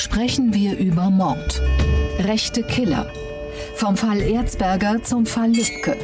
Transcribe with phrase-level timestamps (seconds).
[0.00, 1.60] sprechen wir über Mord.
[2.20, 3.06] Rechte Killer.
[3.74, 5.96] Vom Fall Erzberger zum Fall Lübcke.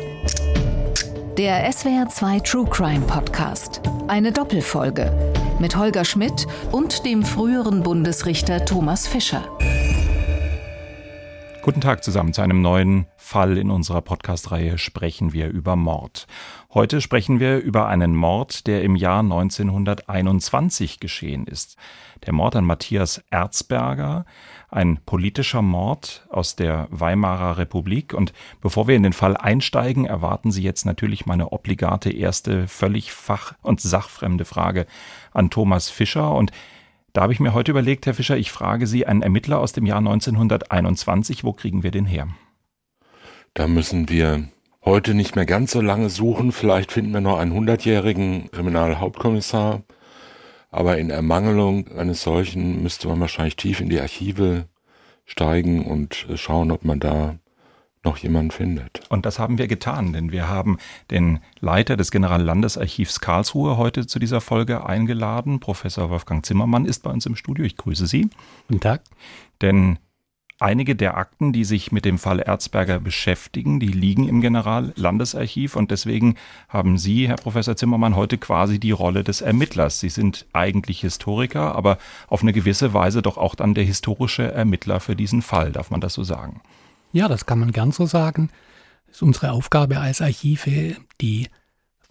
[1.39, 3.81] Der SWR2 True Crime Podcast.
[4.07, 5.11] Eine Doppelfolge
[5.59, 9.43] mit Holger Schmidt und dem früheren Bundesrichter Thomas Fischer.
[11.67, 16.29] Guten Tag zusammen zu einem neuen Fall in unserer Podcast-Reihe sprechen wir über Mord.
[16.73, 21.77] Heute sprechen wir über einen Mord, der im Jahr 1921 geschehen ist.
[22.25, 24.27] Der Mord an Matthias Erzberger,
[24.71, 28.15] ein politischer Mord aus der Weimarer Republik.
[28.15, 33.11] Und bevor wir in den Fall einsteigen, erwarten Sie jetzt natürlich meine obligate erste, völlig
[33.11, 34.87] fach- und sachfremde Frage
[35.33, 36.33] an Thomas Fischer.
[36.33, 36.53] Und
[37.17, 39.87] da habe ich mir heute überlegt, Herr Fischer, ich frage Sie, einen Ermittler aus dem
[39.87, 42.29] Jahr 1921, wo kriegen wir den her?
[43.55, 44.49] Da müssen wir
[44.85, 46.53] heute nicht mehr ganz so lange suchen.
[46.53, 49.83] Vielleicht finden wir noch einen hundertjährigen Kriminalhauptkommissar.
[50.71, 54.67] Aber in Ermangelung eines solchen müsste man wahrscheinlich tief in die Archive
[55.25, 57.39] steigen und schauen, ob man da
[58.07, 59.03] noch jemanden findet.
[59.11, 60.79] Und das haben wir getan, denn wir haben
[61.11, 65.61] den Leiter des Generallandesarchivs Karlsruhe heute zu dieser Folge eingeladen.
[65.61, 67.65] Professor Wolfgang Zimmermann ist bei uns im Studio.
[67.65, 68.31] Ich grüße Sie.
[68.69, 69.03] Guten Tag.
[69.61, 69.99] Denn
[70.59, 75.91] Einige der Akten, die sich mit dem Fall Erzberger beschäftigen, die liegen im Generallandesarchiv und
[75.91, 76.37] deswegen
[76.71, 80.01] haben Sie, Herr Professor Zimmermann, heute quasi die Rolle des Ermittlers.
[80.01, 85.01] Sie sind eigentlich Historiker, aber auf eine gewisse Weise doch auch dann der historische Ermittler
[85.01, 86.63] für diesen Fall, darf man das so sagen?
[87.13, 88.51] Ja, das kann man gern so sagen.
[89.09, 91.49] Es ist unsere Aufgabe als Archive, die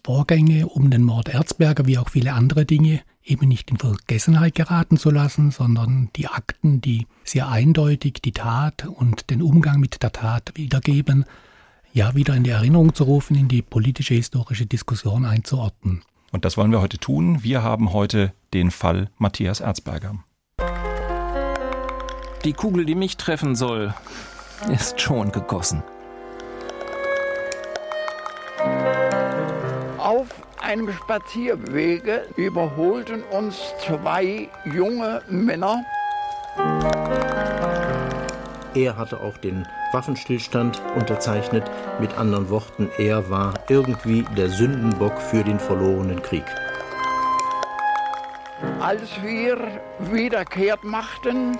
[0.02, 4.96] Vorgänge um den Mord Erzberger wie auch viele andere Dinge eben nicht in Vergessenheit geraten
[4.96, 10.12] zu lassen, sondern die Akten, die sehr eindeutig die Tat und den Umgang mit der
[10.12, 11.24] Tat wiedergeben,
[11.92, 16.02] ja wieder in die Erinnerung zu rufen, in die politische historische Diskussion einzuordnen.
[16.30, 17.42] Und das wollen wir heute tun.
[17.42, 20.22] Wir haben heute den Fall Matthias Erzberger.
[22.44, 23.92] Die Kugel, die mich treffen soll,
[24.72, 25.82] ist schon gegossen.
[29.98, 30.28] Auf
[30.60, 35.84] einem Spazierwege überholten uns zwei junge Männer.
[38.74, 41.64] Er hatte auch den Waffenstillstand unterzeichnet.
[41.98, 46.44] Mit anderen Worten, er war irgendwie der Sündenbock für den verlorenen Krieg.
[48.80, 49.56] Als wir
[49.98, 51.58] wiederkehrt machten,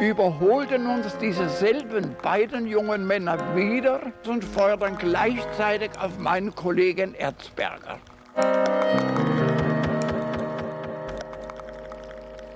[0.00, 7.98] überholten uns diese selben beiden jungen Männer wieder und feuerten gleichzeitig auf meinen Kollegen Erzberger.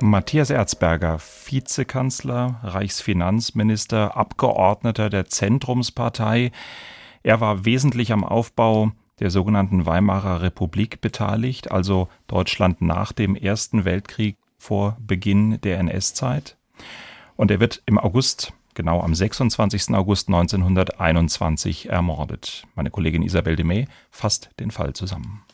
[0.00, 6.52] Matthias Erzberger, Vizekanzler, Reichsfinanzminister, Abgeordneter der Zentrumspartei.
[7.22, 13.84] Er war wesentlich am Aufbau der sogenannten Weimarer Republik beteiligt, also Deutschland nach dem Ersten
[13.84, 16.56] Weltkrieg vor Beginn der NS-Zeit.
[17.38, 19.94] Und er wird im August, genau am 26.
[19.94, 22.64] August 1921 ermordet.
[22.74, 25.44] Meine Kollegin Isabel Demey fasst den Fall zusammen.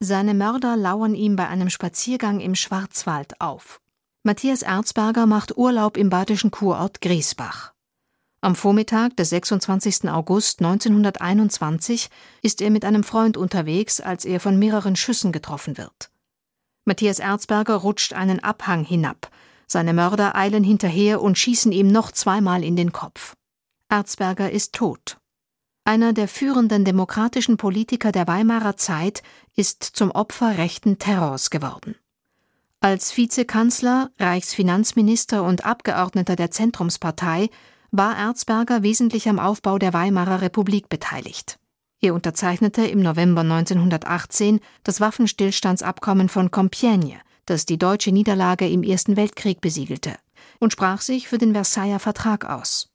[0.00, 3.80] Seine Mörder lauern ihm bei einem Spaziergang im Schwarzwald auf.
[4.22, 7.74] Matthias Erzberger macht Urlaub im badischen Kurort Griesbach.
[8.40, 10.08] Am Vormittag des 26.
[10.08, 12.08] August 1921
[12.40, 16.10] ist er mit einem Freund unterwegs, als er von mehreren Schüssen getroffen wird.
[16.86, 19.30] Matthias Erzberger rutscht einen Abhang hinab.
[19.70, 23.34] Seine Mörder eilen hinterher und schießen ihm noch zweimal in den Kopf.
[23.90, 25.18] Erzberger ist tot.
[25.84, 29.22] Einer der führenden demokratischen Politiker der Weimarer Zeit
[29.56, 31.94] ist zum Opfer rechten Terrors geworden.
[32.80, 37.50] Als Vizekanzler, Reichsfinanzminister und Abgeordneter der Zentrumspartei
[37.90, 41.58] war Erzberger wesentlich am Aufbau der Weimarer Republik beteiligt.
[42.00, 47.16] Er unterzeichnete im November 1918 das Waffenstillstandsabkommen von Compiègne,
[47.50, 50.16] das die deutsche Niederlage im Ersten Weltkrieg besiegelte,
[50.60, 52.88] und sprach sich für den Versailler Vertrag aus.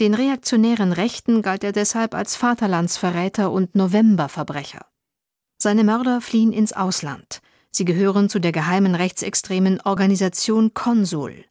[0.00, 4.86] Den reaktionären Rechten galt er deshalb als Vaterlandsverräter und Novemberverbrecher.
[5.56, 7.40] Seine Mörder fliehen ins Ausland.
[7.70, 11.44] Sie gehören zu der geheimen rechtsextremen Organisation Konsul.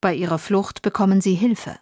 [0.00, 1.78] Bei ihrer Flucht bekommen sie Hilfe.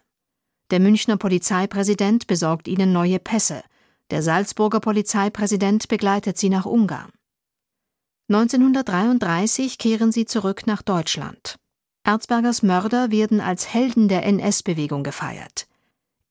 [0.69, 3.63] Der Münchner Polizeipräsident besorgt ihnen neue Pässe.
[4.11, 7.11] Der Salzburger Polizeipräsident begleitet sie nach Ungarn.
[8.33, 11.59] 1933 kehren sie zurück nach Deutschland.
[12.03, 15.67] Erzbergers Mörder werden als Helden der NS-Bewegung gefeiert.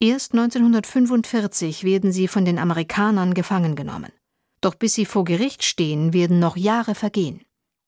[0.01, 4.11] Erst 1945 werden sie von den Amerikanern gefangen genommen.
[4.59, 7.41] Doch bis sie vor Gericht stehen, werden noch Jahre vergehen.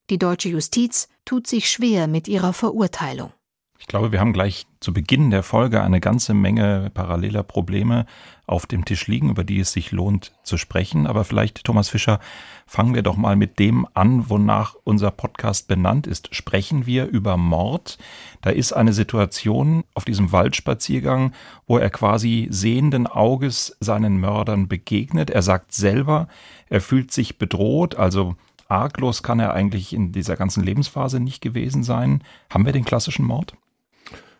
[0.10, 3.34] Die deutsche Justiz tut sich schwer mit ihrer Verurteilung.
[3.78, 8.06] Ich glaube, wir haben gleich zu Beginn der Folge eine ganze Menge paralleler Probleme
[8.48, 11.08] auf dem Tisch liegen, über die es sich lohnt zu sprechen.
[11.08, 12.20] Aber vielleicht, Thomas Fischer,
[12.66, 16.34] fangen wir doch mal mit dem an, wonach unser Podcast benannt ist.
[16.34, 17.98] Sprechen wir über Mord.
[18.42, 21.34] Da ist eine Situation auf diesem Waldspaziergang,
[21.68, 25.30] wo er quasi sehenden Auges seinen Mördern begegnet.
[25.30, 26.28] Er sagt selber,
[26.70, 28.36] er fühlt sich bedroht, also
[28.68, 32.24] arglos kann er eigentlich in dieser ganzen Lebensphase nicht gewesen sein.
[32.50, 33.56] Haben wir den klassischen Mord?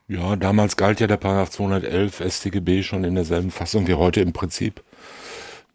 [0.08, 4.34] Ja, damals galt ja der Paragraph 211 StGB schon in derselben Fassung wie heute im
[4.34, 4.84] Prinzip.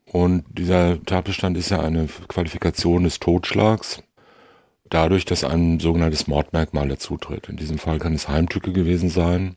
[0.07, 4.03] Und dieser Tatbestand ist ja eine Qualifikation des Totschlags,
[4.89, 7.49] dadurch, dass ein sogenanntes Mordmerkmal dazutritt.
[7.49, 9.57] In diesem Fall kann es Heimtücke gewesen sein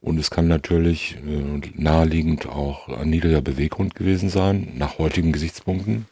[0.00, 6.06] und es kann natürlich äh, naheliegend auch ein niedriger Beweggrund gewesen sein, nach heutigen Gesichtspunkten.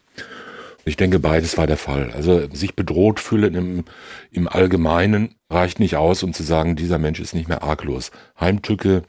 [0.88, 2.10] Ich denke, beides war der Fall.
[2.12, 3.84] Also sich bedroht fühlen im,
[4.30, 8.10] im Allgemeinen reicht nicht aus, um zu sagen, dieser Mensch ist nicht mehr arglos.
[8.40, 9.02] Heimtücke,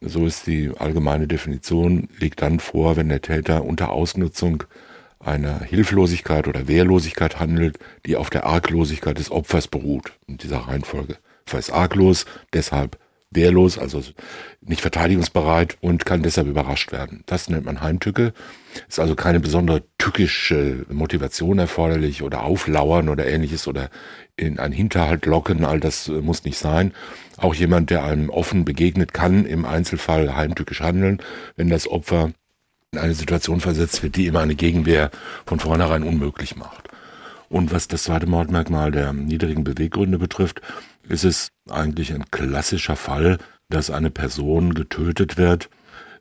[0.00, 4.64] so ist die allgemeine Definition, liegt dann vor, wenn der Täter unter Ausnutzung
[5.18, 10.12] einer Hilflosigkeit oder Wehrlosigkeit handelt, die auf der Arglosigkeit des Opfers beruht.
[10.28, 11.16] In dieser Reihenfolge.
[11.46, 12.98] Opfer ist arglos, deshalb
[13.34, 14.02] wehrlos, also
[14.60, 17.22] nicht verteidigungsbereit und kann deshalb überrascht werden.
[17.26, 18.32] Das nennt man Heimtücke.
[18.88, 23.90] Ist also keine besondere tückische Motivation erforderlich oder auflauern oder ähnliches oder
[24.36, 26.92] in einen Hinterhalt locken, all das muss nicht sein.
[27.36, 31.20] Auch jemand, der einem offen begegnet, kann im Einzelfall heimtückisch handeln,
[31.56, 32.32] wenn das Opfer
[32.92, 35.10] in eine Situation versetzt wird, die immer eine Gegenwehr
[35.46, 36.88] von vornherein unmöglich macht.
[37.48, 40.60] Und was das zweite Mordmerkmal der niedrigen Beweggründe betrifft,
[41.08, 45.70] ist es eigentlich ein klassischer Fall, dass eine Person getötet wird,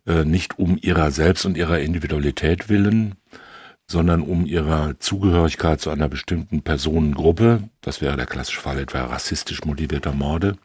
[0.06, 3.16] äh, nicht um ihrer selbst und ihrer Individualität willen,
[3.88, 9.64] sondern um ihrer Zugehörigkeit zu einer bestimmten Personengruppe, das wäre der klassische Fall etwa rassistisch
[9.66, 10.58] motivierter Morde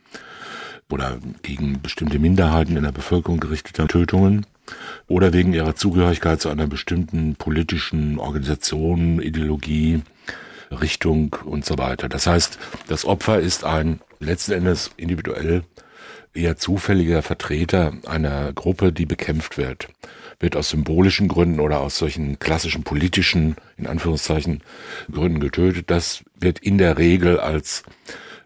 [0.90, 4.46] oder gegen bestimmte Minderheiten in der Bevölkerung gerichteter Tötungen
[5.06, 10.02] oder wegen ihrer Zugehörigkeit zu einer bestimmten politischen Organisation, Ideologie,
[10.70, 12.08] Richtung und so weiter.
[12.08, 15.64] Das heißt, das Opfer ist ein letzten Endes individuell
[16.34, 19.88] eher zufälliger Vertreter einer Gruppe, die bekämpft wird.
[20.40, 24.62] Wird aus symbolischen Gründen oder aus solchen klassischen politischen, in Anführungszeichen,
[25.10, 25.90] Gründen getötet.
[25.90, 27.82] Das wird in der Regel als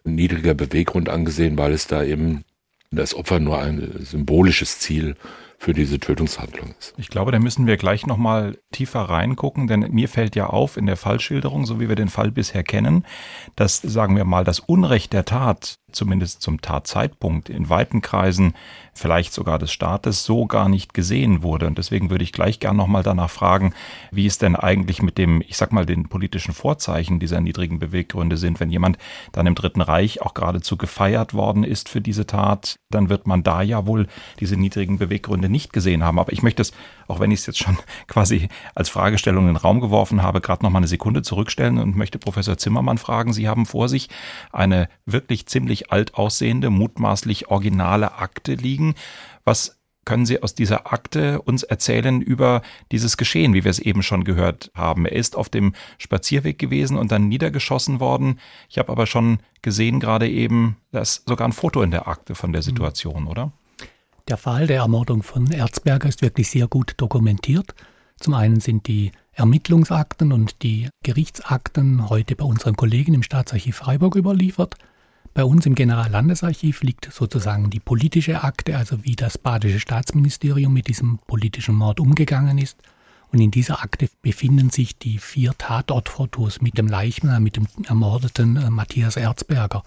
[0.05, 2.45] niedriger Beweggrund angesehen, weil es da eben
[2.91, 5.17] das Opfer nur ein symbolisches Ziel
[5.63, 6.93] für diese Tötungshandlung ist.
[6.97, 10.87] Ich glaube, da müssen wir gleich nochmal tiefer reingucken, denn mir fällt ja auf in
[10.87, 13.07] der Fallschilderung, so wie wir den Fall bisher kennen,
[13.55, 18.55] dass, sagen wir mal, das Unrecht der Tat zumindest zum Tatzeitpunkt in weiten Kreisen,
[18.95, 21.67] vielleicht sogar des Staates, so gar nicht gesehen wurde.
[21.67, 23.73] Und deswegen würde ich gleich gern nochmal danach fragen,
[24.11, 28.37] wie es denn eigentlich mit dem, ich sag mal, den politischen Vorzeichen dieser niedrigen Beweggründe
[28.37, 28.61] sind.
[28.61, 28.99] Wenn jemand
[29.33, 33.43] dann im Dritten Reich auch geradezu gefeiert worden ist für diese Tat, dann wird man
[33.43, 34.07] da ja wohl
[34.41, 36.19] diese niedrigen Beweggründe nicht gesehen haben.
[36.19, 36.73] Aber ich möchte es,
[37.09, 40.65] auch wenn ich es jetzt schon quasi als Fragestellung in den Raum geworfen habe, gerade
[40.65, 43.33] noch mal eine Sekunde zurückstellen und möchte Professor Zimmermann fragen.
[43.33, 44.09] Sie haben vor sich
[44.53, 48.95] eine wirklich ziemlich alt aussehende, mutmaßlich originale Akte liegen.
[49.45, 54.03] Was können Sie aus dieser Akte uns erzählen über dieses Geschehen, wie wir es eben
[54.03, 55.07] schon gehört haben?
[55.07, 58.41] Er ist auf dem Spazierweg gewesen und dann niedergeschossen worden.
[58.69, 62.35] Ich habe aber schon gesehen gerade eben, da ist sogar ein Foto in der Akte
[62.35, 63.53] von der Situation, oder?
[64.29, 67.75] Der Fall der Ermordung von Erzberger ist wirklich sehr gut dokumentiert.
[68.19, 74.15] Zum einen sind die Ermittlungsakten und die Gerichtsakten heute bei unseren Kollegen im Staatsarchiv Freiburg
[74.15, 74.77] überliefert.
[75.35, 80.89] Bei uns im Generallandesarchiv liegt sozusagen die politische Akte, also wie das badische Staatsministerium mit
[80.89, 82.77] diesem politischen Mord umgegangen ist.
[83.31, 88.57] Und in dieser Akte befinden sich die vier Tatortfotos mit dem Leichnam, mit dem ermordeten
[88.57, 89.83] äh, Matthias Erzberger.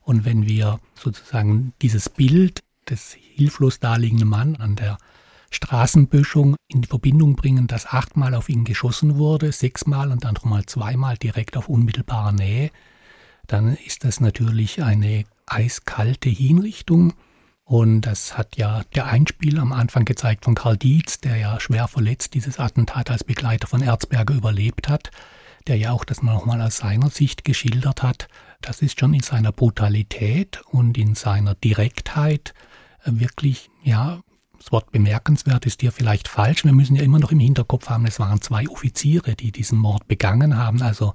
[0.00, 4.98] Und wenn wir sozusagen dieses Bild des hilflos daliegenden Mann an der
[5.52, 11.16] Straßenböschung in Verbindung bringen, dass achtmal auf ihn geschossen wurde, sechsmal und dann nochmal zweimal
[11.18, 12.72] direkt auf unmittelbarer Nähe,
[13.52, 17.12] dann ist das natürlich eine eiskalte Hinrichtung.
[17.64, 21.86] Und das hat ja der Einspiel am Anfang gezeigt von Karl Dietz, der ja schwer
[21.86, 25.10] verletzt dieses Attentat als Begleiter von Erzberger überlebt hat,
[25.66, 28.28] der ja auch das nochmal aus seiner Sicht geschildert hat.
[28.60, 32.54] Das ist schon in seiner Brutalität und in seiner Direktheit
[33.04, 34.20] wirklich, ja,
[34.58, 36.64] das Wort bemerkenswert ist hier vielleicht falsch.
[36.64, 40.08] Wir müssen ja immer noch im Hinterkopf haben, es waren zwei Offiziere, die diesen Mord
[40.08, 41.14] begangen haben, also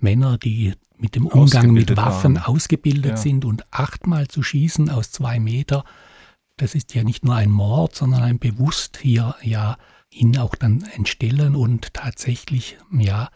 [0.00, 2.54] Männer, die mit dem Umgang mit Waffen haben.
[2.54, 3.16] ausgebildet ja.
[3.16, 5.84] sind und achtmal zu schießen aus zwei Meter,
[6.56, 9.78] das ist ja nicht nur ein Mord, sondern ein bewusst hier ja
[10.10, 13.28] ihn auch dann entstellen und tatsächlich ja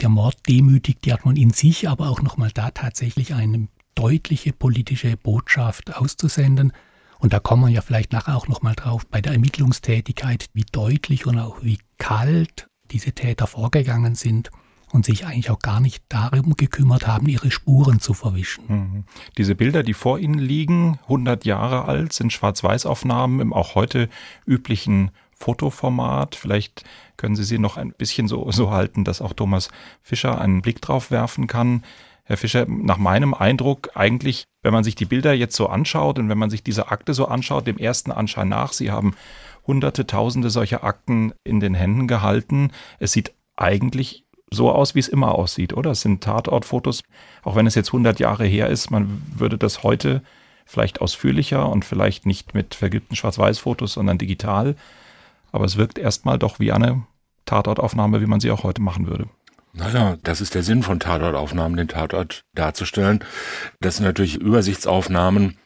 [0.00, 5.16] der Mord demütigt ja man in sich, aber auch nochmal da tatsächlich eine deutliche politische
[5.16, 6.72] Botschaft auszusenden.
[7.20, 11.26] Und da kommen wir ja vielleicht nachher auch nochmal drauf bei der Ermittlungstätigkeit, wie deutlich
[11.26, 14.50] und auch wie kalt diese Täter vorgegangen sind
[14.94, 18.64] und sich eigentlich auch gar nicht darum gekümmert haben, ihre Spuren zu verwischen.
[18.68, 19.04] Mhm.
[19.36, 24.08] Diese Bilder, die vor Ihnen liegen, 100 Jahre alt, sind Schwarz-Weiß-Aufnahmen im auch heute
[24.46, 26.36] üblichen Fotoformat.
[26.36, 26.84] Vielleicht
[27.16, 29.68] können Sie sie noch ein bisschen so, so halten, dass auch Thomas
[30.00, 31.82] Fischer einen Blick drauf werfen kann.
[32.22, 36.28] Herr Fischer, nach meinem Eindruck eigentlich, wenn man sich die Bilder jetzt so anschaut und
[36.28, 39.16] wenn man sich diese Akte so anschaut, dem ersten Anschein nach, Sie haben
[39.66, 42.70] hunderte, tausende solcher Akten in den Händen gehalten.
[43.00, 44.23] Es sieht eigentlich
[44.54, 45.90] so aus, wie es immer aussieht, oder?
[45.90, 47.02] Es sind Tatortfotos,
[47.42, 50.22] auch wenn es jetzt 100 Jahre her ist, man würde das heute
[50.64, 54.76] vielleicht ausführlicher und vielleicht nicht mit vergilbten Schwarz-Weiß-Fotos, sondern digital.
[55.52, 57.02] Aber es wirkt erstmal doch wie eine
[57.44, 59.26] Tatortaufnahme, wie man sie auch heute machen würde.
[59.72, 63.24] Naja, das ist der Sinn von Tatortaufnahmen, den Tatort darzustellen.
[63.80, 65.58] Das sind natürlich Übersichtsaufnahmen.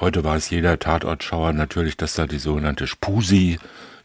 [0.00, 3.58] Heute weiß jeder Tatortschauer natürlich, dass da die sogenannte Spusi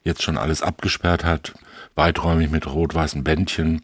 [0.03, 1.53] jetzt schon alles abgesperrt hat,
[1.98, 3.82] weiträumig mit rot-weißen Bändchen,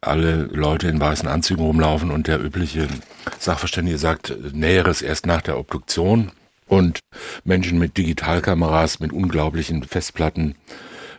[0.00, 2.86] alle Leute in weißen Anzügen rumlaufen und der übliche
[3.38, 6.30] Sachverständige sagt Näheres erst nach der Obduktion
[6.66, 7.00] und
[7.44, 10.54] Menschen mit Digitalkameras, mit unglaublichen Festplatten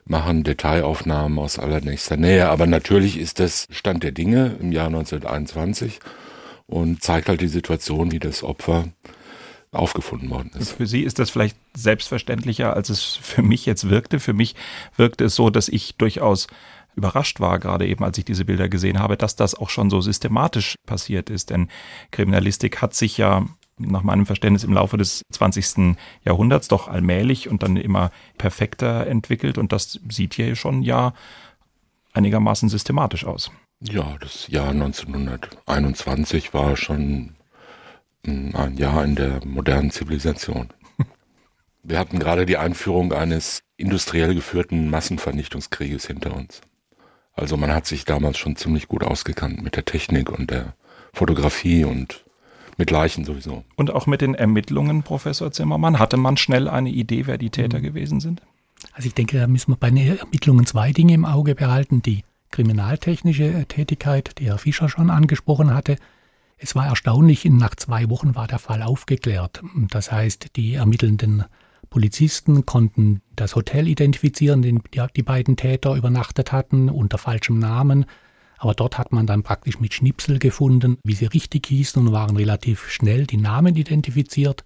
[0.06, 2.50] machen Detailaufnahmen aus allernächster Nähe.
[2.50, 6.00] Aber natürlich ist das Stand der Dinge im Jahr 1921
[6.68, 8.86] und zeigt halt die Situation, wie das Opfer
[9.76, 10.74] aufgefunden worden ist.
[10.74, 14.20] Für Sie ist das vielleicht selbstverständlicher, als es für mich jetzt wirkte.
[14.20, 14.56] Für mich
[14.96, 16.48] wirkte es so, dass ich durchaus
[16.96, 20.02] überrascht war, gerade eben als ich diese Bilder gesehen habe, dass das auch schon so
[20.02, 21.50] systematisch passiert ist.
[21.50, 21.68] Denn
[22.12, 23.46] Kriminalistik hat sich ja
[23.78, 25.98] nach meinem Verständnis im Laufe des 20.
[26.24, 29.58] Jahrhunderts doch allmählich und dann immer perfekter entwickelt.
[29.58, 31.14] Und das sieht hier schon ja
[32.14, 33.52] einigermaßen systematisch aus.
[33.82, 37.35] Ja, das Jahr 1921 war schon
[38.28, 40.70] ein Jahr in der modernen Zivilisation.
[41.84, 46.62] Wir hatten gerade die Einführung eines industriell geführten Massenvernichtungskrieges hinter uns.
[47.34, 50.76] Also man hat sich damals schon ziemlich gut ausgekannt mit der Technik und der
[51.14, 52.26] Fotografie und
[52.78, 53.64] mit Leichen sowieso.
[53.76, 57.80] Und auch mit den Ermittlungen, Professor Zimmermann, hatte man schnell eine Idee, wer die Täter
[57.80, 57.84] mhm.
[57.84, 58.42] gewesen sind?
[58.94, 62.02] Also ich denke, da müssen wir bei den Ermittlungen zwei Dinge im Auge behalten.
[62.02, 65.98] Die kriminaltechnische Tätigkeit, die Herr Fischer schon angesprochen hatte,
[66.58, 69.62] es war erstaunlich, nach zwei Wochen war der Fall aufgeklärt.
[69.90, 71.44] Das heißt, die ermittelnden
[71.90, 78.06] Polizisten konnten das Hotel identifizieren, in dem die beiden Täter übernachtet hatten, unter falschem Namen.
[78.58, 82.38] Aber dort hat man dann praktisch mit Schnipsel gefunden, wie sie richtig hießen und waren
[82.38, 84.64] relativ schnell die Namen identifiziert.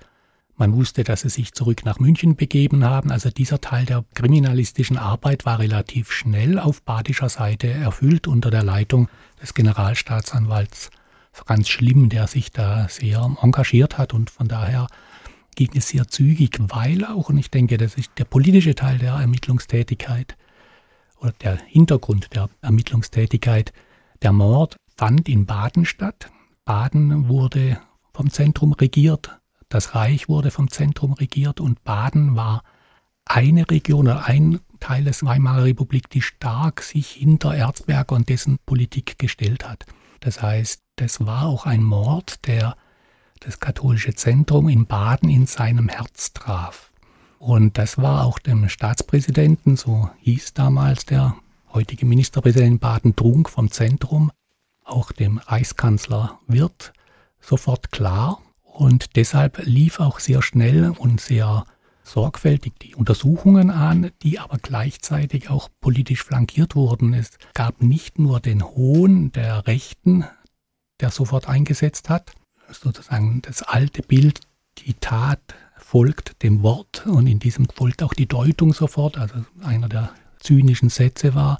[0.55, 3.11] Man wusste, dass sie sich zurück nach München begeben haben.
[3.11, 8.63] Also dieser Teil der kriminalistischen Arbeit war relativ schnell auf badischer Seite erfüllt unter der
[8.63, 9.09] Leitung
[9.41, 10.91] des Generalstaatsanwalts
[11.31, 14.87] Franz Schlimm, der sich da sehr engagiert hat und von daher
[15.55, 19.13] ging es sehr zügig, weil auch, und ich denke, das ist der politische Teil der
[19.13, 20.37] Ermittlungstätigkeit
[21.19, 23.73] oder der Hintergrund der Ermittlungstätigkeit,
[24.21, 26.31] der Mord fand in Baden statt.
[26.65, 27.79] Baden wurde
[28.13, 32.63] vom Zentrum regiert, das Reich wurde vom Zentrum regiert und Baden war
[33.25, 38.57] eine Region oder ein Teil des Weimarer Republik, die stark sich hinter Erzberger und dessen
[38.65, 39.85] Politik gestellt hat.
[40.21, 42.75] Das heißt, das war auch ein Mord, der
[43.39, 46.91] das katholische Zentrum in Baden in seinem Herz traf.
[47.37, 51.35] Und das war auch dem Staatspräsidenten, so hieß damals der
[51.73, 54.31] heutige Ministerpräsident Baden-Trunk vom Zentrum,
[54.83, 56.91] auch dem Reichskanzler Wirth,
[57.39, 58.41] sofort klar.
[58.63, 61.65] Und deshalb lief auch sehr schnell und sehr
[62.03, 67.13] sorgfältig die Untersuchungen an, die aber gleichzeitig auch politisch flankiert wurden.
[67.13, 70.25] Es gab nicht nur den Hohn der Rechten,
[70.99, 72.33] der sofort eingesetzt hat,
[72.71, 74.41] sozusagen das alte Bild,
[74.79, 75.41] die Tat
[75.77, 79.17] folgt dem Wort und in diesem folgt auch die Deutung sofort.
[79.17, 81.57] Also einer der zynischen Sätze war,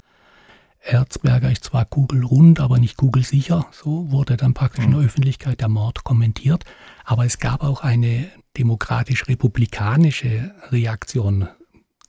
[0.82, 3.66] Erzberger ist zwar kugelrund, aber nicht kugelsicher.
[3.70, 5.06] So wurde dann praktisch in der mhm.
[5.06, 6.64] Öffentlichkeit der Mord kommentiert.
[7.04, 11.48] Aber es gab auch eine demokratisch-republikanische Reaktion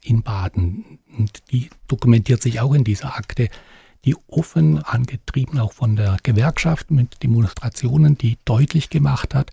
[0.04, 1.00] in Baden.
[1.18, 3.50] Und die dokumentiert sich auch in dieser Akte,
[4.06, 9.52] die offen angetrieben auch von der Gewerkschaft mit Demonstrationen, die deutlich gemacht hat,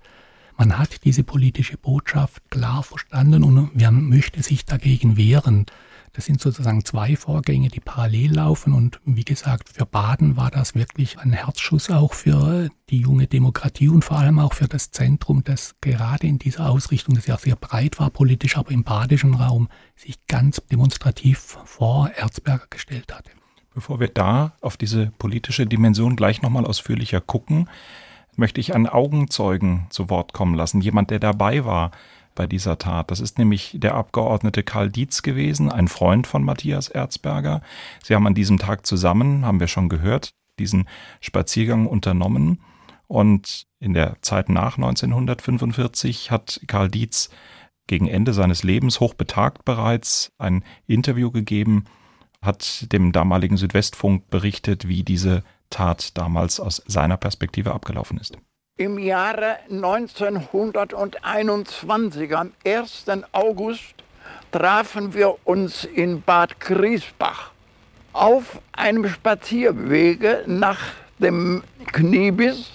[0.61, 5.67] man hat diese politische Botschaft klar verstanden und man möchte sich dagegen wehren.
[6.15, 8.73] Das sind sozusagen zwei Vorgänge, die parallel laufen.
[8.73, 13.89] Und wie gesagt, für Baden war das wirklich ein Herzschuss auch für die junge Demokratie
[13.89, 17.55] und vor allem auch für das Zentrum, das gerade in dieser Ausrichtung, das ja sehr
[17.55, 23.31] breit war politisch, aber im badischen Raum sich ganz demonstrativ vor Erzberger gestellt hatte.
[23.79, 27.69] Bevor wir da auf diese politische Dimension gleich nochmal ausführlicher gucken,
[28.35, 31.93] möchte ich einen Augenzeugen zu Wort kommen lassen, jemand, der dabei war
[32.35, 33.13] bei dieser Tat.
[33.13, 37.63] Das ist nämlich der Abgeordnete Karl Dietz gewesen, ein Freund von Matthias Erzberger.
[38.03, 40.89] Sie haben an diesem Tag zusammen, haben wir schon gehört, diesen
[41.21, 42.61] Spaziergang unternommen.
[43.07, 47.31] Und in der Zeit nach 1945 hat Karl Dietz
[47.87, 51.85] gegen Ende seines Lebens, hochbetagt bereits, ein Interview gegeben,
[52.45, 58.39] hat dem damaligen Südwestfunk berichtet, wie diese Tat damals aus seiner Perspektive abgelaufen ist.
[58.77, 63.07] Im Jahre 1921, am 1.
[63.33, 63.95] August,
[64.53, 67.51] trafen wir uns in Bad Griesbach
[68.13, 70.79] auf einem Spazierwege nach
[71.19, 72.71] dem Kniebiss,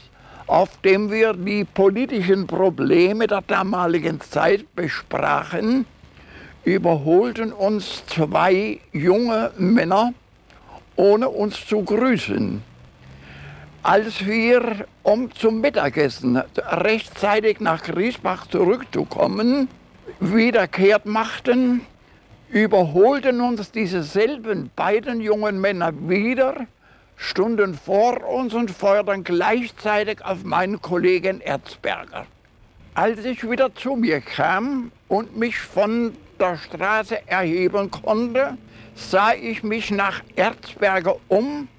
[0.48, 5.86] auf dem wir die politischen Probleme der damaligen Zeit besprachen,
[6.64, 10.14] überholten uns zwei junge Männer,
[10.96, 12.62] ohne uns zu grüßen.
[13.82, 19.68] Als wir, um zum Mittagessen rechtzeitig nach Griesbach zurückzukommen,
[20.22, 21.82] wiederkehrt machten,
[22.50, 26.68] überholten uns dieselben beiden jungen Männer wieder,
[27.18, 32.26] stunden vor uns und feuerten gleichzeitig auf meinen Kollegen Erzberger.
[32.94, 38.58] Als ich wieder zu mir kam und mich von der Straße erheben konnte,
[38.96, 41.70] sah ich mich nach Erzberger um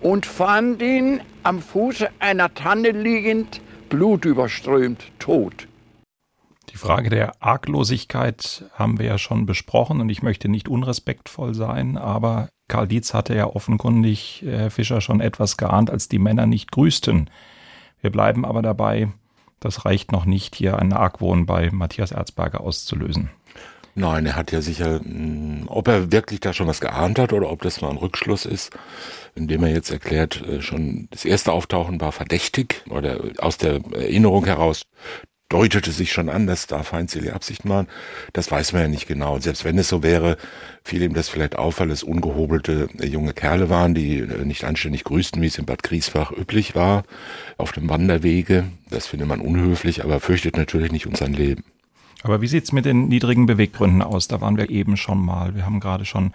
[0.00, 5.68] und fand ihn am Fuße einer Tanne liegend, blutüberströmt, tot.
[6.70, 11.98] Die Frage der Arglosigkeit haben wir ja schon besprochen und ich möchte nicht unrespektvoll sein,
[11.98, 16.70] aber Karl Dietz hatte ja offenkundig, Herr Fischer, schon etwas geahnt, als die Männer nicht
[16.70, 17.28] grüßten.
[18.00, 19.08] Wir bleiben aber dabei,
[19.58, 23.30] das reicht noch nicht, hier einen Argwohn bei Matthias Erzberger auszulösen.
[23.94, 27.50] Nein, er hat ja sicher, hm, ob er wirklich da schon was geahnt hat oder
[27.50, 28.70] ob das nur ein Rückschluss ist,
[29.34, 34.44] indem er jetzt erklärt, äh, schon das erste Auftauchen war verdächtig oder aus der Erinnerung
[34.46, 34.82] heraus
[35.50, 37.88] deutete sich schon an, dass da feindselige Absichten waren.
[38.32, 39.34] Das weiß man ja nicht genau.
[39.34, 40.38] Und selbst wenn es so wäre,
[40.84, 44.64] fiel ihm das vielleicht auf, weil es ungehobelte äh, junge Kerle waren, die äh, nicht
[44.64, 47.02] anständig grüßten, wie es in Bad Griesbach üblich war,
[47.58, 48.64] auf dem Wanderwege.
[48.88, 51.64] Das findet man unhöflich, aber fürchtet natürlich nicht um sein Leben.
[52.22, 54.28] Aber wie sieht's mit den niedrigen Beweggründen aus?
[54.28, 55.54] Da waren wir eben schon mal.
[55.54, 56.32] Wir haben gerade schon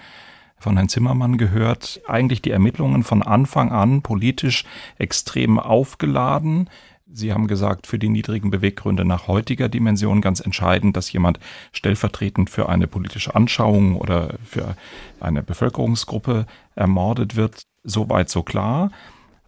[0.58, 4.64] von Herrn Zimmermann gehört, eigentlich die Ermittlungen von Anfang an politisch
[4.98, 6.70] extrem aufgeladen.
[7.12, 11.40] Sie haben gesagt, für die niedrigen Beweggründe nach heutiger Dimension ganz entscheidend, dass jemand
[11.72, 14.76] stellvertretend für eine politische Anschauung oder für
[15.20, 17.64] eine Bevölkerungsgruppe ermordet wird.
[17.84, 18.92] Soweit so klar.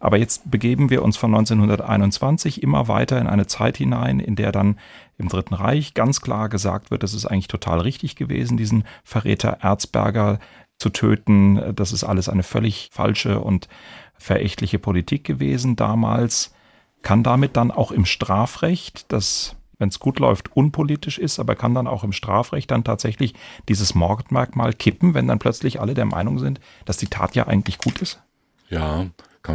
[0.00, 4.52] Aber jetzt begeben wir uns von 1921 immer weiter in eine Zeit hinein, in der
[4.52, 4.78] dann
[5.18, 9.58] im Dritten Reich ganz klar gesagt wird, das ist eigentlich total richtig gewesen, diesen Verräter
[9.60, 10.38] Erzberger
[10.78, 11.74] zu töten.
[11.74, 13.68] Das ist alles eine völlig falsche und
[14.16, 16.54] verächtliche Politik gewesen damals.
[17.02, 21.74] Kann damit dann auch im Strafrecht, das, wenn es gut läuft, unpolitisch ist, aber kann
[21.74, 23.34] dann auch im Strafrecht dann tatsächlich
[23.68, 27.78] dieses Mordmerkmal kippen, wenn dann plötzlich alle der Meinung sind, dass die Tat ja eigentlich
[27.78, 28.20] gut ist?
[28.68, 29.06] Ja,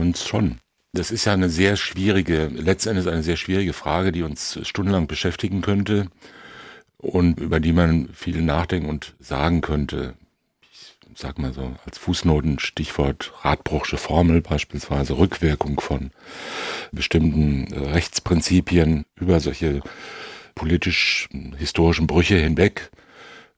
[0.01, 0.59] es schon.
[0.93, 5.61] Das ist ja eine sehr schwierige, letztendlich eine sehr schwierige Frage, die uns stundenlang beschäftigen
[5.61, 6.07] könnte
[6.97, 10.13] und über die man viel nachdenken und sagen könnte
[11.17, 16.11] sag mal so, als Fußnoten Stichwort Radbruchsche Formel beispielsweise, Rückwirkung von
[16.91, 19.81] bestimmten äh, Rechtsprinzipien über solche
[20.55, 22.91] politisch-historischen Brüche hinweg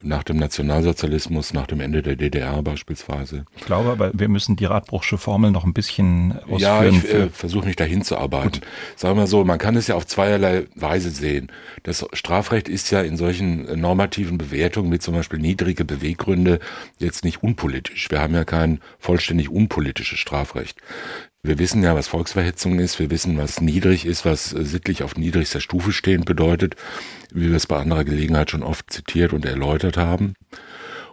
[0.04, 3.46] nach dem Nationalsozialismus, nach dem Ende der DDR beispielsweise.
[3.56, 6.60] Ich glaube aber, wir müssen die Radbruchsche Formel noch ein bisschen ausführen.
[6.60, 8.60] Ja, ich äh, versuche mich dahin zu arbeiten.
[8.60, 8.68] Gut.
[8.96, 11.52] Sagen wir so, man kann es ja auf zweierlei Weise sehen.
[11.84, 16.60] Das Strafrecht ist ja in solchen normativen Bewertungen wie zum Beispiel niedrige Beweggründe
[17.00, 18.12] jetzt nicht unpolitisch.
[18.12, 20.78] Wir haben ja kein vollständig unpolitisches Strafrecht.
[21.48, 22.98] Wir wissen ja, was Volksverhetzung ist.
[22.98, 26.76] Wir wissen, was niedrig ist, was sittlich auf niedrigster Stufe stehend bedeutet,
[27.32, 30.34] wie wir es bei anderer Gelegenheit schon oft zitiert und erläutert haben.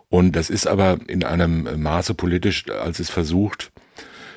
[0.09, 3.73] Und das ist aber in einem Maße politisch, als es versucht,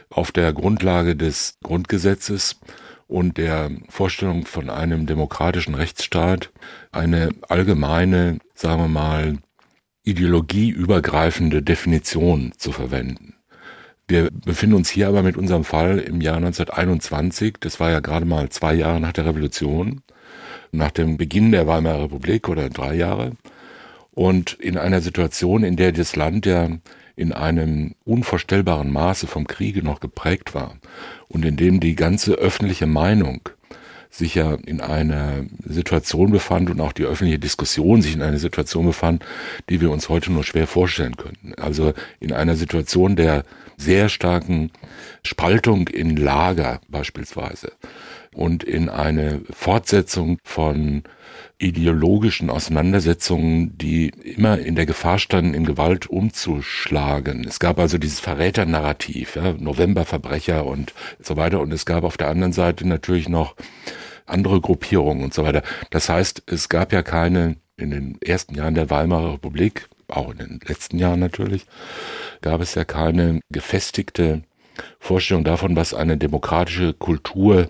[0.09, 2.59] auf der Grundlage des Grundgesetzes
[3.07, 6.51] und der Vorstellung von einem demokratischen Rechtsstaat
[6.91, 9.37] eine allgemeine, sagen wir mal,
[10.03, 13.34] ideologieübergreifende Definition zu verwenden.
[14.07, 17.55] Wir befinden uns hier aber mit unserem Fall im Jahr 1921.
[17.59, 20.01] Das war ja gerade mal zwei Jahre nach der Revolution,
[20.71, 23.31] nach dem Beginn der Weimarer Republik oder drei Jahre.
[24.11, 26.69] Und in einer Situation, in der das Land ja
[27.15, 30.75] in einem unvorstellbaren Maße vom Kriege noch geprägt war
[31.27, 33.49] und in dem die ganze öffentliche Meinung
[34.17, 38.85] sich ja in einer Situation befand und auch die öffentliche Diskussion sich in einer Situation
[38.85, 39.25] befand,
[39.69, 41.53] die wir uns heute nur schwer vorstellen könnten.
[41.55, 43.43] Also in einer Situation der
[43.77, 44.71] sehr starken
[45.23, 47.73] Spaltung in Lager beispielsweise.
[48.35, 51.03] Und in eine Fortsetzung von
[51.57, 57.45] ideologischen Auseinandersetzungen, die immer in der Gefahr standen, in Gewalt umzuschlagen.
[57.47, 61.61] Es gab also dieses Verräternarrativ, ja, Novemberverbrecher und so weiter.
[61.61, 63.55] Und es gab auf der anderen Seite natürlich noch
[64.25, 65.63] andere Gruppierungen und so weiter.
[65.91, 70.37] Das heißt, es gab ja keine, in den ersten Jahren der Weimarer Republik, auch in
[70.37, 71.65] den letzten Jahren natürlich,
[72.41, 74.43] gab es ja keine gefestigte
[74.99, 77.69] Vorstellung davon, was eine demokratische Kultur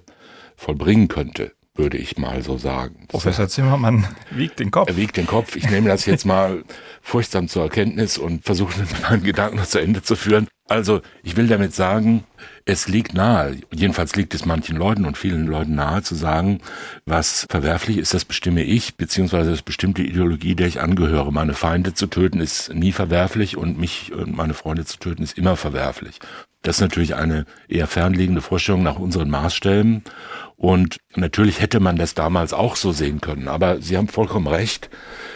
[0.56, 3.06] vollbringen könnte würde ich mal so sagen.
[3.10, 4.90] Professor Zimmermann wiegt den Kopf.
[4.90, 5.56] Er wiegt den Kopf.
[5.56, 6.64] Ich nehme das jetzt mal
[7.02, 8.74] furchtsam zur Erkenntnis und versuche
[9.10, 10.48] meinen Gedanken noch zu Ende zu führen.
[10.68, 12.24] Also, ich will damit sagen,
[12.66, 16.60] es liegt nahe, jedenfalls liegt es manchen Leuten und vielen Leuten nahe zu sagen,
[17.06, 21.32] was verwerflich ist, das bestimme ich, beziehungsweise das bestimmte Ideologie, der ich angehöre.
[21.32, 25.38] Meine Feinde zu töten ist nie verwerflich und mich und meine Freunde zu töten ist
[25.38, 26.20] immer verwerflich.
[26.66, 30.04] Das ist natürlich eine eher fernliegende Vorstellung nach unseren Maßstäben.
[30.58, 33.48] Und natürlich hätte man das damals auch so sehen können.
[33.48, 34.90] Aber Sie haben vollkommen recht.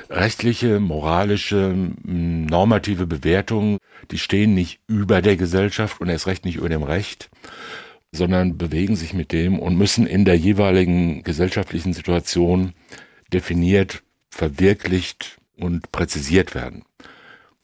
[0.10, 3.78] Rechtliche, moralische, normative Bewertungen,
[4.10, 7.30] die stehen nicht über der Gesellschaft und erst recht nicht über dem Recht,
[8.12, 12.74] sondern bewegen sich mit dem und müssen in der jeweiligen gesellschaftlichen Situation
[13.32, 16.86] definiert, verwirklicht und präzisiert werden.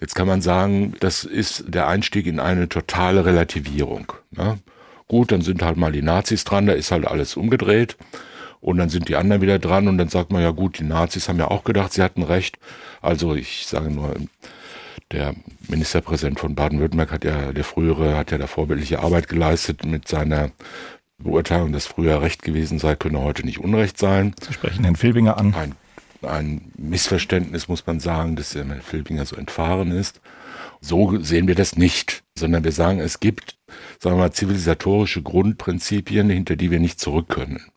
[0.05, 4.13] Jetzt kann man sagen, das ist der Einstieg in eine totale Relativierung.
[4.29, 4.59] Ne?
[5.07, 7.97] Gut, dann sind halt mal die Nazis dran, da ist halt alles umgedreht.
[8.61, 11.27] Und dann sind die anderen wieder dran und dann sagt man ja gut, die Nazis
[11.27, 12.59] haben ja auch gedacht, sie hatten recht.
[13.01, 14.13] Also ich sage nur,
[15.11, 15.33] der
[15.69, 20.51] Ministerpräsident von Baden-Württemberg hat ja, der frühere, hat ja da vorbildliche Arbeit geleistet mit seiner
[21.17, 24.35] Beurteilung, dass früher Recht gewesen sei, könne heute nicht Unrecht sein.
[24.45, 25.55] Sie sprechen Herrn Filbinger an.
[25.55, 25.75] Ein,
[26.25, 30.21] ein Missverständnis muss man sagen, dass der Herr Filbinger so entfahren ist.
[30.81, 33.57] So sehen wir das nicht, sondern wir sagen, es gibt,
[33.99, 37.71] sagen wir mal, zivilisatorische Grundprinzipien, hinter die wir nicht zurück können.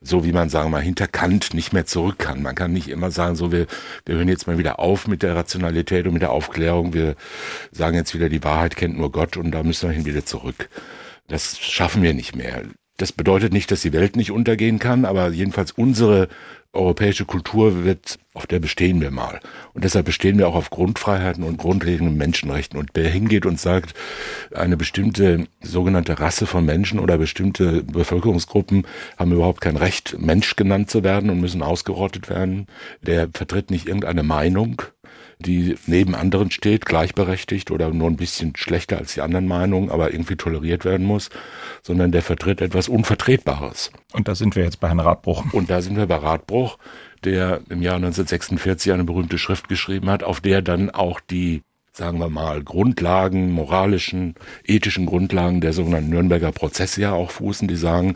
[0.00, 2.40] So wie man, sagen wir mal, hinter Kant nicht mehr zurück kann.
[2.42, 3.66] Man kann nicht immer sagen, so, wir,
[4.06, 6.94] wir hören jetzt mal wieder auf mit der Rationalität und mit der Aufklärung.
[6.94, 7.16] Wir
[7.72, 10.68] sagen jetzt wieder, die Wahrheit kennt nur Gott und da müssen wir hin wieder zurück.
[11.26, 12.62] Das schaffen wir nicht mehr.
[12.98, 16.28] Das bedeutet nicht, dass die Welt nicht untergehen kann, aber jedenfalls unsere
[16.78, 19.40] europäische Kultur wird, auf der bestehen wir mal.
[19.74, 22.78] Und deshalb bestehen wir auch auf Grundfreiheiten und grundlegenden Menschenrechten.
[22.78, 23.94] Und wer hingeht und sagt,
[24.54, 28.86] eine bestimmte sogenannte Rasse von Menschen oder bestimmte Bevölkerungsgruppen
[29.18, 32.66] haben überhaupt kein Recht, Mensch genannt zu werden und müssen ausgerottet werden,
[33.02, 34.82] der vertritt nicht irgendeine Meinung,
[35.38, 40.12] die neben anderen steht, gleichberechtigt oder nur ein bisschen schlechter als die anderen Meinungen, aber
[40.12, 41.30] irgendwie toleriert werden muss,
[41.82, 43.92] sondern der vertritt etwas Unvertretbares.
[44.12, 45.52] Und da sind wir jetzt bei Herrn Radbruch.
[45.52, 46.78] Und da sind wir bei Radbruch,
[47.24, 51.62] der im Jahr 1946 eine berühmte Schrift geschrieben hat, auf der dann auch die
[51.98, 57.74] sagen wir mal, Grundlagen, moralischen, ethischen Grundlagen der sogenannten Nürnberger Prozesse ja auch fußen, die
[57.74, 58.14] sagen,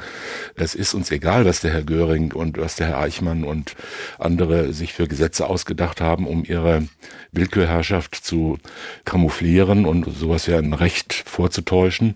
[0.55, 3.75] es ist uns egal, was der Herr Göring und was der Herr Eichmann und
[4.21, 6.85] andere sich für Gesetze ausgedacht haben, um ihre
[7.33, 8.59] Willkürherrschaft zu
[9.05, 12.15] kamouflieren und sowas wie ein Recht vorzutäuschen.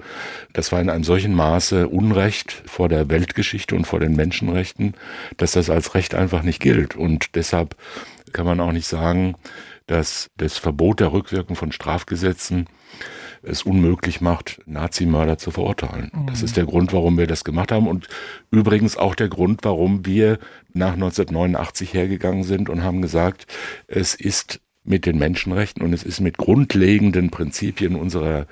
[0.52, 4.94] Das war in einem solchen Maße Unrecht vor der Weltgeschichte und vor den Menschenrechten,
[5.36, 6.94] dass das als Recht einfach nicht gilt.
[6.94, 7.74] Und deshalb
[8.32, 9.34] kann man auch nicht sagen,
[9.86, 12.66] dass das Verbot der Rückwirkung von Strafgesetzen
[13.42, 16.10] es unmöglich macht, Nazimörder zu verurteilen.
[16.12, 16.26] Mhm.
[16.26, 18.08] Das ist der Grund, warum wir das gemacht haben und
[18.50, 20.38] übrigens auch der Grund, warum wir
[20.72, 23.46] nach 1989 hergegangen sind und haben gesagt,
[23.86, 28.46] es ist mit den Menschenrechten und es ist mit grundlegenden Prinzipien unserer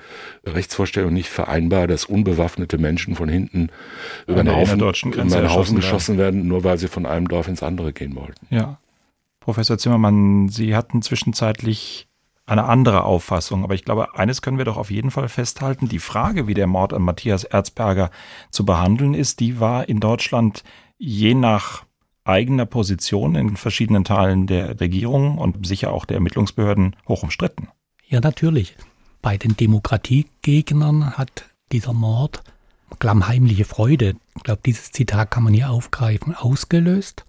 [0.45, 3.69] Rechtsvorstellung nicht vereinbar, dass unbewaffnete Menschen von hinten
[4.27, 7.63] über einen Haufen, über einen Haufen geschossen werden, nur weil sie von einem Dorf ins
[7.63, 8.47] andere gehen wollten.
[8.49, 8.79] Ja.
[9.45, 12.07] Professor Zimmermann, Sie hatten zwischenzeitlich
[12.47, 15.87] eine andere Auffassung, aber ich glaube, eines können wir doch auf jeden Fall festhalten.
[15.87, 18.09] Die Frage, wie der Mord an Matthias Erzberger
[18.49, 20.63] zu behandeln ist, die war in Deutschland
[20.97, 21.85] je nach
[22.23, 27.67] eigener Position in verschiedenen Teilen der Regierung und sicher auch der Ermittlungsbehörden hoch umstritten.
[28.07, 28.75] Ja, natürlich.
[29.21, 32.41] Bei den Demokratiegegnern hat dieser Mord
[32.97, 37.25] klammheimliche Freude, ich glaube, dieses Zitat kann man hier aufgreifen, ausgelöst.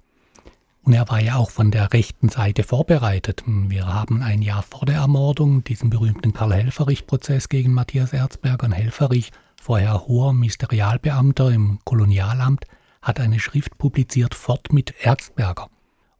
[0.87, 3.43] Und er war ja auch von der rechten Seite vorbereitet.
[3.45, 8.67] Wir haben ein Jahr vor der Ermordung diesen berühmten Karl-Helferich-Prozess gegen Matthias Erzberger.
[8.67, 12.67] Und Helferich, vorher hoher Ministerialbeamter im Kolonialamt,
[13.03, 15.71] hat eine Schrift publiziert, Fort mit Erzberger.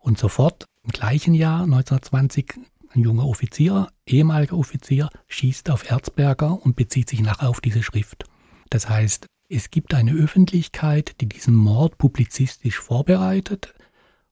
[0.01, 2.55] Und sofort im gleichen Jahr, 1920,
[2.93, 8.25] ein junger Offizier, ehemaliger Offizier, schießt auf Erzberger und bezieht sich nachher auf diese Schrift.
[8.71, 13.73] Das heißt, es gibt eine Öffentlichkeit, die diesen Mord publizistisch vorbereitet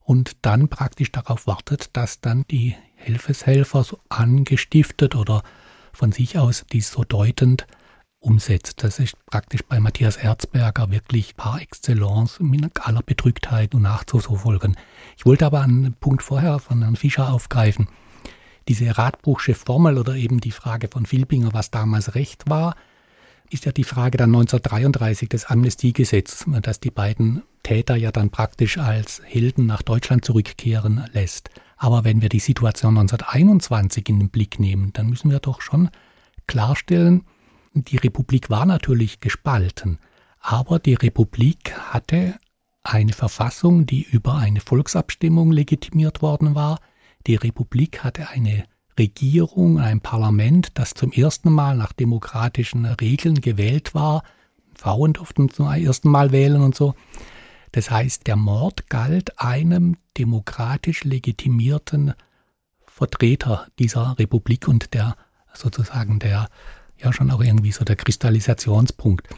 [0.04, 5.42] und dann praktisch darauf wartet, dass dann die Hilfeshelfer so angestiftet oder
[5.92, 7.66] von sich aus dies so deutend
[8.20, 8.82] umsetzt.
[8.82, 14.76] Das ist praktisch bei Matthias Erzberger wirklich par excellence mit aller Bedrücktheit und nachzuverfolgen.
[15.16, 17.88] Ich wollte aber einen Punkt vorher von Herrn Fischer aufgreifen.
[18.68, 22.76] Diese Radbruchsche Formel oder eben die Frage von Filbinger, was damals Recht war,
[23.50, 28.78] ist ja die Frage dann 1933 des Amnestiegesetzes, dass die beiden Täter ja dann praktisch
[28.78, 31.50] als Helden nach Deutschland zurückkehren lässt.
[31.76, 35.90] Aber wenn wir die Situation 1921 in den Blick nehmen, dann müssen wir doch schon
[36.46, 37.24] klarstellen,
[37.74, 39.98] die Republik war natürlich gespalten,
[40.38, 42.36] aber die Republik hatte
[42.84, 46.78] eine Verfassung, die über eine Volksabstimmung legitimiert worden war.
[47.26, 48.64] Die Republik hatte eine
[48.98, 54.22] Regierung, ein Parlament, das zum ersten Mal nach demokratischen Regeln gewählt war.
[54.74, 56.94] Frauen durften zum ersten Mal wählen und so.
[57.72, 62.14] Das heißt, der Mord galt einem demokratisch legitimierten
[62.86, 65.16] Vertreter dieser Republik und der
[65.52, 66.48] sozusagen der
[66.96, 69.28] ja schon auch irgendwie so der Kristallisationspunkt.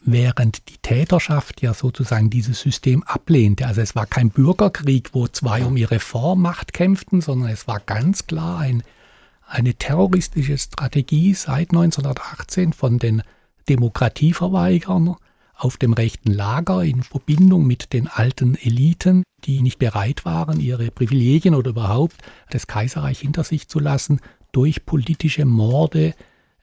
[0.00, 3.66] Während die Täterschaft ja sozusagen dieses System ablehnte.
[3.66, 8.26] Also es war kein Bürgerkrieg, wo zwei um ihre Vormacht kämpften, sondern es war ganz
[8.26, 8.82] klar ein,
[9.46, 13.22] eine terroristische Strategie seit 1918 von den
[13.68, 15.16] Demokratieverweigern
[15.56, 20.90] auf dem rechten Lager in Verbindung mit den alten Eliten, die nicht bereit waren, ihre
[20.90, 22.16] Privilegien oder überhaupt
[22.50, 24.20] das Kaiserreich hinter sich zu lassen,
[24.52, 26.14] durch politische Morde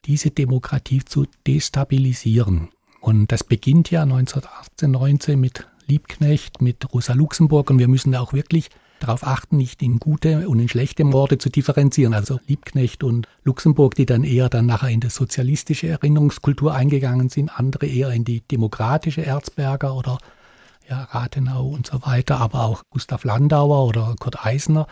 [0.06, 2.70] diese Demokratie zu destabilisieren.
[3.00, 8.22] Und das beginnt ja 1918, 19 mit Liebknecht, mit Rosa Luxemburg und wir müssen da
[8.22, 8.70] auch wirklich
[9.02, 12.14] darauf achten, nicht in gute und in schlechte Morde zu differenzieren.
[12.14, 17.50] Also Liebknecht und Luxemburg, die dann eher dann nachher in die sozialistische Erinnerungskultur eingegangen sind,
[17.58, 20.18] andere eher in die demokratische Erzberger oder
[20.90, 24.88] ja, Rathenau und so weiter, aber auch Gustav Landauer oder Kurt Eisner.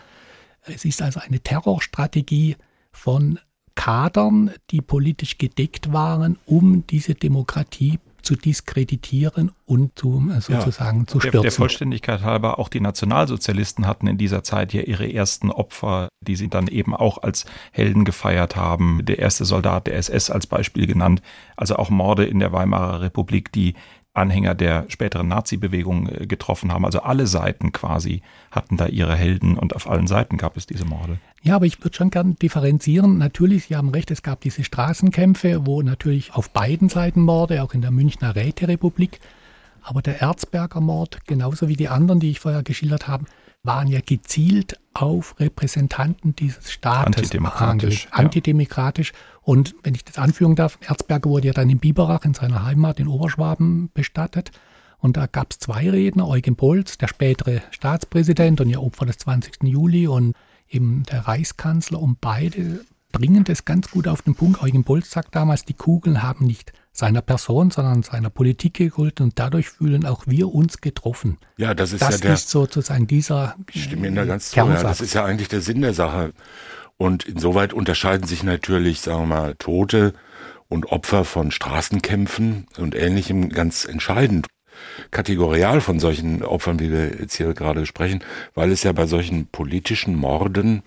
[0.64, 2.56] Es ist also eine Terrorstrategie
[2.92, 3.40] von
[3.76, 11.08] Kadern, die politisch gedeckt waren, um diese Demokratie zu diskreditieren und zu, äh, sozusagen ja,
[11.08, 11.32] zu stürzen.
[11.32, 16.10] Der, der, Vollständigkeit halber, auch die Nationalsozialisten hatten in dieser Zeit ja ihre ersten Opfer,
[16.22, 19.02] die sie dann eben auch als Helden gefeiert haben.
[19.04, 21.22] Der erste Soldat der SS als Beispiel genannt.
[21.56, 23.76] Also auch Morde in der Weimarer Republik, die
[24.14, 26.86] Anhänger der späteren Nazi-Bewegung äh, getroffen haben.
[26.86, 30.86] Also alle Seiten quasi hatten da ihre Helden und auf allen Seiten gab es diese
[30.86, 31.20] Morde.
[31.42, 33.18] Ja, aber ich würde schon gern differenzieren.
[33.18, 37.74] Natürlich, Sie haben recht, es gab diese Straßenkämpfe, wo natürlich auf beiden Seiten Morde, auch
[37.74, 39.20] in der Münchner Räterepublik.
[39.82, 43.26] Aber der Erzberger Mord, genauso wie die anderen, die ich vorher geschildert habe,
[43.64, 48.06] waren ja gezielt auf Repräsentanten dieses Staates antidemokratisch.
[48.06, 48.12] Ja.
[48.12, 49.14] Antidemokratisch.
[49.42, 53.00] Und wenn ich das anführen darf, Erzberger wurde ja dann in Biberach in seiner Heimat
[53.00, 54.52] in Oberschwaben bestattet.
[54.98, 59.18] Und da gab es zwei Redner, Eugen Bolz, der spätere Staatspräsident und ihr Opfer des
[59.20, 59.64] 20.
[59.64, 60.36] Juli und
[60.70, 62.02] eben der Reichskanzler.
[62.02, 64.62] Und beide bringen das ganz gut auf den Punkt.
[64.62, 69.40] Eugen Bolz sagt damals, die Kugeln haben nicht seiner Person, sondern seiner Politik gegolten und
[69.40, 71.38] dadurch fühlen auch wir uns getroffen.
[71.58, 72.34] Ja, das ist das ja der.
[72.34, 73.56] ist sozusagen dieser.
[73.74, 74.58] Ich stimme Ihnen da ganz zu.
[74.58, 76.34] Ja, das ist ja eigentlich der Sinn der Sache.
[76.98, 80.14] Und insoweit unterscheiden sich natürlich, sagen wir mal, Tote
[80.68, 84.48] und Opfer von Straßenkämpfen und Ähnlichem ganz entscheidend
[85.12, 88.24] kategorial von solchen Opfern, wie wir jetzt hier gerade sprechen,
[88.56, 90.84] weil es ja bei solchen politischen Morden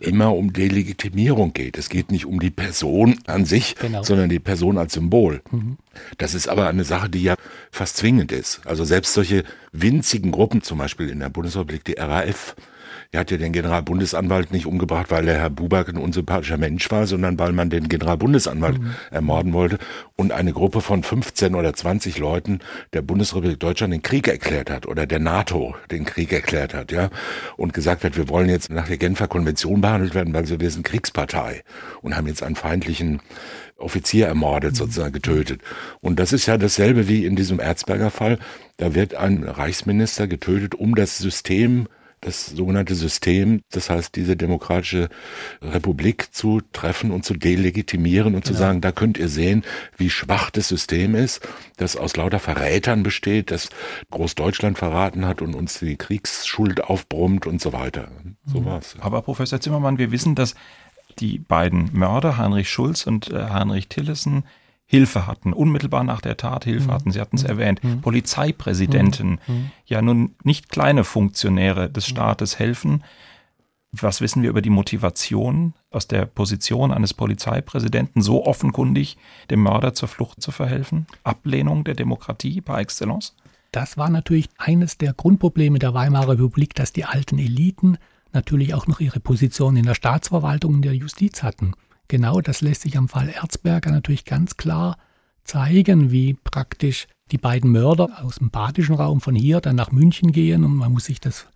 [0.00, 1.76] immer um Delegitimierung geht.
[1.76, 4.02] Es geht nicht um die Person an sich, genau.
[4.02, 5.40] sondern die Person als Symbol.
[5.50, 5.76] Mhm.
[6.18, 7.34] Das ist aber eine Sache, die ja
[7.70, 8.60] fast zwingend ist.
[8.64, 12.54] Also selbst solche winzigen Gruppen, zum Beispiel in der Bundesrepublik die RAF,
[13.10, 17.06] er hat ja den Generalbundesanwalt nicht umgebracht, weil der Herr Buback ein unsympathischer Mensch war,
[17.06, 18.94] sondern weil man den Generalbundesanwalt mhm.
[19.10, 19.78] ermorden wollte
[20.14, 22.58] und eine Gruppe von 15 oder 20 Leuten
[22.92, 27.08] der Bundesrepublik Deutschland den Krieg erklärt hat oder der NATO den Krieg erklärt hat, ja,
[27.56, 30.84] und gesagt hat, wir wollen jetzt nach der Genfer Konvention behandelt werden, weil wir sind
[30.84, 31.62] Kriegspartei
[32.02, 33.22] und haben jetzt einen feindlichen
[33.78, 34.76] Offizier ermordet, mhm.
[34.76, 35.62] sozusagen getötet.
[36.00, 38.38] Und das ist ja dasselbe wie in diesem Erzberger Fall.
[38.76, 41.88] Da wird ein Reichsminister getötet, um das System
[42.20, 45.08] das sogenannte System, das heißt diese demokratische
[45.62, 48.54] Republik zu treffen und zu delegitimieren und genau.
[48.54, 49.64] zu sagen, da könnt ihr sehen,
[49.96, 53.68] wie schwach das System ist, das aus lauter Verrätern besteht, das
[54.10, 58.08] Großdeutschland verraten hat und uns die Kriegsschuld aufbrummt und so weiter.
[58.44, 58.64] So mhm.
[58.66, 58.96] war's.
[59.00, 60.54] Aber Professor Zimmermann, wir wissen, dass
[61.18, 64.44] die beiden Mörder, Heinrich Schulz und äh, Heinrich Tillesen,
[64.90, 66.92] Hilfe hatten, unmittelbar nach der Tat Hilfe mhm.
[66.92, 67.10] hatten.
[67.10, 67.50] Sie hatten es mhm.
[67.50, 67.84] erwähnt.
[67.84, 68.00] Mhm.
[68.00, 69.54] Polizeipräsidenten, mhm.
[69.54, 69.70] mhm.
[69.84, 72.12] ja nun nicht kleine Funktionäre des mhm.
[72.12, 73.04] Staates helfen.
[73.92, 79.18] Was wissen wir über die Motivation aus der Position eines Polizeipräsidenten, so offenkundig
[79.50, 81.06] dem Mörder zur Flucht zu verhelfen?
[81.22, 83.34] Ablehnung der Demokratie par excellence?
[83.72, 87.98] Das war natürlich eines der Grundprobleme der Weimarer Republik, dass die alten Eliten
[88.32, 91.74] natürlich auch noch ihre Position in der Staatsverwaltung und der Justiz hatten.
[92.08, 94.96] Genau das lässt sich am Fall Erzberger natürlich ganz klar
[95.44, 100.32] zeigen, wie praktisch die beiden Mörder aus dem badischen Raum von hier dann nach München
[100.32, 101.46] gehen und man muss sich das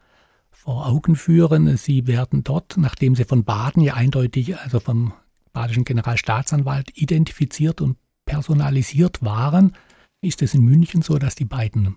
[0.50, 1.76] vor Augen führen.
[1.76, 5.12] Sie werden dort, nachdem sie von Baden ja eindeutig, also vom
[5.52, 9.72] badischen Generalstaatsanwalt identifiziert und personalisiert waren,
[10.20, 11.96] ist es in München so, dass die beiden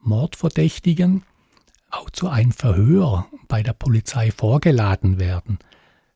[0.00, 1.22] Mordverdächtigen
[1.90, 5.58] auch zu einem Verhör bei der Polizei vorgeladen werden.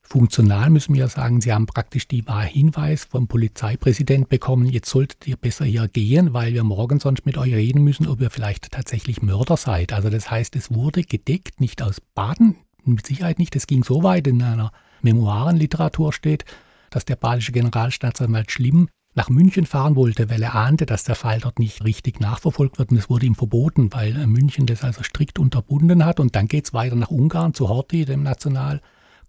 [0.03, 5.37] Funktional müssen wir sagen, Sie haben praktisch die Hinweis vom Polizeipräsident bekommen, jetzt solltet ihr
[5.37, 9.23] besser hier gehen, weil wir morgen sonst mit euch reden müssen, ob ihr vielleicht tatsächlich
[9.23, 9.93] Mörder seid.
[9.93, 13.57] Also das heißt, es wurde gedeckt, nicht aus Baden, mit Sicherheit nicht.
[13.57, 16.45] Es ging so weit in einer Memoirenliteratur steht,
[16.91, 21.41] dass der badische Generalstaatsanwalt Schlimm nach München fahren wollte, weil er ahnte, dass der Fall
[21.41, 22.91] dort nicht richtig nachverfolgt wird.
[22.91, 26.19] Und es wurde ihm verboten, weil München das also strikt unterbunden hat.
[26.19, 28.23] Und dann geht es weiter nach Ungarn zu Horthy, dem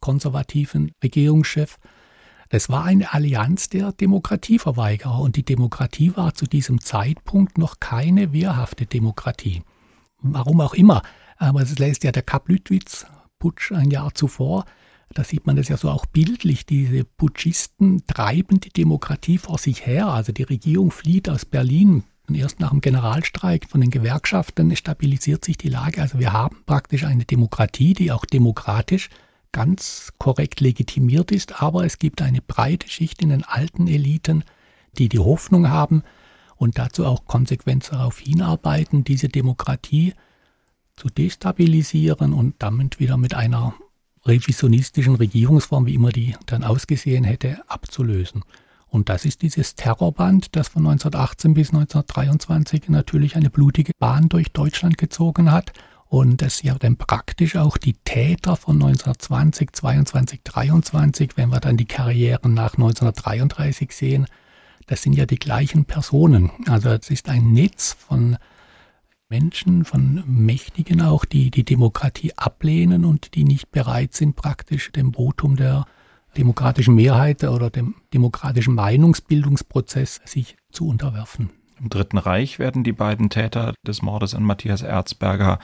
[0.03, 1.77] nationalkonservativen Regierungschef.
[2.49, 5.19] Das war eine Allianz der Demokratieverweigerer.
[5.19, 9.63] Und die Demokratie war zu diesem Zeitpunkt noch keine wehrhafte Demokratie.
[10.21, 11.01] Warum auch immer.
[11.37, 14.65] Aber es lässt ja der Kapp-Lüttwitz-Putsch ein Jahr zuvor
[15.13, 16.65] da sieht man das ja so auch bildlich.
[16.65, 20.07] Diese Putschisten treiben die Demokratie vor sich her.
[20.07, 22.03] Also die Regierung flieht aus Berlin.
[22.27, 26.01] Und erst nach dem Generalstreik von den Gewerkschaften stabilisiert sich die Lage.
[26.01, 29.09] Also wir haben praktisch eine Demokratie, die auch demokratisch
[29.53, 31.61] ganz korrekt legitimiert ist.
[31.63, 34.43] Aber es gibt eine breite Schicht in den alten Eliten,
[34.97, 36.03] die die Hoffnung haben
[36.57, 40.13] und dazu auch konsequent darauf hinarbeiten, diese Demokratie
[40.97, 43.73] zu destabilisieren und damit wieder mit einer
[44.25, 48.43] revisionistischen Regierungsform, wie immer die dann ausgesehen hätte, abzulösen.
[48.87, 54.51] Und das ist dieses Terrorband, das von 1918 bis 1923 natürlich eine blutige Bahn durch
[54.51, 55.73] Deutschland gezogen hat
[56.13, 61.75] und das ja dann praktisch auch die Täter von 1920, 22, 23, wenn wir dann
[61.75, 64.27] die Karrieren nach 1933 sehen,
[64.85, 66.51] das sind ja die gleichen Personen.
[66.67, 68.37] Also es ist ein Netz von
[69.27, 75.15] Menschen, von Mächtigen auch, die die Demokratie ablehnen und die nicht bereit sind, praktisch dem
[75.15, 75.87] Votum der
[76.37, 81.49] demokratischen Mehrheit oder dem demokratischen Meinungsbildungsprozess sich zu unterwerfen.
[81.79, 85.57] Im Dritten Reich werden die beiden Täter des Mordes an Matthias Erzberger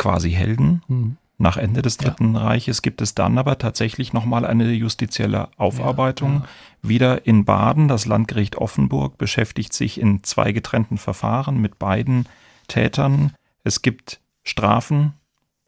[0.00, 0.82] quasi Helden.
[0.88, 1.16] Mhm.
[1.36, 2.40] Nach Ende des Dritten ja.
[2.40, 6.32] Reiches gibt es dann aber tatsächlich nochmal eine justizielle Aufarbeitung.
[6.32, 6.88] Ja, ja.
[6.88, 7.88] Wieder in Baden.
[7.88, 12.26] Das Landgericht Offenburg beschäftigt sich in zwei getrennten Verfahren mit beiden
[12.68, 13.32] Tätern.
[13.62, 15.14] Es gibt Strafen,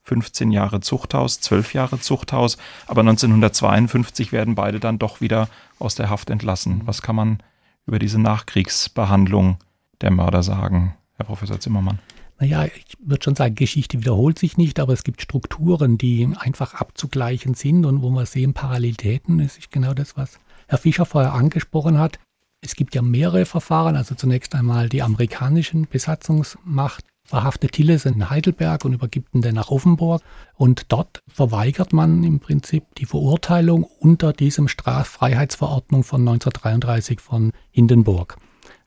[0.04, 6.10] 15 Jahre Zuchthaus, 12 Jahre Zuchthaus, aber 1952 werden beide dann doch wieder aus der
[6.10, 6.82] Haft entlassen.
[6.84, 7.38] Was kann man
[7.86, 9.58] über diese Nachkriegsbehandlung
[10.00, 11.98] der Mörder sagen, Herr Professor Zimmermann?
[12.42, 16.74] Naja, ich würde schon sagen, Geschichte wiederholt sich nicht, aber es gibt Strukturen, die einfach
[16.74, 19.38] abzugleichen sind und wo wir sehen Parallelitäten.
[19.38, 22.18] Das ist genau das, was Herr Fischer vorher angesprochen hat.
[22.60, 28.84] Es gibt ja mehrere Verfahren, also zunächst einmal die amerikanischen Besatzungsmacht verhaftet Tilles in Heidelberg
[28.84, 30.20] und übergibt ihn dann nach Offenburg.
[30.56, 38.36] Und dort verweigert man im Prinzip die Verurteilung unter diesem Straffreiheitsverordnung von 1933 von Hindenburg.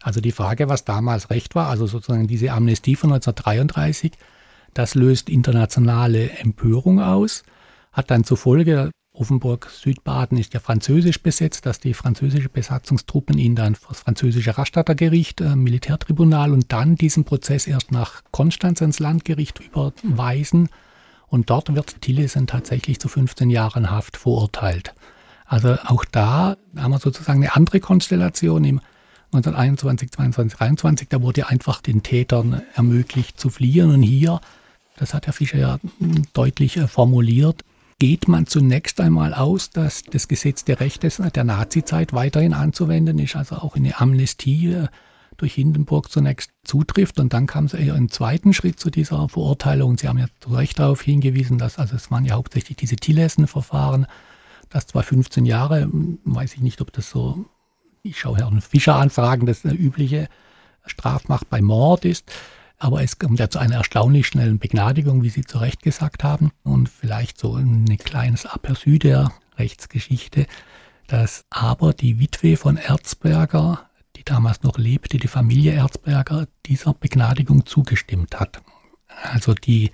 [0.05, 4.11] Also die Frage, was damals Recht war, also sozusagen diese Amnestie von 1933,
[4.75, 7.41] das löst internationale Empörung aus,
[7.91, 13.73] hat dann zur Folge, Offenburg-Südbaden ist ja französisch besetzt, dass die französische Besatzungstruppen ihn dann
[13.73, 19.59] vor das französische Rastattergericht, äh, Militärtribunal und dann diesen Prozess erst nach Konstanz ins Landgericht
[19.59, 20.69] überweisen.
[21.25, 24.93] Und dort wird Tillesen tatsächlich zu 15 Jahren Haft verurteilt.
[25.47, 28.81] Also auch da haben wir sozusagen eine andere Konstellation im
[29.35, 31.09] 1921, 22, 23.
[31.09, 33.91] Da wurde einfach den Tätern ermöglicht zu fliehen.
[33.91, 34.41] Und hier,
[34.97, 35.79] das hat Herr Fischer ja
[36.33, 37.63] deutlich äh, formuliert,
[37.99, 43.35] geht man zunächst einmal aus, dass das Gesetz der Rechte der Nazizeit weiterhin anzuwenden ist,
[43.35, 44.87] also auch eine Amnestie äh,
[45.37, 47.19] durch Hindenburg zunächst zutrifft.
[47.19, 49.97] Und dann kam es eher im zweiten Schritt zu dieser Verurteilung.
[49.97, 54.07] Sie haben ja zu Recht darauf hingewiesen, dass, also es waren ja hauptsächlich diese Tillessen-Verfahren,
[54.69, 57.45] das zwar 15 Jahre, hm, weiß ich nicht, ob das so,
[58.05, 60.27] ich schaue Herrn Fischer anfragen, das eine übliche
[60.85, 62.31] Strafmacht bei Mord ist.
[62.77, 66.51] Aber es kommt ja zu einer erstaunlich schnellen Begnadigung, wie Sie zu Recht gesagt haben.
[66.63, 70.45] Und vielleicht so ein kleines Aperçu der Rechtsgeschichte,
[71.07, 77.65] dass aber die Witwe von Erzberger, die damals noch lebte, die Familie Erzberger, dieser Begnadigung
[77.65, 78.61] zugestimmt hat.
[79.07, 79.91] Also die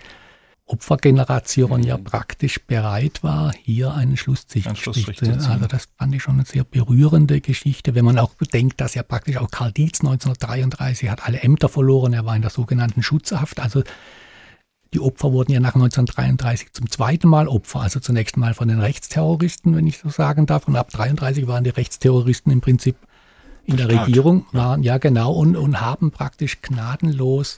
[0.71, 5.39] Opfergeneration ja praktisch bereit war, hier einen Schlussstrich zu ziehen.
[5.41, 9.03] Also das fand ich schon eine sehr berührende Geschichte, wenn man auch bedenkt, dass ja
[9.03, 13.59] praktisch auch Karl Dietz 1933 hat alle Ämter verloren, er war in der sogenannten Schutzhaft.
[13.59, 13.83] Also
[14.93, 18.79] die Opfer wurden ja nach 1933 zum zweiten Mal Opfer, also zunächst mal von den
[18.79, 20.67] Rechtsterroristen, wenn ich so sagen darf.
[20.67, 22.95] Und ab 1933 waren die Rechtsterroristen im Prinzip
[23.65, 24.07] in der Staat.
[24.07, 27.57] Regierung waren, ja genau, und, und haben praktisch gnadenlos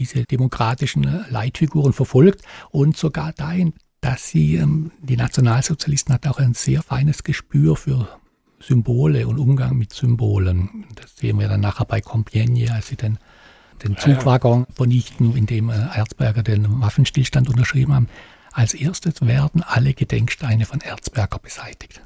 [0.00, 6.38] diese demokratischen äh, Leitfiguren verfolgt und sogar dahin, dass sie, ähm, die Nationalsozialisten hatten auch
[6.38, 8.08] ein sehr feines Gespür für
[8.58, 10.86] Symbole und Umgang mit Symbolen.
[10.96, 13.18] Das sehen wir dann nachher bei Compiègne, als sie den,
[13.84, 18.08] den Zugwaggon vernichten, in dem äh, Erzberger den Waffenstillstand unterschrieben haben.
[18.52, 22.02] Als erstes werden alle Gedenksteine von Erzberger beseitigt.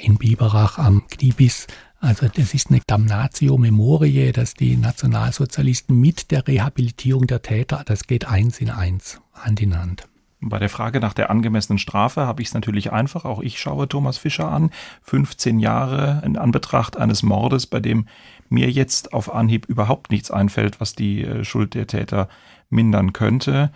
[0.00, 1.68] In Biberach am Kniebiss.
[2.04, 8.06] Also das ist eine Damnatio Memoriae, dass die Nationalsozialisten mit der Rehabilitierung der Täter, das
[8.06, 10.06] geht eins in eins, Hand in Hand.
[10.38, 13.24] Bei der Frage nach der angemessenen Strafe habe ich es natürlich einfach.
[13.24, 14.68] Auch ich schaue Thomas Fischer an.
[15.04, 18.06] 15 Jahre in Anbetracht eines Mordes, bei dem
[18.50, 22.28] mir jetzt auf Anhieb überhaupt nichts einfällt, was die äh, Schuld der Täter
[22.68, 23.72] mindern könnte.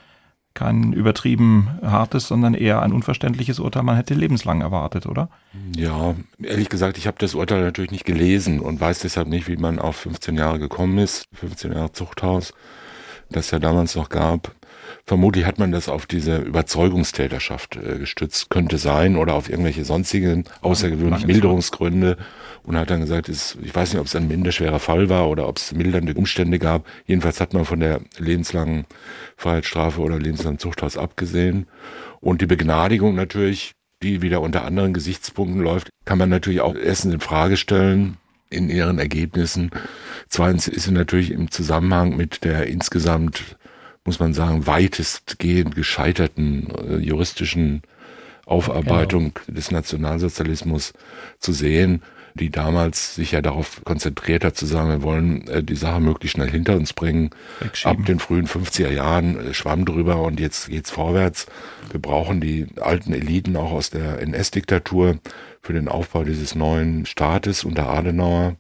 [0.59, 3.85] Kein übertrieben hartes, sondern eher ein unverständliches Urteil.
[3.85, 5.29] Man hätte lebenslang erwartet, oder?
[5.77, 9.57] Ja, ehrlich gesagt, ich habe das Urteil natürlich nicht gelesen und weiß deshalb nicht, wie
[9.57, 11.27] man auf 15 Jahre gekommen ist.
[11.35, 12.55] 15 Jahre Zuchthaus,
[13.31, 14.57] das ja damals noch gab.
[15.09, 20.45] Vermutlich hat man das auf diese Überzeugungstäterschaft äh, gestützt, könnte sein, oder auf irgendwelche sonstigen
[20.61, 22.19] außergewöhnlichen Milderungsgründe
[22.63, 25.49] und hat dann gesagt, ist, ich weiß nicht, ob es ein minderschwerer Fall war oder
[25.49, 26.85] ob es mildernde Umstände gab.
[27.07, 28.85] Jedenfalls hat man von der lebenslangen
[29.39, 31.69] Freiheitsstrafe oder lebenslangen Zuchthaus abgesehen.
[32.21, 37.15] Und die Begnadigung natürlich, die wieder unter anderen Gesichtspunkten läuft, kann man natürlich auch erstens
[37.15, 38.19] in Frage stellen
[38.51, 39.71] in ihren Ergebnissen.
[40.29, 43.57] Zweitens ist sie natürlich im Zusammenhang mit der insgesamt,
[44.09, 47.83] muss man sagen, weitestgehend gescheiterten äh, juristischen
[48.47, 50.95] Aufarbeitung des Nationalsozialismus
[51.39, 52.03] zu sehen,
[52.33, 56.37] die damals sich ja darauf konzentriert hat zu sagen, wir wollen äh, die Sache möglichst
[56.37, 57.29] schnell hinter uns bringen.
[57.85, 61.45] Ab den frühen 50er Jahren äh, schwamm drüber und jetzt geht's vorwärts.
[61.91, 65.19] Wir brauchen die alten Eliten auch aus der NS-Diktatur
[65.61, 68.57] für den Aufbau dieses neuen Staates unter Adenauer.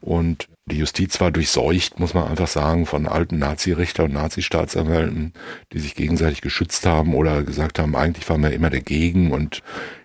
[0.00, 5.32] Und die Justiz war durchseucht, muss man einfach sagen, von alten Nazi-Richter und Nazi-Staatsanwälten,
[5.72, 9.62] die sich gegenseitig geschützt haben oder gesagt haben, eigentlich waren wir immer dagegen und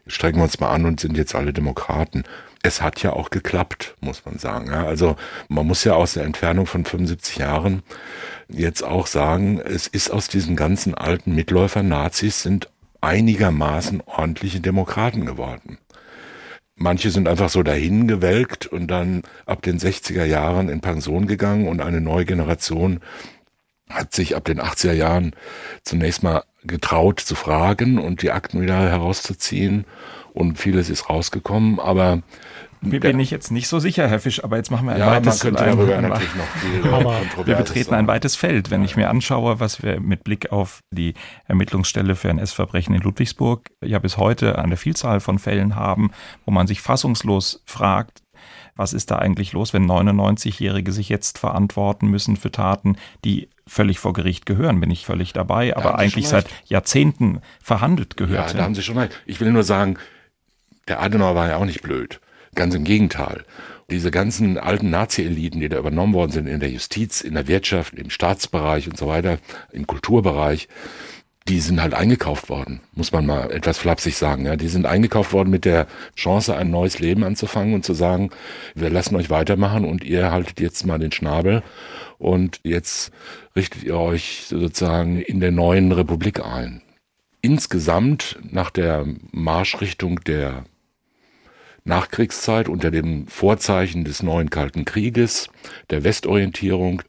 [0.07, 2.23] strecken wir uns mal an und sind jetzt alle Demokraten.
[2.63, 4.71] Es hat ja auch geklappt, muss man sagen.
[4.71, 5.15] Ja, also
[5.47, 7.83] man muss ja aus der Entfernung von 75 Jahren
[8.49, 15.25] jetzt auch sagen, es ist aus diesen ganzen alten Mitläufern Nazis sind einigermaßen ordentliche Demokraten
[15.25, 15.77] geworden.
[16.79, 21.67] Manche sind einfach so dahin gewelkt und dann ab den 60er Jahren in Pension gegangen
[21.67, 22.99] und eine neue Generation
[23.89, 25.35] hat sich ab den 80er Jahren
[25.83, 29.85] zunächst mal getraut zu fragen und die Akten wieder herauszuziehen.
[30.33, 32.21] Und vieles ist rausgekommen, aber
[32.81, 35.05] Mir bin ich jetzt nicht so sicher, Herr Fisch, aber jetzt machen wir ein ja,
[35.07, 38.69] man weites könnte ein, darüber ein, natürlich noch viel Aber Wir betreten ein weites Feld.
[38.69, 41.13] Wenn ich mir anschaue, was wir mit Blick auf die
[41.45, 46.11] Ermittlungsstelle für NS-Verbrechen in Ludwigsburg ja bis heute eine Vielzahl von Fällen haben,
[46.45, 48.21] wo man sich fassungslos fragt,
[48.75, 53.99] was ist da eigentlich los, wenn 99-Jährige sich jetzt verantworten müssen für Taten, die völlig
[53.99, 56.45] vor Gericht gehören, bin ich völlig dabei, aber haben Sie eigentlich seit.
[56.65, 58.53] Jahrzehnten verhandelt Ja, gehört.
[58.53, 59.19] da haben Sie schon recht.
[59.25, 59.97] Ich will nur sagen,
[60.87, 62.21] der Adenauer war ja auch nicht blöd.
[62.57, 63.45] Ganz im Gegenteil.
[63.91, 67.93] Diese ganzen alten Nazi-Eliten, die da übernommen worden sind in der Justiz, in der Wirtschaft,
[67.93, 69.37] im Staatsbereich und so weiter,
[69.71, 70.67] im Kulturbereich,
[71.47, 74.47] die sind halt eingekauft worden, muss man mal etwas flapsig sagen.
[74.47, 75.85] Ja, die sind eingekauft worden mit der
[76.15, 78.31] Chance, ein neues Leben anzufangen und zu sagen,
[78.73, 81.61] wir lassen euch weitermachen und ihr haltet jetzt mal den Schnabel
[82.17, 83.11] und jetzt
[83.55, 86.81] richtet ihr euch sozusagen in der neuen Republik ein.
[87.41, 90.65] Insgesamt nach der Marschrichtung der
[91.87, 95.49] Nachkriegszeit unter dem Vorzeichen des neuen Kalten Krieges,
[95.89, 97.01] der Westorientierung,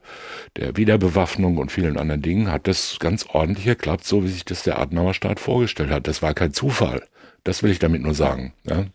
[0.56, 4.62] der Wiederbewaffnung und vielen anderen Dingen hat das ganz ordentlich geklappt, so wie sich das
[4.62, 6.06] der Adenauer Staat vorgestellt hat.
[6.06, 7.02] Das war kein Zufall.
[7.44, 8.52] Das will ich damit nur sagen.
[8.64, 8.86] Ja?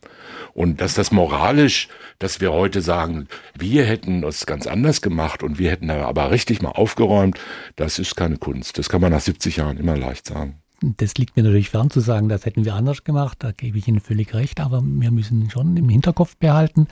[0.53, 1.87] Und dass das moralisch,
[2.19, 3.27] dass wir heute sagen,
[3.57, 7.39] wir hätten es ganz anders gemacht und wir hätten aber richtig mal aufgeräumt,
[7.75, 8.77] das ist keine Kunst.
[8.77, 10.62] Das kann man nach 70 Jahren immer leicht sagen.
[10.85, 13.87] Das liegt mir natürlich fern zu sagen, das hätten wir anders gemacht, da gebe ich
[13.87, 16.87] Ihnen völlig recht, aber wir müssen schon im Hinterkopf behalten,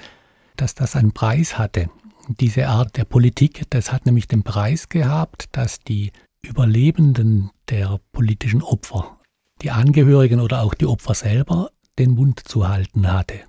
[0.56, 1.89] dass das einen Preis hatte.
[2.30, 8.62] Diese Art der Politik, das hat nämlich den Preis gehabt, dass die Überlebenden der politischen
[8.62, 9.18] Opfer,
[9.62, 13.42] die Angehörigen oder auch die Opfer selber, den Mund zu halten hatte.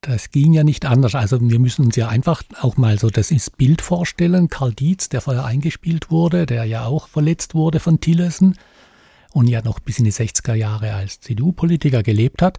[0.00, 1.14] Das ging ja nicht anders.
[1.14, 4.48] Also wir müssen uns ja einfach auch mal so das ins Bild vorstellen.
[4.48, 8.56] Karl Dietz, der vorher eingespielt wurde, der ja auch verletzt wurde von Tillerson,
[9.34, 12.58] und ja noch bis in die 60er Jahre als CDU-Politiker gelebt hat,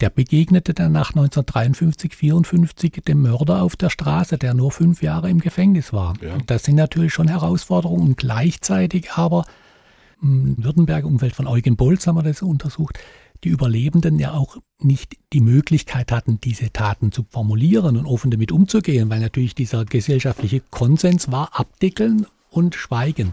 [0.00, 5.30] der begegnete dann nach 1953, 54 dem Mörder auf der Straße, der nur fünf Jahre
[5.30, 6.14] im Gefängnis war.
[6.20, 6.34] Ja.
[6.34, 8.08] Und das sind natürlich schon Herausforderungen.
[8.08, 9.44] Und gleichzeitig aber,
[10.20, 12.98] im Württemberger Umfeld von Eugen Bolz haben wir das untersucht,
[13.44, 18.52] die Überlebenden ja auch nicht die Möglichkeit hatten, diese Taten zu formulieren und offen damit
[18.52, 23.32] umzugehen, weil natürlich dieser gesellschaftliche Konsens war abdickeln und schweigen.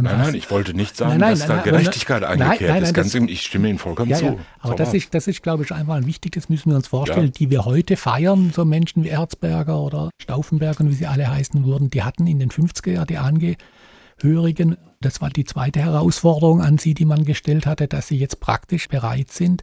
[0.00, 2.94] Und nein, nein, ich wollte nicht sagen, Nein, nein, dass da Gerechtigkeit eingekehrt ist.
[2.94, 4.24] Ganz das- ich stimme Ihnen vollkommen ja, zu.
[4.24, 4.36] ja.
[4.60, 6.32] Aber das ist, das ist, glaube ich, einfach wichtig.
[6.32, 7.32] Das müssen wir uns vorstellen.
[7.32, 11.90] Die wir heute feiern, so Menschen wie Erzberger oder Stauffenberger, wie sie alle heißen wurden,
[11.90, 16.94] die hatten in den 50er Jahren die Angehörigen, das war die zweite Herausforderung an sie,
[16.94, 19.62] die man gestellt hatte, dass sie jetzt praktisch bereit sind,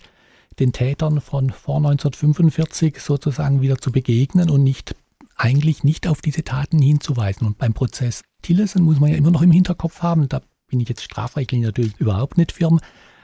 [0.60, 4.96] den Tätern von vor 1945 sozusagen wieder zu begegnen und nicht
[5.36, 7.46] eigentlich nicht auf diese Taten hinzuweisen.
[7.46, 10.88] Und beim Prozess Tillesen muss man ja immer noch im Hinterkopf haben, da bin ich
[10.88, 12.80] jetzt strafrechtlich natürlich überhaupt nicht firm,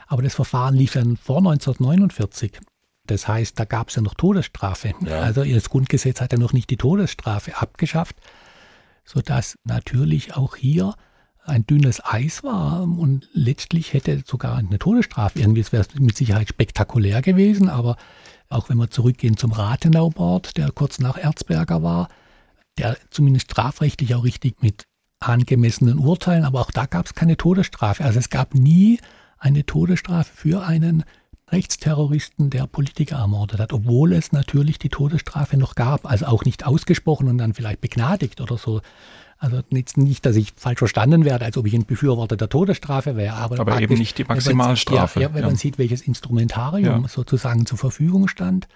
[0.06, 2.60] aber das Verfahren lief dann vor 1949.
[3.08, 4.94] Das heißt, da gab es ja noch Todesstrafe.
[5.06, 5.22] Ja.
[5.22, 8.18] Also das Grundgesetz hat ja noch nicht die Todesstrafe abgeschafft,
[9.06, 10.94] sodass natürlich auch hier
[11.46, 16.50] ein dünnes Eis war und letztlich hätte sogar eine Todesstrafe irgendwie, es wäre mit Sicherheit
[16.50, 17.96] spektakulär gewesen, aber
[18.50, 22.10] auch wenn wir zurückgehen zum Rathenau-Mord, der kurz nach Erzberger war,
[22.78, 24.84] der zumindest strafrechtlich auch richtig mit
[25.30, 28.04] angemessenen Urteilen, aber auch da gab es keine Todesstrafe.
[28.04, 29.00] Also es gab nie
[29.38, 31.04] eine Todesstrafe für einen
[31.50, 36.66] Rechtsterroristen, der Politiker ermordet hat, obwohl es natürlich die Todesstrafe noch gab, also auch nicht
[36.66, 38.82] ausgesprochen und dann vielleicht begnadigt oder so.
[39.38, 43.16] Also jetzt nicht, dass ich falsch verstanden werde, als ob ich ein Befürworter der Todesstrafe
[43.18, 45.20] wäre, aber, Aber eben nicht die wenn man- Maximalstrafe.
[45.20, 45.48] Ja, ja, wenn Ja.
[45.48, 47.08] man sieht, welches Instrumentarium Ja.
[47.08, 48.68] sozusagen zur Verfügung stand,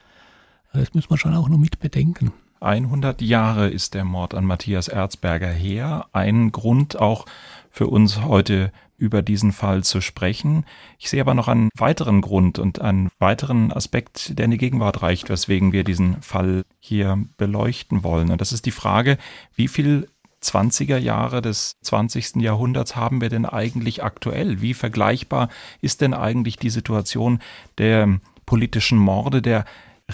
[0.74, 2.32] das muss man schon auch noch mit bedenken.
[2.60, 6.08] 100 Jahre ist der Mord an Matthias Erzberger her.
[6.12, 7.26] Ein Grund auch
[7.70, 10.66] für uns heute über diesen Fall zu sprechen.
[10.98, 15.04] Ich sehe aber noch einen weiteren Grund und einen weiteren Aspekt, der in die Gegenwart
[15.04, 18.32] reicht, weswegen wir diesen Fall hier beleuchten wollen.
[18.32, 19.18] Und das ist die Frage,
[19.56, 20.08] wie viel
[20.42, 22.38] 20er Jahre des 20.
[22.38, 24.62] Jahrhunderts haben wir denn eigentlich aktuell?
[24.62, 25.50] Wie vergleichbar
[25.82, 27.40] ist denn eigentlich die Situation
[27.78, 29.66] der politischen Morde, der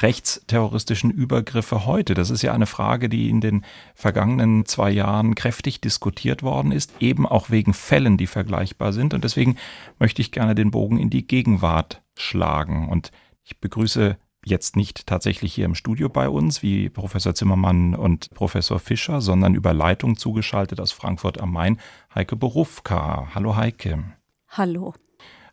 [0.01, 2.13] rechtsterroristischen Übergriffe heute?
[2.13, 3.63] Das ist ja eine Frage, die in den
[3.95, 9.13] vergangenen zwei Jahren kräftig diskutiert worden ist, eben auch wegen Fällen, die vergleichbar sind.
[9.13, 9.57] Und deswegen
[9.99, 12.89] möchte ich gerne den Bogen in die Gegenwart schlagen.
[12.89, 13.11] Und
[13.43, 18.79] ich begrüße jetzt nicht tatsächlich hier im Studio bei uns, wie Professor Zimmermann und Professor
[18.79, 21.79] Fischer, sondern über Leitung zugeschaltet aus Frankfurt am Main,
[22.13, 23.29] Heike Borufka.
[23.33, 24.03] Hallo Heike.
[24.49, 24.93] Hallo.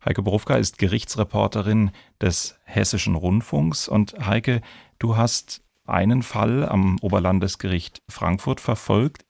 [0.03, 1.91] Heike Borufka ist Gerichtsreporterin
[2.23, 4.63] des Hessischen Rundfunks und Heike,
[4.99, 9.27] du hast einen Fall am Oberlandesgericht Frankfurt verfolgt,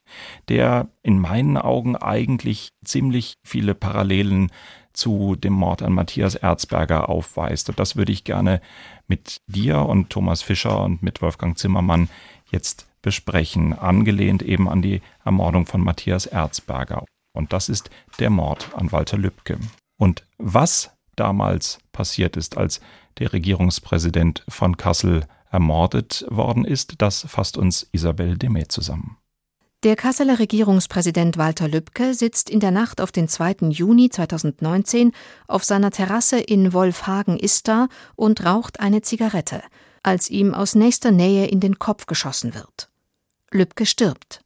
[0.48, 4.52] der in meinen Augen eigentlich ziemlich viele Parallelen
[4.92, 7.68] zu dem Mord an Matthias Erzberger aufweist.
[7.68, 8.60] Und das würde ich gerne
[9.08, 12.08] mit dir und Thomas Fischer und mit Wolfgang Zimmermann
[12.50, 17.04] jetzt besprechen, angelehnt eben an die Ermordung von Matthias Erzberger.
[17.32, 19.58] Und das ist der Mord an Walter Lübcke.
[20.00, 22.80] Und was damals passiert ist, als
[23.18, 29.18] der Regierungspräsident von Kassel ermordet worden ist, das fasst uns Isabel Demet zusammen.
[29.82, 33.68] Der Kasseler Regierungspräsident Walter Lübcke sitzt in der Nacht auf den 2.
[33.68, 35.12] Juni 2019
[35.46, 39.62] auf seiner Terrasse in Wolfhagen-Istar und raucht eine Zigarette,
[40.02, 42.88] als ihm aus nächster Nähe in den Kopf geschossen wird.
[43.50, 44.42] Lübcke stirbt.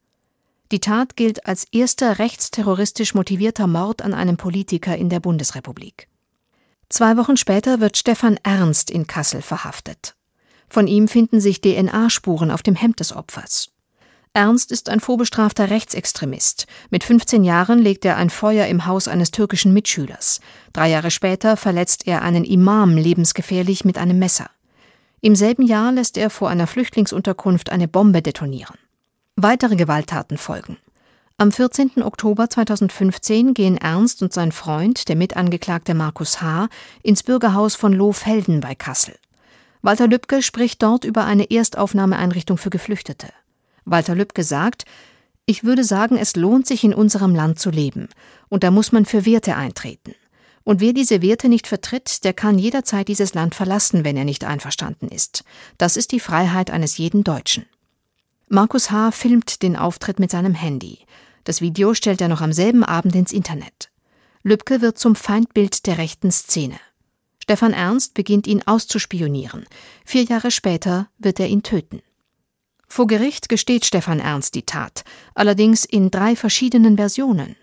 [0.73, 6.09] Die Tat gilt als erster rechtsterroristisch motivierter Mord an einem Politiker in der Bundesrepublik.
[6.89, 10.15] Zwei Wochen später wird Stefan Ernst in Kassel verhaftet.
[10.69, 13.71] Von ihm finden sich DNA-Spuren auf dem Hemd des Opfers.
[14.33, 16.67] Ernst ist ein vorbestrafter Rechtsextremist.
[16.91, 20.41] Mit 15 Jahren legt er ein Feuer im Haus eines türkischen Mitschülers.
[20.73, 24.51] Drei Jahre später verletzt er einen Imam lebensgefährlich mit einem Messer.
[25.21, 28.77] Im selben Jahr lässt er vor einer Flüchtlingsunterkunft eine Bombe detonieren.
[29.37, 30.77] Weitere Gewalttaten folgen.
[31.39, 32.05] Am 14.
[32.05, 36.69] Oktober 2015 gehen Ernst und sein Freund, der Mitangeklagte Markus H.,
[37.03, 39.17] ins Bürgerhaus von Lohfelden bei Kassel.
[39.83, 43.27] Walter Lübcke spricht dort über eine Erstaufnahmeeinrichtung für Geflüchtete.
[43.85, 44.85] Walter Lübcke sagt,
[45.47, 48.09] ich würde sagen, es lohnt sich in unserem Land zu leben,
[48.49, 50.15] und da muss man für Werte eintreten.
[50.63, 54.45] Und wer diese Werte nicht vertritt, der kann jederzeit dieses Land verlassen, wenn er nicht
[54.45, 55.43] einverstanden ist.
[55.77, 57.67] Das ist die Freiheit eines jeden Deutschen.
[58.55, 59.11] Markus H.
[59.11, 61.01] filmt den Auftritt mit seinem Handy.
[61.43, 63.91] Das Video stellt er noch am selben Abend ins Internet.
[64.45, 66.77] Lübcke wird zum Feindbild der rechten Szene.
[67.43, 69.65] Stefan Ernst beginnt ihn auszuspionieren.
[70.05, 72.01] Vier Jahre später wird er ihn töten.
[72.87, 75.03] Vor Gericht gesteht Stefan Ernst die Tat,
[75.35, 77.57] allerdings in drei verschiedenen Versionen.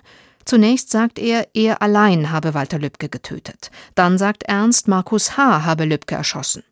[0.43, 3.71] Zunächst sagt er, er allein habe Walter Lübcke getötet.
[3.95, 5.63] Dann sagt Ernst, Markus H.
[5.63, 6.63] habe Lübcke erschossen.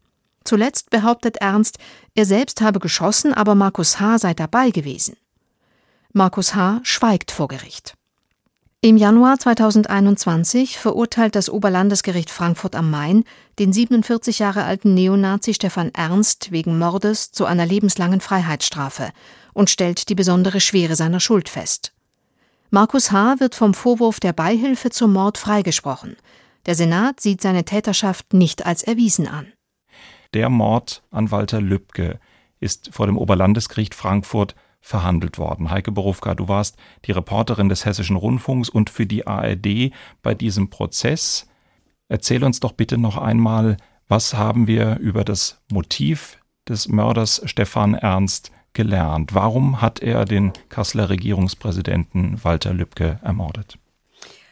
[0.50, 1.78] Zuletzt behauptet Ernst,
[2.16, 4.18] er selbst habe geschossen, aber Markus H.
[4.18, 5.16] sei dabei gewesen.
[6.12, 6.80] Markus H.
[6.82, 7.94] schweigt vor Gericht.
[8.82, 13.26] Im Januar 2021 verurteilt das Oberlandesgericht Frankfurt am Main
[13.60, 19.12] den 47 Jahre alten Neonazi Stefan Ernst wegen Mordes zu einer lebenslangen Freiheitsstrafe
[19.54, 21.94] und stellt die besondere Schwere seiner Schuld fest.
[22.72, 23.40] Markus H.
[23.40, 26.18] wird vom Vorwurf der Beihilfe zum Mord freigesprochen.
[26.66, 29.54] Der Senat sieht seine Täterschaft nicht als erwiesen an.
[30.34, 32.20] Der Mord an Walter Lübcke
[32.60, 35.72] ist vor dem Oberlandesgericht Frankfurt verhandelt worden.
[35.72, 40.70] Heike Borufka, du warst die Reporterin des Hessischen Rundfunks und für die ARD bei diesem
[40.70, 41.48] Prozess.
[42.08, 43.78] Erzähl uns doch bitte noch einmal,
[44.08, 49.34] was haben wir über das Motiv des Mörders Stefan Ernst gelernt?
[49.34, 53.78] Warum hat er den Kasseler Regierungspräsidenten Walter Lübcke ermordet?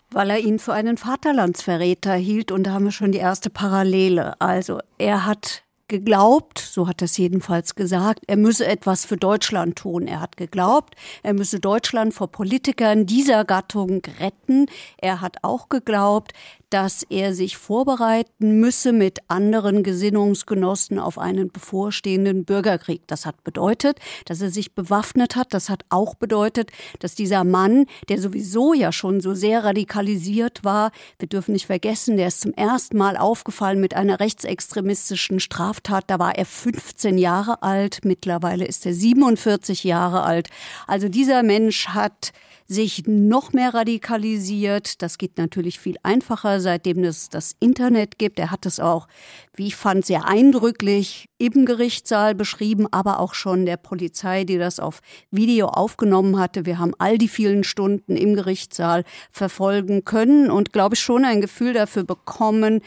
[0.10, 4.40] Weil er ihn für einen Vaterlandsverräter hielt und da haben wir schon die erste Parallele.
[4.40, 9.78] Also er hat geglaubt, so hat er es jedenfalls gesagt, er müsse etwas für Deutschland
[9.78, 10.08] tun.
[10.08, 14.66] Er hat geglaubt, er müsse Deutschland vor Politikern dieser Gattung retten.
[14.98, 16.34] Er hat auch geglaubt,
[16.70, 23.02] dass er sich vorbereiten müsse mit anderen Gesinnungsgenossen auf einen bevorstehenden Bürgerkrieg.
[23.08, 25.54] Das hat bedeutet, dass er sich bewaffnet hat.
[25.54, 30.92] Das hat auch bedeutet, dass dieser Mann, der sowieso ja schon so sehr radikalisiert war,
[31.20, 36.06] wir dürfen nicht vergessen, der ist zum ersten Mal aufgefallen mit einer rechtsextremistischen Straftat.
[36.08, 38.00] Da war er 15 Jahre alt.
[38.04, 40.50] Mittlerweile ist er 47 Jahre alt.
[40.86, 42.34] Also dieser Mensch hat
[42.68, 45.02] sich noch mehr radikalisiert.
[45.02, 48.40] Das geht natürlich viel einfacher, seitdem es das Internet gibt.
[48.40, 49.08] Er hat es auch,
[49.56, 54.80] wie ich fand, sehr eindrücklich im Gerichtssaal beschrieben, aber auch schon der Polizei, die das
[54.80, 55.02] auf
[55.32, 56.66] Video aufgenommen hatte.
[56.66, 61.42] Wir haben all die vielen Stunden im Gerichtssaal verfolgen können und, glaube ich, schon ein
[61.42, 62.82] Gefühl dafür bekommen,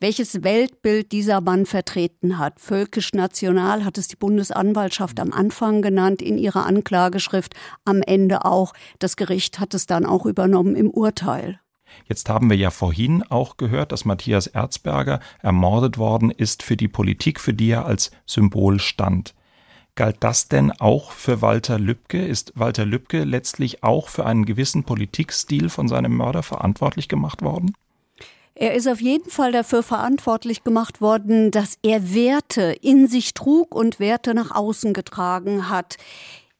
[0.00, 2.60] welches Weltbild dieser Mann vertreten hat.
[2.60, 8.72] Völkisch-national hat es die Bundesanwaltschaft am Anfang genannt in ihrer Anklageschrift, am Ende auch.
[8.98, 11.60] Das Gericht hat es dann auch übernommen im Urteil.
[12.06, 16.88] Jetzt haben wir ja vorhin auch gehört, dass Matthias Erzberger ermordet worden ist für die
[16.88, 19.34] Politik, für die er als Symbol stand.
[19.94, 22.22] Galt das denn auch für Walter Lübcke?
[22.22, 27.72] Ist Walter Lübcke letztlich auch für einen gewissen Politikstil von seinem Mörder verantwortlich gemacht worden?
[28.58, 33.74] Er ist auf jeden Fall dafür verantwortlich gemacht worden, dass er Werte in sich trug
[33.74, 35.98] und Werte nach außen getragen hat.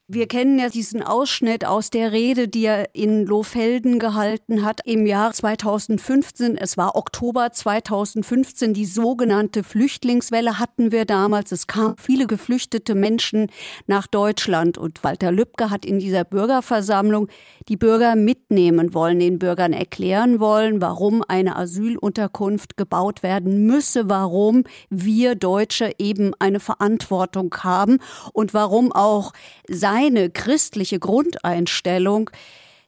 [0.08, 5.04] Wir kennen ja diesen Ausschnitt aus der Rede, die er in Lohfelden gehalten hat im
[5.04, 6.56] Jahr 2015.
[6.56, 8.72] Es war Oktober 2015.
[8.72, 11.50] Die sogenannte Flüchtlingswelle hatten wir damals.
[11.50, 13.50] Es kamen viele geflüchtete Menschen
[13.88, 14.78] nach Deutschland.
[14.78, 17.26] Und Walter Lübcke hat in dieser Bürgerversammlung
[17.68, 24.62] die Bürger mitnehmen wollen, den Bürgern erklären wollen, warum eine Asylunterkunft gebaut werden müsse, warum
[24.88, 27.98] wir Deutsche eben eine Verantwortung haben
[28.32, 29.32] und warum auch
[29.68, 32.30] sein seine christliche Grundeinstellung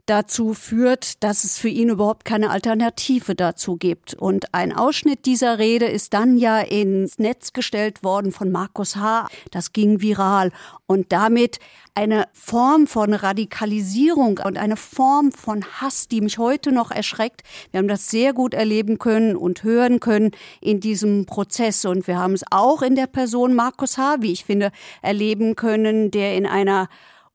[0.09, 4.15] dazu führt, dass es für ihn überhaupt keine Alternative dazu gibt.
[4.15, 9.29] Und ein Ausschnitt dieser Rede ist dann ja ins Netz gestellt worden von Markus H.
[9.51, 10.51] Das ging viral
[10.87, 11.59] und damit
[11.95, 17.43] eine Form von Radikalisierung und eine Form von Hass, die mich heute noch erschreckt.
[17.71, 20.31] Wir haben das sehr gut erleben können und hören können
[20.61, 24.45] in diesem Prozess und wir haben es auch in der Person Markus H., wie ich
[24.45, 24.71] finde,
[25.03, 26.89] erleben können, der in einer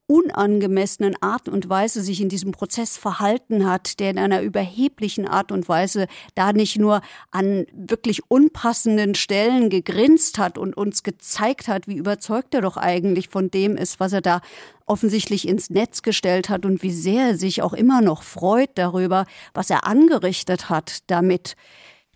[0.08, 5.52] unangemessenen Art und Weise sich in diesem Prozess verhalten hat, der in einer überheblichen Art
[5.52, 7.02] und Weise da nicht nur
[7.32, 13.30] an wirklich unpassenden Stellen gegrinst hat und uns gezeigt hat, wie überzeugt er doch eigentlich
[13.30, 14.42] von dem ist, was er da
[14.86, 19.26] offensichtlich ins Netz gestellt hat und wie sehr er sich auch immer noch freut darüber,
[19.54, 21.56] was er angerichtet hat damit.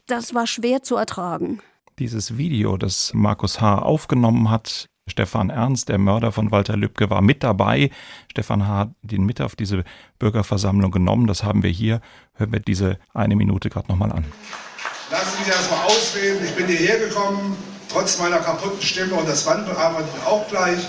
[0.07, 1.61] Das war schwer zu ertragen.
[1.99, 3.79] Dieses Video, das Markus H.
[3.79, 7.89] aufgenommen hat, Stefan Ernst, der Mörder von Walter Lübcke, war mit dabei.
[8.29, 9.83] Stefan hat ihn mit auf diese
[10.19, 11.27] Bürgerversammlung genommen.
[11.27, 12.01] Das haben wir hier.
[12.35, 14.25] Hören wir diese eine Minute gerade nochmal an.
[15.09, 16.45] Lassen Sie mich erstmal ausreden.
[16.45, 17.55] Ich bin hierher gekommen,
[17.89, 20.85] trotz meiner kaputten Stimme und das bearbeitet auch gleich.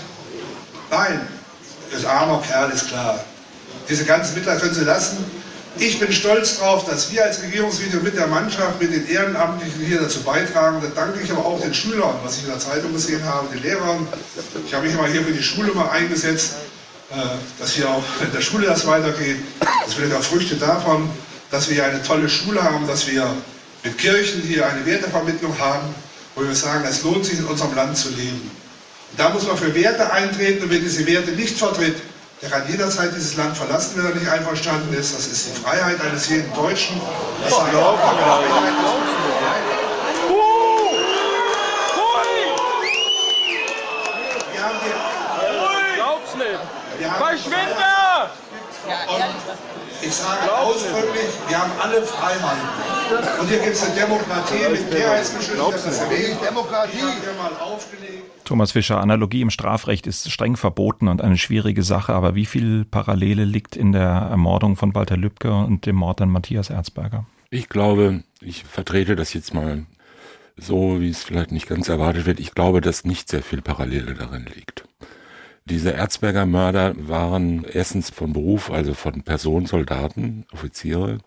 [0.91, 1.21] Nein,
[1.91, 3.19] ist armer Kerl, ist klar.
[3.87, 5.23] Diese ganzen Mittel können Sie lassen.
[5.81, 10.01] Ich bin stolz darauf, dass wir als Regierungsvideo mit der Mannschaft, mit den Ehrenamtlichen hier
[10.01, 10.81] dazu beitragen.
[10.81, 13.63] Da danke ich aber auch den Schülern, was ich in der Zeitung gesehen habe, den
[13.63, 14.05] Lehrern.
[14.67, 16.55] Ich habe mich immer hier für die Schule mal eingesetzt,
[17.11, 17.15] äh,
[17.59, 19.37] dass hier auch in der Schule das weitergeht.
[19.85, 21.09] Das wird ja Früchte davon,
[21.49, 23.33] dass wir hier eine tolle Schule haben, dass wir
[23.81, 25.95] mit Kirchen hier eine Wertevermittlung haben,
[26.35, 28.51] wo wir sagen, es lohnt sich in unserem Land zu leben.
[29.11, 31.95] Und da muss man für Werte eintreten und wer diese Werte nicht vertritt,
[32.41, 35.13] der kann jederzeit dieses Land verlassen, wenn er nicht einverstanden ist.
[35.13, 37.01] Das ist die Freiheit eines jeden Deutschen.
[37.43, 37.59] Das ist
[45.95, 46.59] Glaub's nicht!
[47.17, 48.29] Verschwinde!
[49.07, 50.85] Und ich sage aus
[51.59, 53.39] haben alle Freiheiten.
[53.39, 56.97] Und hier gibt es eine Demokratie mit Mehrheitsbeschlüssen, das ist eine Demokratie.
[58.45, 62.85] Thomas Fischer, Analogie im Strafrecht ist streng verboten und eine schwierige Sache, aber wie viel
[62.85, 67.25] Parallele liegt in der Ermordung von Walter Lübcke und dem Mord an Matthias Erzberger?
[67.49, 69.85] Ich glaube, ich vertrete das jetzt mal
[70.55, 72.39] so, wie es vielleicht nicht ganz erwartet wird.
[72.39, 74.83] Ich glaube, dass nicht sehr viel Parallele darin liegt.
[75.69, 81.19] Diese Erzberger Mörder waren erstens von Beruf, also von Personen, Soldaten, Offiziere.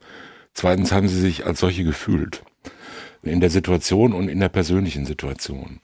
[0.53, 2.43] Zweitens haben sie sich als solche gefühlt.
[3.23, 5.79] In der Situation und in der persönlichen Situation.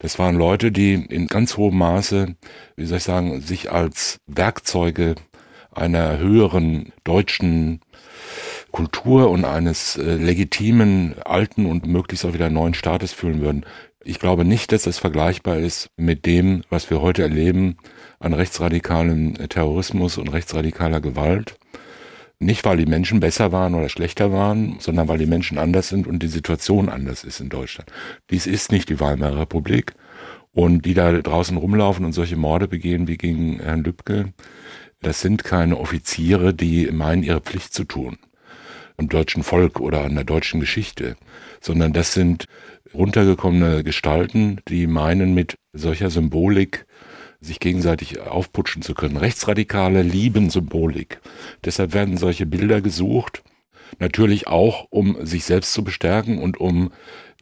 [0.00, 2.34] Das waren Leute, die in ganz hohem Maße,
[2.74, 5.14] wie soll ich sagen, sich als Werkzeuge
[5.70, 7.80] einer höheren deutschen
[8.72, 13.64] Kultur und eines äh, legitimen, alten und möglichst auch wieder neuen Staates fühlen würden.
[14.02, 17.76] Ich glaube nicht, dass das vergleichbar ist mit dem, was wir heute erleben
[18.20, 21.56] an rechtsradikalem Terrorismus und rechtsradikaler Gewalt.
[22.38, 26.06] Nicht, weil die Menschen besser waren oder schlechter waren, sondern weil die Menschen anders sind
[26.06, 27.90] und die Situation anders ist in Deutschland.
[28.30, 29.94] Dies ist nicht die Weimarer Republik.
[30.52, 34.32] Und die da draußen rumlaufen und solche Morde begehen wie gegen Herrn Lübcke,
[35.00, 38.18] das sind keine Offiziere, die meinen, ihre Pflicht zu tun.
[38.98, 41.16] Im deutschen Volk oder an der deutschen Geschichte.
[41.60, 42.46] Sondern das sind
[42.92, 46.84] runtergekommene Gestalten, die meinen, mit solcher Symbolik
[47.40, 49.16] sich gegenseitig aufputschen zu können.
[49.16, 51.20] Rechtsradikale lieben Symbolik.
[51.64, 53.42] Deshalb werden solche Bilder gesucht,
[53.98, 56.92] natürlich auch, um sich selbst zu bestärken und um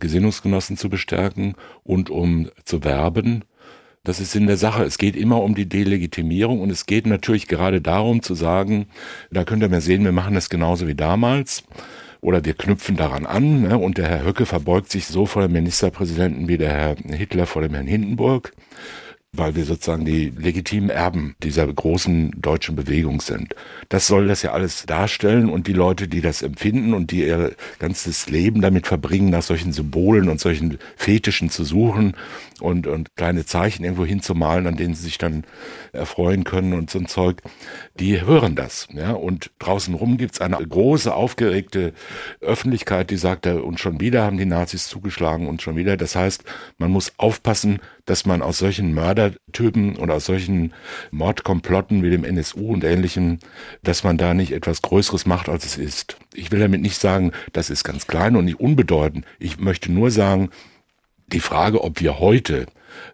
[0.00, 3.44] Gesinnungsgenossen zu bestärken und um zu werben.
[4.04, 4.84] Das ist in der Sache.
[4.84, 8.86] Es geht immer um die Delegitimierung und es geht natürlich gerade darum zu sagen,
[9.30, 11.64] da könnt ihr mir sehen, wir machen das genauso wie damals
[12.20, 13.78] oder wir knüpfen daran an ne?
[13.78, 17.62] und der Herr Höcke verbeugt sich so vor dem Ministerpräsidenten wie der Herr Hitler vor
[17.62, 18.52] dem Herrn Hindenburg
[19.32, 23.54] weil wir sozusagen die legitimen Erben dieser großen deutschen Bewegung sind.
[23.90, 27.54] Das soll das ja alles darstellen und die Leute, die das empfinden und die ihr
[27.78, 32.14] ganzes Leben damit verbringen, nach solchen Symbolen und solchen Fetischen zu suchen
[32.60, 35.44] und, und kleine Zeichen irgendwo hinzumalen, an denen sie sich dann
[35.92, 37.42] erfreuen können und so ein Zeug,
[38.00, 38.88] die hören das.
[38.92, 39.12] Ja?
[39.12, 41.92] Und draußen rum gibt's eine große, aufgeregte
[42.40, 45.98] Öffentlichkeit, die sagt, und schon wieder haben die Nazis zugeschlagen und schon wieder.
[45.98, 46.44] Das heißt,
[46.78, 50.72] man muss aufpassen, dass man aus solchen Mördertypen oder aus solchen
[51.10, 53.38] Mordkomplotten wie dem NSU und ähnlichem,
[53.82, 56.16] dass man da nicht etwas Größeres macht, als es ist.
[56.34, 59.24] Ich will damit nicht sagen, das ist ganz klein und nicht unbedeutend.
[59.38, 60.50] Ich möchte nur sagen,
[61.26, 62.66] die Frage, ob wir heute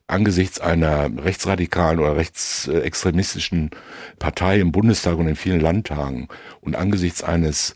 [0.07, 3.70] angesichts einer rechtsradikalen oder rechtsextremistischen
[4.18, 6.28] Partei im Bundestag und in vielen Landtagen
[6.61, 7.74] und angesichts eines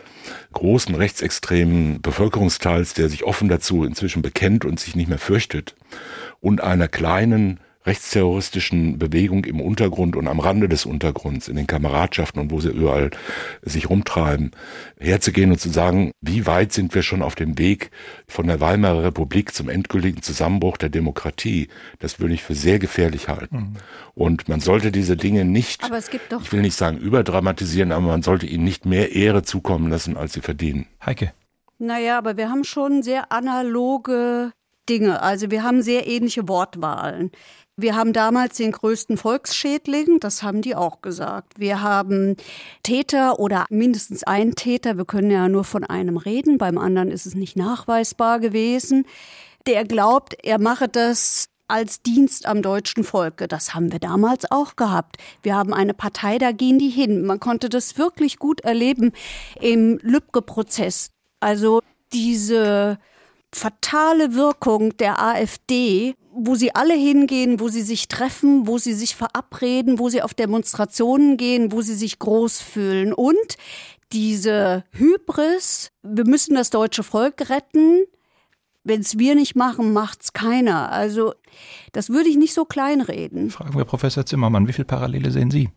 [0.53, 5.75] großen rechtsextremen Bevölkerungsteils, der sich offen dazu inzwischen bekennt und sich nicht mehr fürchtet,
[6.41, 7.59] und einer kleinen
[7.89, 12.69] rechtsterroristischen Bewegung im Untergrund und am Rande des Untergrunds, in den Kameradschaften und wo sie
[12.69, 13.11] überall
[13.63, 14.53] sich rumtreiben,
[14.99, 17.91] herzugehen und zu sagen, wie weit sind wir schon auf dem Weg
[18.29, 21.69] von der Weimarer Republik zum endgültigen Zusammenbruch der Demokratie,
[21.99, 23.57] das würde ich für sehr gefährlich halten.
[23.57, 23.77] Mhm.
[24.15, 28.65] Und man sollte diese Dinge nicht, ich will nicht sagen überdramatisieren, aber man sollte ihnen
[28.65, 30.87] nicht mehr Ehre zukommen lassen, als sie verdienen.
[31.05, 31.33] Heike.
[31.79, 34.53] Naja, aber wir haben schon sehr analoge
[34.89, 35.23] Dinge.
[35.23, 37.31] Also wir haben sehr ähnliche Wortwahlen.
[37.81, 41.61] Wir haben damals den größten Volksschädling, das haben die auch gesagt.
[41.61, 42.35] Wir haben
[42.83, 47.25] Täter oder mindestens einen Täter, wir können ja nur von einem reden, beim anderen ist
[47.25, 49.07] es nicht nachweisbar gewesen,
[49.69, 53.47] der glaubt, er mache das als Dienst am deutschen Volke.
[53.47, 55.19] Das haben wir damals auch gehabt.
[55.45, 57.25] Wir haben eine Partei, da gehen die hin.
[57.25, 59.13] Man konnte das wirklich gut erleben
[59.61, 61.13] im Lübcke-Prozess.
[61.39, 61.81] Also
[62.13, 62.99] diese
[63.55, 69.17] fatale Wirkung der AfD, wo sie alle hingehen, wo sie sich treffen, wo sie sich
[69.17, 73.13] verabreden, wo sie auf Demonstrationen gehen, wo sie sich groß fühlen.
[73.13, 73.57] Und
[74.13, 78.05] diese Hybris, wir müssen das deutsche Volk retten,
[78.85, 80.91] wenn es wir nicht machen, macht's keiner.
[80.91, 81.35] Also
[81.93, 83.51] das würde ich nicht so kleinreden.
[83.51, 85.69] Fragen wir Professor Zimmermann, wie viele Parallele sehen Sie?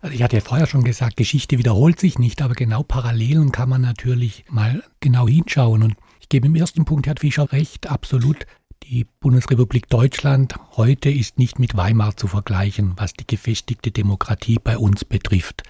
[0.00, 3.68] Also ich hatte ja vorher schon gesagt, Geschichte wiederholt sich nicht, aber genau Parallelen kann
[3.68, 5.82] man natürlich mal genau hinschauen.
[5.82, 8.46] Und ich gebe im ersten Punkt Herr Fischer recht, absolut.
[8.90, 14.78] Die Bundesrepublik Deutschland heute ist nicht mit Weimar zu vergleichen, was die gefestigte Demokratie bei
[14.78, 15.62] uns betrifft.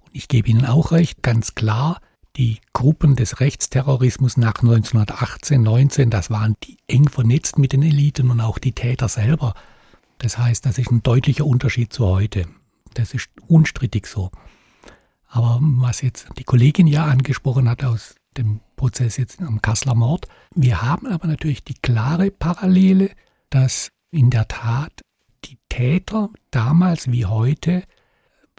[0.00, 2.00] Und ich gebe Ihnen auch recht, ganz klar,
[2.34, 8.28] die Gruppen des Rechtsterrorismus nach 1918, 19, das waren die eng vernetzt mit den Eliten
[8.32, 9.54] und auch die Täter selber.
[10.18, 12.48] Das heißt, das ist ein deutlicher Unterschied zu heute.
[12.94, 14.32] Das ist unstrittig so.
[15.28, 20.28] Aber was jetzt die Kollegin ja angesprochen hat aus dem Prozess jetzt am Kasseler Mord.
[20.54, 23.12] Wir haben aber natürlich die klare Parallele,
[23.48, 25.00] dass in der Tat
[25.46, 27.84] die Täter damals wie heute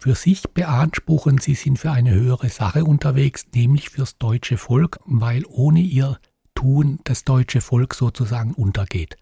[0.02, 5.46] für sich beanspruchen, sie sind für eine höhere Sache unterwegs, nämlich fürs deutsche Volk, weil
[5.46, 6.18] ohne ihr
[6.56, 9.18] Tun das deutsche Volk sozusagen untergeht.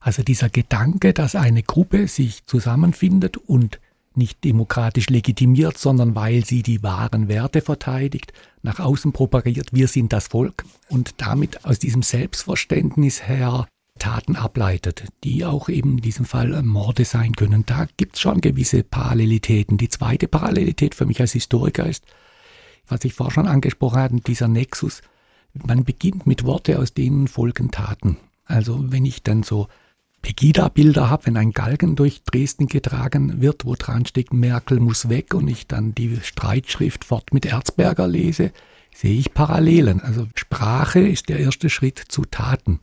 [0.00, 3.80] Also dieser Gedanke, dass eine Gruppe sich zusammenfindet und
[4.16, 8.32] nicht demokratisch legitimiert, sondern weil sie die wahren Werte verteidigt,
[8.62, 13.66] nach außen propagiert, wir sind das Volk und damit aus diesem Selbstverständnis her
[13.98, 17.64] Taten ableitet, die auch eben in diesem Fall Morde sein können.
[17.66, 19.76] Da gibt es schon gewisse Parallelitäten.
[19.76, 22.04] Die zweite Parallelität für mich als Historiker ist,
[22.88, 25.02] was ich vorher schon angesprochen hatte, dieser Nexus.
[25.52, 28.16] Man beginnt mit Worte, aus denen folgen Taten.
[28.44, 29.68] Also wenn ich dann so
[30.22, 35.34] Pegida-Bilder habe, wenn ein Galgen durch Dresden getragen wird, wo dran steht, Merkel muss weg
[35.34, 38.52] und ich dann die Streitschrift fort mit Erzberger lese,
[38.94, 40.00] sehe ich Parallelen.
[40.00, 42.80] Also Sprache ist der erste Schritt zu Taten.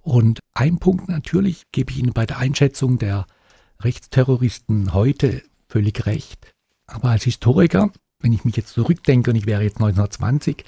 [0.00, 3.26] Und ein Punkt natürlich gebe ich Ihnen bei der Einschätzung der
[3.80, 6.54] Rechtsterroristen heute völlig recht.
[6.86, 10.64] Aber als Historiker, wenn ich mich jetzt zurückdenke und ich wäre jetzt 1920,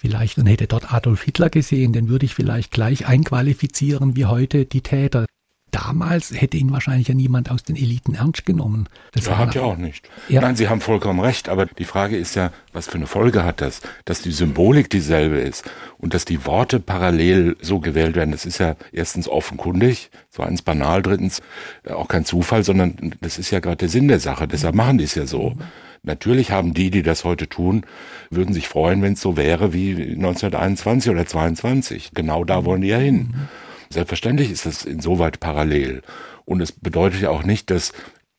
[0.00, 4.64] vielleicht und hätte dort Adolf Hitler gesehen, den würde ich vielleicht gleich einqualifizieren wie heute
[4.64, 5.26] die Täter.
[5.70, 8.88] Damals hätte ihn wahrscheinlich ja niemand aus den Eliten ernst genommen.
[9.12, 10.08] Das ja, hat ja auch nicht.
[10.28, 10.40] Ja.
[10.40, 13.60] Nein, Sie haben vollkommen recht, aber die Frage ist ja, was für eine Folge hat
[13.60, 13.80] das?
[14.04, 18.58] Dass die Symbolik dieselbe ist und dass die Worte parallel so gewählt werden, das ist
[18.58, 21.40] ja erstens offenkundig, zweitens banal, drittens
[21.84, 24.98] äh, auch kein Zufall, sondern das ist ja gerade der Sinn der Sache, deshalb machen
[24.98, 25.54] die es ja so.
[26.02, 27.84] Natürlich haben die, die das heute tun,
[28.30, 32.12] würden sich freuen, wenn es so wäre wie 1921 oder 22.
[32.14, 33.16] Genau da wollen die ja hin.
[33.32, 33.48] Mhm.
[33.90, 36.02] Selbstverständlich ist das insoweit parallel.
[36.44, 37.92] Und es bedeutet ja auch nicht, dass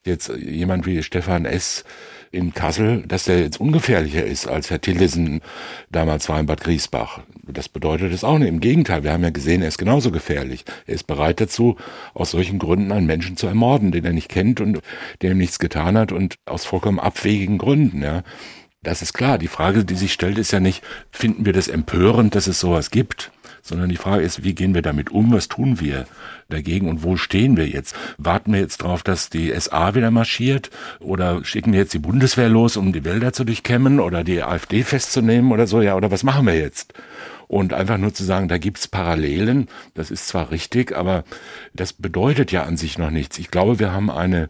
[0.05, 1.83] jetzt jemand wie Stefan S.
[2.31, 5.41] in Kassel, dass der jetzt ungefährlicher ist als Herr Tillesen
[5.91, 7.21] damals war in Bad Griesbach.
[7.51, 8.49] Das bedeutet es auch nicht.
[8.49, 10.65] Im Gegenteil, wir haben ja gesehen, er ist genauso gefährlich.
[10.87, 11.77] Er ist bereit dazu,
[12.13, 14.81] aus solchen Gründen einen Menschen zu ermorden, den er nicht kennt und
[15.21, 18.23] der ihm nichts getan hat und aus vollkommen abwegigen Gründen, ja.
[18.83, 19.37] Das ist klar.
[19.37, 22.89] Die Frage, die sich stellt, ist ja nicht, finden wir das empörend, dass es sowas
[22.89, 23.31] gibt?
[23.61, 26.05] sondern die Frage ist, wie gehen wir damit um, was tun wir
[26.49, 27.95] dagegen und wo stehen wir jetzt?
[28.17, 32.49] Warten wir jetzt darauf, dass die SA wieder marschiert oder schicken wir jetzt die Bundeswehr
[32.49, 36.23] los, um die Wälder zu durchkämmen oder die AfD festzunehmen oder so, ja, oder was
[36.23, 36.93] machen wir jetzt?
[37.51, 41.25] Und einfach nur zu sagen, da gibt's Parallelen, das ist zwar richtig, aber
[41.73, 43.37] das bedeutet ja an sich noch nichts.
[43.39, 44.49] Ich glaube, wir haben eine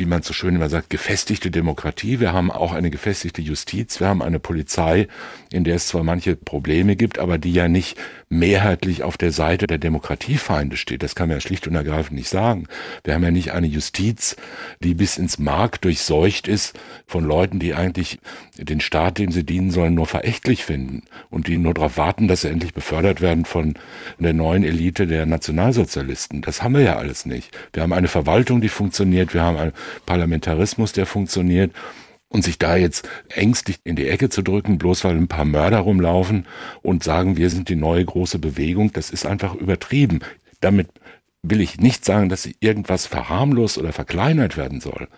[0.00, 2.18] wie man so schön immer sagt, gefestigte Demokratie.
[2.18, 4.00] Wir haben auch eine gefestigte Justiz.
[4.00, 5.06] Wir haben eine Polizei,
[5.52, 7.98] in der es zwar manche Probleme gibt, aber die ja nicht
[8.30, 11.02] mehrheitlich auf der Seite der Demokratiefeinde steht.
[11.02, 12.66] Das kann man ja schlicht und ergreifend nicht sagen.
[13.04, 14.36] Wir haben ja nicht eine Justiz,
[14.82, 18.20] die bis ins Mark durchseucht ist von Leuten, die eigentlich
[18.56, 22.42] den Staat, dem sie dienen sollen, nur verächtlich finden und die nur darauf warten, dass
[22.42, 23.74] sie endlich befördert werden von
[24.18, 26.40] der neuen Elite der Nationalsozialisten.
[26.40, 27.50] Das haben wir ja alles nicht.
[27.72, 29.34] Wir haben eine Verwaltung, die funktioniert.
[29.34, 29.72] Wir haben einen
[30.06, 31.72] Parlamentarismus, der funktioniert.
[32.32, 35.80] Und sich da jetzt ängstlich in die Ecke zu drücken, bloß weil ein paar Mörder
[35.80, 36.46] rumlaufen
[36.80, 40.20] und sagen, wir sind die neue große Bewegung, das ist einfach übertrieben.
[40.60, 40.86] Damit
[41.42, 45.08] will ich nicht sagen, dass irgendwas verharmlost oder verkleinert werden soll.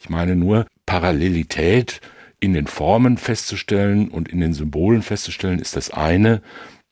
[0.00, 2.00] Ich meine nur, Parallelität
[2.40, 6.42] in den Formen festzustellen und in den Symbolen festzustellen, ist das eine,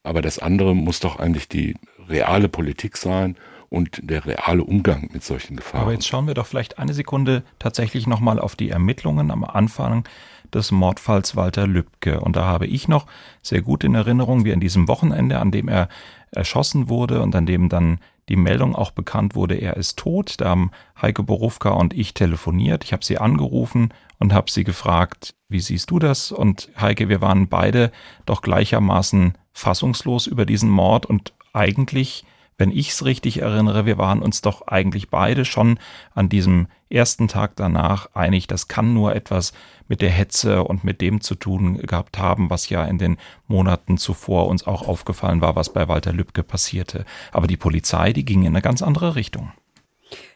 [0.02, 1.74] aber das andere muss doch eigentlich die
[2.08, 3.36] reale Politik sein
[3.70, 5.82] und der reale Umgang mit solchen Gefahren.
[5.82, 10.04] Aber jetzt schauen wir doch vielleicht eine Sekunde tatsächlich nochmal auf die Ermittlungen am Anfang
[10.52, 12.20] des Mordfalls Walter Lübcke.
[12.20, 13.06] Und da habe ich noch
[13.42, 15.88] sehr gut in Erinnerung, wie an diesem Wochenende, an dem er
[16.32, 20.40] erschossen wurde und an dem dann die Meldung auch bekannt wurde, er ist tot.
[20.40, 22.84] Da haben Heike Borufka und ich telefoniert.
[22.84, 26.30] Ich habe sie angerufen und habe sie gefragt, wie siehst du das?
[26.30, 27.90] Und Heike, wir waren beide
[28.26, 32.24] doch gleichermaßen fassungslos über diesen Mord und eigentlich
[32.60, 35.78] wenn ich es richtig erinnere, wir waren uns doch eigentlich beide schon
[36.14, 39.54] an diesem ersten Tag danach einig, das kann nur etwas
[39.88, 43.16] mit der Hetze und mit dem zu tun gehabt haben, was ja in den
[43.48, 47.06] Monaten zuvor uns auch aufgefallen war, was bei Walter Lübcke passierte.
[47.32, 49.52] Aber die Polizei, die ging in eine ganz andere Richtung.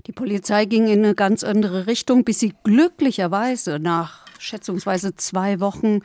[0.06, 6.00] Die Polizei ging in eine ganz andere Richtung, bis sie glücklicherweise nach schätzungsweise zwei Wochen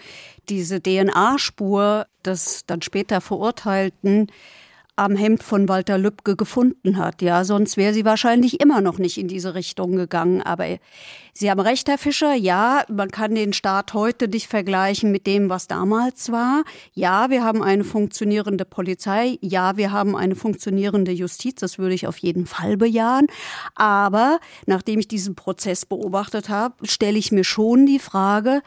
[0.49, 4.27] diese DNA-Spur des dann später Verurteilten
[4.99, 7.21] am Hemd von Walter Lübcke gefunden hat.
[7.21, 10.41] Ja, sonst wäre sie wahrscheinlich immer noch nicht in diese Richtung gegangen.
[10.41, 10.65] Aber
[11.39, 12.33] Sie haben recht, Herr Fischer.
[12.33, 16.63] Ja, man kann den Staat heute nicht vergleichen mit dem, was damals war.
[16.91, 19.37] Ja, wir haben eine funktionierende Polizei.
[19.39, 21.61] Ja, wir haben eine funktionierende Justiz.
[21.61, 23.27] Das würde ich auf jeden Fall bejahen.
[23.75, 28.61] Aber nachdem ich diesen Prozess beobachtet habe, stelle ich mir schon die Frage,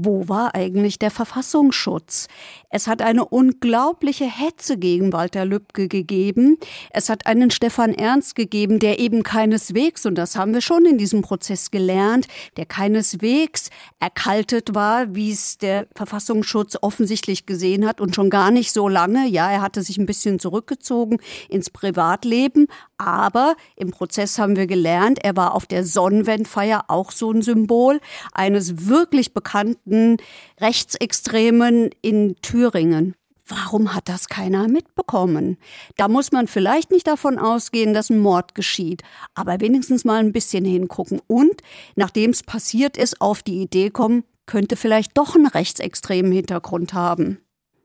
[0.00, 2.28] wo war eigentlich der Verfassungsschutz?
[2.70, 6.56] Es hat eine unglaubliche Hetze gegen Walter Lübcke gegeben.
[6.90, 10.98] Es hat einen Stefan Ernst gegeben, der eben keineswegs, und das haben wir schon in
[10.98, 18.14] diesem Prozess gelernt, der keineswegs erkaltet war, wie es der Verfassungsschutz offensichtlich gesehen hat und
[18.14, 19.26] schon gar nicht so lange.
[19.26, 21.18] Ja, er hatte sich ein bisschen zurückgezogen
[21.48, 22.68] ins Privatleben,
[22.98, 28.00] aber im Prozess haben wir gelernt, er war auf der Sonnenwendfeier auch so ein Symbol
[28.32, 30.18] eines wirklich bekannten
[30.60, 33.14] Rechtsextremen in Thüringen.
[33.46, 35.56] Warum hat das keiner mitbekommen?
[35.96, 39.02] Da muss man vielleicht nicht davon ausgehen, dass ein Mord geschieht,
[39.34, 41.62] aber wenigstens mal ein bisschen hingucken und,
[41.96, 47.38] nachdem es passiert ist, auf die Idee kommen, könnte vielleicht doch einen rechtsextremen Hintergrund haben.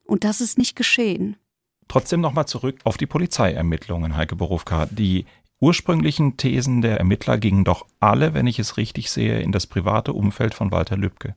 [0.03, 1.37] Und das ist nicht geschehen.
[1.87, 4.87] Trotzdem nochmal zurück auf die Polizeiermittlungen, Heike Borowka.
[4.87, 5.25] Die
[5.59, 10.13] ursprünglichen Thesen der Ermittler gingen doch alle, wenn ich es richtig sehe, in das private
[10.13, 11.35] Umfeld von Walter Lübcke.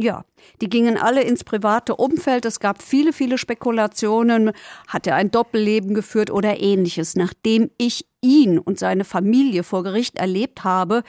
[0.00, 0.24] Ja,
[0.60, 2.44] die gingen alle ins private Umfeld.
[2.44, 4.52] Es gab viele, viele Spekulationen.
[4.86, 7.16] Hat er ein Doppelleben geführt oder ähnliches?
[7.16, 11.02] Nachdem ich ihn und seine Familie vor Gericht erlebt habe,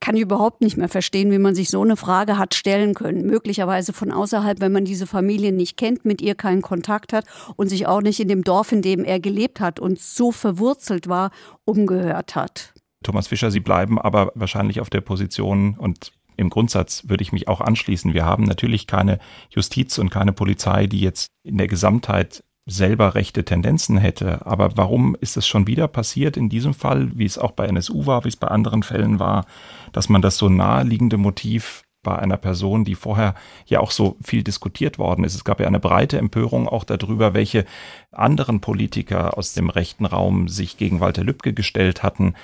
[0.00, 3.26] kann ich überhaupt nicht mehr verstehen, wie man sich so eine Frage hat stellen können.
[3.26, 7.26] Möglicherweise von außerhalb, wenn man diese Familie nicht kennt, mit ihr keinen Kontakt hat
[7.56, 11.08] und sich auch nicht in dem Dorf, in dem er gelebt hat und so verwurzelt
[11.08, 11.30] war,
[11.64, 12.72] umgehört hat.
[13.02, 17.48] Thomas Fischer, Sie bleiben aber wahrscheinlich auf der Position und im Grundsatz würde ich mich
[17.48, 18.14] auch anschließen.
[18.14, 19.18] Wir haben natürlich keine
[19.50, 24.46] Justiz und keine Polizei, die jetzt in der Gesamtheit selber rechte Tendenzen hätte.
[24.46, 28.06] Aber warum ist es schon wieder passiert in diesem Fall, wie es auch bei NSU
[28.06, 29.46] war, wie es bei anderen Fällen war,
[29.92, 33.34] dass man das so naheliegende Motiv bei einer Person, die vorher
[33.66, 35.34] ja auch so viel diskutiert worden ist.
[35.34, 37.66] Es gab ja eine breite Empörung auch darüber, welche
[38.10, 42.34] anderen Politiker aus dem rechten Raum sich gegen Walter Lübcke gestellt hatten.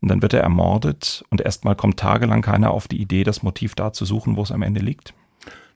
[0.00, 3.74] Und dann wird er ermordet und erstmal kommt tagelang keiner auf die Idee, das Motiv
[3.74, 5.14] da zu suchen, wo es am Ende liegt.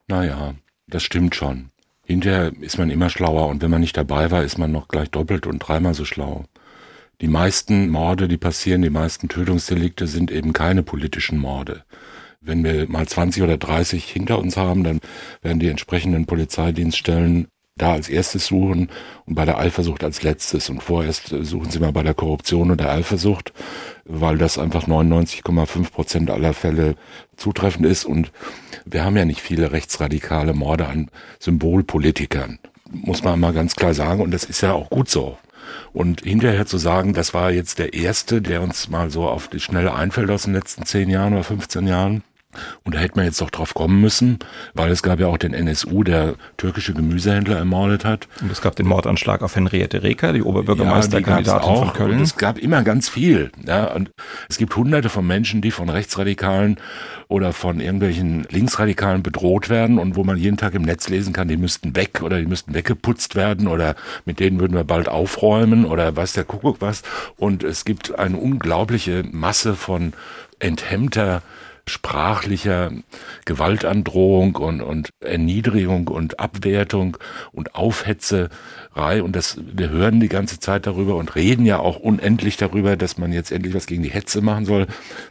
[0.09, 0.55] Naja,
[0.87, 1.72] das stimmt schon.
[2.05, 5.11] Hinterher ist man immer schlauer und wenn man nicht dabei war, ist man noch gleich
[5.11, 6.45] doppelt und dreimal so schlau.
[7.21, 11.85] Die meisten Morde, die passieren, die meisten Tötungsdelikte sind eben keine politischen Morde.
[12.41, 14.99] Wenn wir mal 20 oder 30 hinter uns haben, dann
[15.43, 17.47] werden die entsprechenden Polizeidienststellen
[17.77, 18.91] da als erstes suchen
[19.27, 20.69] und bei der Eifersucht als letztes.
[20.69, 23.53] Und vorerst äh, suchen sie mal bei der Korruption und der Eifersucht,
[24.05, 26.97] weil das einfach 99,5 Prozent aller Fälle
[27.37, 28.05] zutreffend ist.
[28.05, 28.31] Und
[28.85, 32.59] wir haben ja nicht viele rechtsradikale Morde an Symbolpolitikern,
[32.91, 34.23] muss man mal ganz klar sagen.
[34.23, 35.39] Und das ist ja auch gut so.
[35.95, 39.61] Und hinterher zu sagen, das war jetzt der erste, der uns mal so auf die
[39.61, 42.23] Schnelle einfällt aus den letzten zehn Jahren oder 15 Jahren,
[42.85, 44.39] und da hätte man jetzt doch drauf kommen müssen,
[44.75, 48.29] weil es gab ja auch den NSU, der türkische Gemüsehändler ermordet hat.
[48.41, 52.19] Und es gab den Mordanschlag auf Henriette Reker, die Oberbürgermeisterkandidatin ja, von Köln.
[52.19, 53.51] Und es gab immer ganz viel.
[53.67, 54.11] Ja, und
[54.49, 56.77] es gibt hunderte von Menschen, die von Rechtsradikalen
[57.29, 61.49] oder von irgendwelchen Linksradikalen bedroht werden und wo man jeden Tag im Netz lesen kann,
[61.49, 63.95] die müssten weg oder die müssten weggeputzt werden oder
[64.27, 67.03] mit denen würden wir bald aufräumen oder weiß der Kuckuck was.
[67.37, 70.13] Und es gibt eine unglaubliche Masse von
[70.59, 71.43] enthemmter
[71.87, 72.93] sprachlicher
[73.45, 77.17] Gewaltandrohung und, und Erniedrigung und Abwertung
[77.51, 79.23] und Aufhetzerei.
[79.23, 83.19] Und das, wir hören die ganze Zeit darüber und reden ja auch unendlich darüber, dass
[83.19, 84.87] man jetzt endlich was gegen die Hetze machen soll.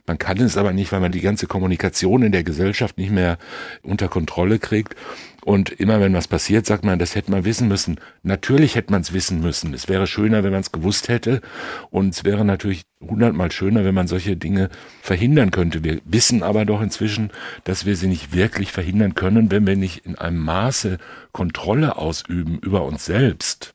[0.06, 3.38] Man kann es aber nicht, weil man die ganze Kommunikation in der Gesellschaft nicht mehr
[3.82, 4.96] unter Kontrolle kriegt.
[5.44, 8.00] Und immer wenn was passiert, sagt man, das hätte man wissen müssen.
[8.22, 9.74] Natürlich hätte man es wissen müssen.
[9.74, 11.42] Es wäre schöner, wenn man es gewusst hätte.
[11.90, 14.70] Und es wäre natürlich hundertmal schöner, wenn man solche Dinge
[15.02, 15.84] verhindern könnte.
[15.84, 17.32] Wir wissen aber doch inzwischen,
[17.64, 21.00] dass wir sie nicht wirklich verhindern können, wenn wir nicht in einem Maße
[21.32, 23.74] Kontrolle ausüben über uns selbst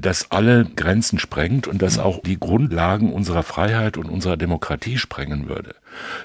[0.00, 5.48] das alle Grenzen sprengt und das auch die Grundlagen unserer Freiheit und unserer Demokratie sprengen
[5.48, 5.74] würde.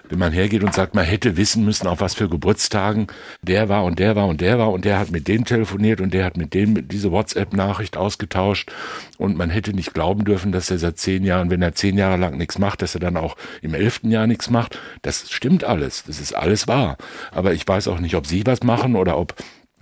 [0.08, 3.08] Wenn man hergeht und sagt, man hätte wissen müssen, auf was für Geburtstagen
[3.42, 6.14] der war und der war und der war und der hat mit dem telefoniert und
[6.14, 8.72] der hat mit dem diese WhatsApp-Nachricht ausgetauscht
[9.18, 12.18] und man hätte nicht glauben dürfen, dass er seit zehn Jahren, wenn er zehn Jahre
[12.18, 14.78] lang nichts macht, dass er dann auch im elften Jahr nichts macht.
[15.02, 16.04] Das stimmt alles.
[16.06, 16.98] Das ist alles wahr.
[17.32, 19.34] Aber ich weiß auch nicht, ob Sie was machen oder ob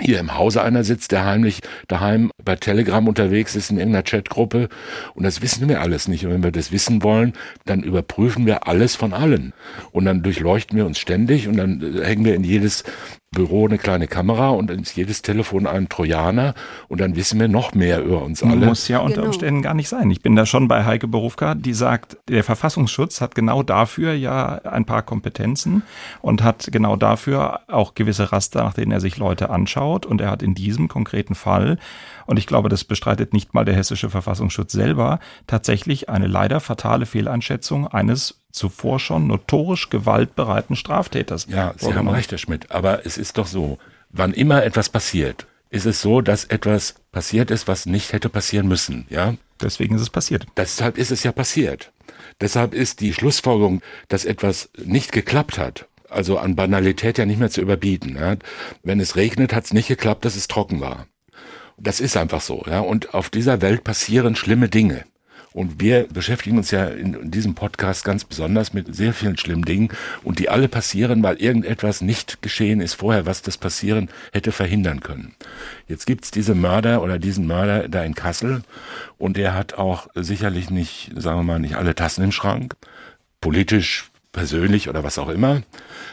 [0.01, 4.69] hier im Hause einer sitzt, der heimlich daheim bei Telegram unterwegs ist in irgendeiner Chatgruppe.
[5.13, 6.25] Und das wissen wir alles nicht.
[6.25, 7.33] Und wenn wir das wissen wollen,
[7.65, 9.53] dann überprüfen wir alles von allen.
[9.91, 12.83] Und dann durchleuchten wir uns ständig und dann äh, hängen wir in jedes
[13.33, 16.53] Büro eine kleine Kamera und dann ist jedes Telefon ein Trojaner
[16.89, 18.65] und dann wissen wir noch mehr über uns alle.
[18.65, 19.27] Muss ja unter genau.
[19.27, 20.11] Umständen gar nicht sein.
[20.11, 24.55] Ich bin da schon bei Heike Berufka, die sagt, der Verfassungsschutz hat genau dafür ja
[24.63, 25.83] ein paar Kompetenzen
[26.21, 30.29] und hat genau dafür auch gewisse Raster, nach denen er sich Leute anschaut und er
[30.29, 31.77] hat in diesem konkreten Fall
[32.25, 37.05] und ich glaube, das bestreitet nicht mal der hessische Verfassungsschutz selber, tatsächlich eine leider fatale
[37.05, 41.47] Fehleinschätzung eines zuvor schon notorisch gewaltbereiten Straftäters.
[41.49, 42.71] Ja, Sie haben recht, Herr Schmidt.
[42.71, 43.77] Aber es ist doch so,
[44.09, 48.67] wann immer etwas passiert, ist es so, dass etwas passiert ist, was nicht hätte passieren
[48.67, 49.35] müssen, ja?
[49.61, 50.45] Deswegen ist es passiert.
[50.57, 51.91] Deshalb ist es ja passiert.
[52.39, 57.49] Deshalb ist die Schlussfolgerung, dass etwas nicht geklappt hat, also an Banalität ja nicht mehr
[57.49, 58.15] zu überbieten.
[58.15, 58.35] Ja?
[58.83, 61.07] Wenn es regnet, hat es nicht geklappt, dass es trocken war.
[61.77, 62.63] Das ist einfach so.
[62.67, 62.79] Ja?
[62.79, 65.05] Und auf dieser Welt passieren schlimme Dinge.
[65.53, 69.89] Und wir beschäftigen uns ja in diesem Podcast ganz besonders mit sehr vielen schlimmen Dingen
[70.23, 75.01] und die alle passieren, weil irgendetwas nicht geschehen ist vorher, was das Passieren hätte verhindern
[75.01, 75.35] können.
[75.87, 78.61] Jetzt gibt's diese Mörder oder diesen Mörder da in Kassel
[79.17, 82.75] und der hat auch sicherlich nicht, sagen wir mal, nicht alle Tassen im Schrank.
[83.41, 85.63] Politisch, persönlich oder was auch immer.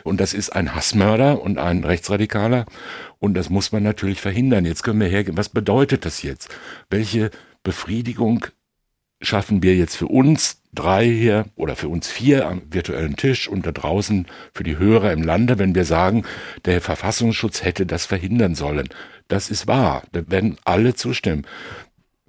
[0.03, 2.66] Und das ist ein Hassmörder und ein Rechtsradikaler.
[3.20, 4.64] Und das muss man natürlich verhindern.
[4.64, 5.36] Jetzt können wir hergehen.
[5.36, 6.49] Was bedeutet das jetzt?
[6.91, 7.30] Welche
[7.62, 8.47] Befriedigung
[9.20, 13.66] schaffen wir jetzt für uns drei hier oder für uns vier am virtuellen Tisch und
[13.66, 16.24] da draußen für die Hörer im Lande, wenn wir sagen,
[16.64, 18.88] der Verfassungsschutz hätte das verhindern sollen.
[19.28, 20.02] Das ist wahr.
[20.12, 21.46] Da werden alle zustimmen.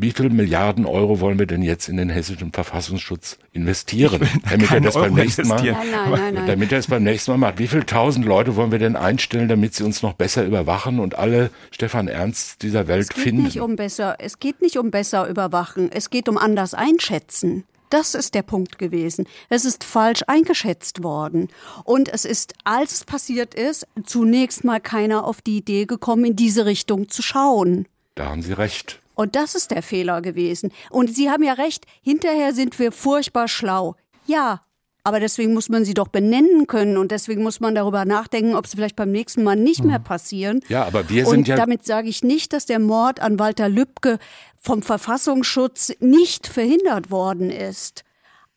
[0.01, 4.79] Wie viele Milliarden Euro wollen wir denn jetzt in den hessischen Verfassungsschutz investieren, damit er
[4.79, 7.59] das beim nächsten Mal, nein, nein, nein, damit er es beim nächsten Mal macht?
[7.59, 11.15] Wie viele tausend Leute wollen wir denn einstellen, damit sie uns noch besser überwachen und
[11.15, 13.43] alle Stefan Ernst dieser Welt es geht finden?
[13.43, 17.65] Nicht um besser, es geht nicht um besser überwachen, es geht um anders einschätzen.
[17.89, 19.27] Das ist der Punkt gewesen.
[19.49, 21.49] Es ist falsch eingeschätzt worden.
[21.83, 26.35] Und es ist, als es passiert ist, zunächst mal keiner auf die Idee gekommen, in
[26.37, 27.85] diese Richtung zu schauen.
[28.15, 29.01] Da haben Sie recht.
[29.20, 30.72] Und das ist der Fehler gewesen.
[30.89, 33.97] Und Sie haben ja recht, hinterher sind wir furchtbar schlau.
[34.28, 34.61] Ja,
[35.03, 38.65] aber deswegen muss man sie doch benennen können und deswegen muss man darüber nachdenken, ob
[38.65, 40.61] sie vielleicht beim nächsten Mal nicht mehr passieren.
[40.70, 41.57] Ja, aber wir sind und ja.
[41.57, 44.20] damit sage ich nicht, dass der Mord an Walter Lübcke
[44.55, 48.05] vom Verfassungsschutz nicht verhindert worden ist.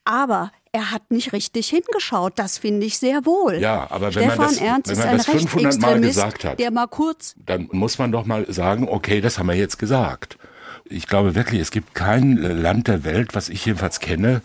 [0.05, 2.35] Aber er hat nicht richtig hingeschaut.
[2.37, 3.57] Das finde ich sehr wohl.
[3.57, 6.45] Ja, aber wenn Stefan man das, Ernst wenn ist man ein das 500 Mal gesagt
[6.45, 9.79] hat, der mal kurz dann muss man doch mal sagen, okay, das haben wir jetzt
[9.79, 10.39] gesagt.
[10.93, 14.43] Ich glaube wirklich, es gibt kein Land der Welt, was ich jedenfalls kenne,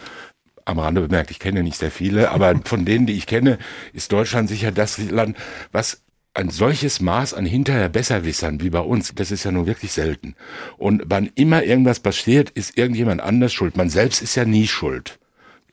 [0.66, 3.58] am Rande bemerkt, ich kenne nicht sehr viele, aber von denen, die ich kenne,
[3.94, 5.38] ist Deutschland sicher das Land,
[5.72, 6.02] was
[6.34, 10.36] ein solches Maß an hinterher Besserwissern wie bei uns, das ist ja nun wirklich selten.
[10.78, 13.76] Und wann immer irgendwas passiert, ist irgendjemand anders schuld.
[13.76, 15.18] Man selbst ist ja nie schuld.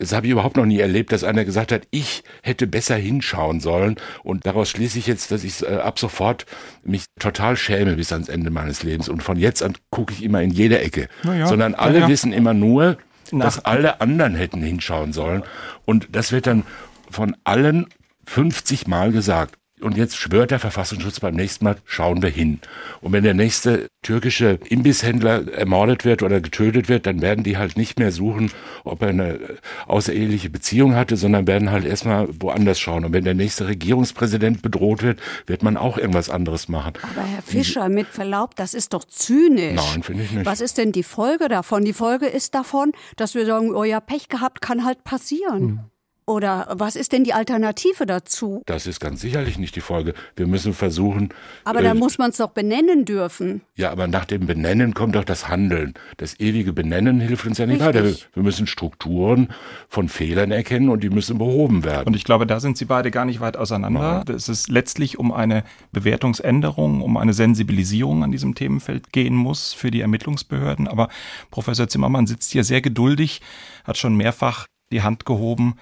[0.05, 3.61] Das habe ich überhaupt noch nie erlebt, dass einer gesagt hat, ich hätte besser hinschauen
[3.61, 3.96] sollen.
[4.22, 6.46] Und daraus schließe ich jetzt, dass ich äh, ab sofort
[6.84, 9.09] mich total schäme bis ans Ende meines Lebens.
[9.09, 11.09] Und von jetzt an gucke ich immer in jede Ecke.
[11.24, 12.09] Ja, Sondern alle ja.
[12.09, 12.96] wissen immer nur,
[13.32, 15.42] Nach- dass alle anderen hätten hinschauen sollen.
[15.84, 16.64] Und das wird dann
[17.11, 17.86] von allen
[18.26, 19.57] 50 Mal gesagt.
[19.85, 22.59] Und jetzt schwört der Verfassungsschutz beim nächsten Mal, schauen wir hin.
[23.03, 27.76] Und wenn der nächste türkische Imbisshändler ermordet wird oder getötet wird, dann werden die halt
[27.76, 28.51] nicht mehr suchen,
[28.85, 29.39] ob er eine
[29.87, 33.05] außereheliche Beziehung hatte, sondern werden halt erstmal woanders schauen.
[33.05, 36.95] Und wenn der nächste Regierungspräsident bedroht wird, wird man auch irgendwas anderes machen.
[37.03, 39.74] Aber Herr Fischer, mit Verlaub, das ist doch zynisch.
[39.74, 40.47] Nein, finde ich nicht.
[40.47, 41.85] Was ist denn die Folge davon?
[41.85, 45.61] Die Folge ist davon, dass wir sagen, oh ja, Pech gehabt, kann halt passieren.
[45.61, 45.80] Hm.
[46.26, 48.62] Oder was ist denn die Alternative dazu?
[48.64, 50.14] Das ist ganz sicherlich nicht die Folge.
[50.36, 51.28] Wir müssen versuchen.
[51.64, 53.60] Aber äh, da muss man es doch benennen dürfen.
[53.76, 55.92] Ja, aber nach dem Benennen kommt doch das Handeln.
[56.16, 57.86] Das ewige Benennen hilft uns ja nicht Richtig.
[57.86, 58.04] weiter.
[58.06, 59.48] Wir- Wir müssen Strukturen
[59.88, 62.06] von Fehlern erkennen und die müssen behoben werden.
[62.06, 64.24] Und ich glaube, da sind sie beide gar nicht weit auseinander.
[64.34, 65.62] Es ist letztlich um eine
[65.92, 70.88] Bewertungsänderung, um eine Sensibilisierung an diesem Themenfeld gehen muss für die Ermittlungsbehörden.
[70.88, 71.08] Aber
[71.50, 73.40] Professor Zimmermann sitzt hier sehr geduldig,
[73.84, 75.74] hat schon mehrfach die Hand gehoben.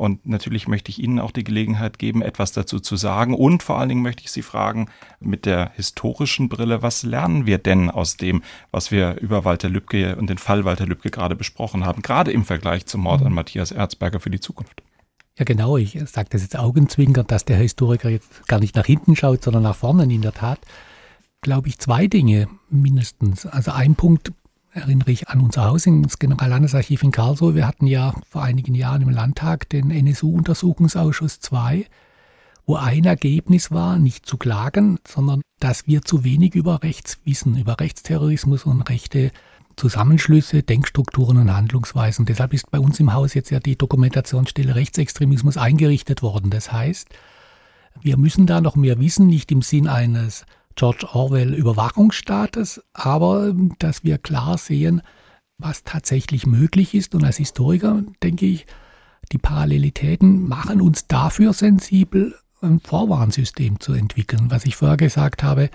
[0.00, 3.34] Und natürlich möchte ich Ihnen auch die Gelegenheit geben, etwas dazu zu sagen.
[3.34, 4.88] Und vor allen Dingen möchte ich Sie fragen,
[5.20, 10.16] mit der historischen Brille, was lernen wir denn aus dem, was wir über Walter Lübcke
[10.16, 13.72] und den Fall Walter Lübcke gerade besprochen haben, gerade im Vergleich zum Mord an Matthias
[13.72, 14.82] Erzberger für die Zukunft?
[15.38, 15.76] Ja, genau.
[15.76, 19.64] Ich sage das jetzt augenzwinkernd, dass der Historiker jetzt gar nicht nach hinten schaut, sondern
[19.64, 20.04] nach vorne.
[20.04, 20.60] In der Tat
[21.42, 23.44] glaube ich zwei Dinge mindestens.
[23.44, 24.32] Also ein Punkt
[24.72, 27.54] erinnere ich an unser Haus ins Generallandesarchiv in Karlsruhe.
[27.54, 31.86] Wir hatten ja vor einigen Jahren im Landtag den NSU-Untersuchungsausschuss 2,
[32.66, 37.58] wo ein Ergebnis war, nicht zu klagen, sondern dass wir zu wenig über Rechts wissen,
[37.58, 39.32] über Rechtsterrorismus und rechte
[39.76, 42.26] Zusammenschlüsse, Denkstrukturen und Handlungsweisen.
[42.26, 46.50] Deshalb ist bei uns im Haus jetzt ja die Dokumentationsstelle Rechtsextremismus eingerichtet worden.
[46.50, 47.08] Das heißt,
[48.02, 50.44] wir müssen da noch mehr wissen, nicht im Sinn eines
[50.80, 55.02] George Orwell Überwachungsstaates, aber ähm, dass wir klar sehen,
[55.58, 57.14] was tatsächlich möglich ist.
[57.14, 58.64] Und als Historiker denke ich,
[59.30, 64.50] die Parallelitäten machen uns dafür sensibel, ein Vorwarnsystem zu entwickeln.
[64.50, 65.68] Was ich vorher gesagt habe,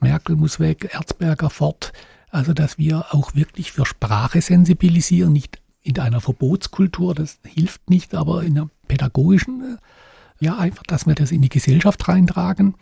[0.00, 1.94] Merkel muss weg, Erzberger fort.
[2.28, 8.14] Also, dass wir auch wirklich für Sprache sensibilisieren, nicht in einer Verbotskultur, das hilft nicht,
[8.14, 12.74] aber in einer pädagogischen, äh, ja, einfach, dass wir das in die Gesellschaft reintragen.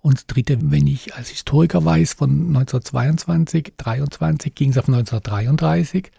[0.00, 6.10] Und Dritte, wenn ich als Historiker weiß, von 1922, 23 ging es auf 1933.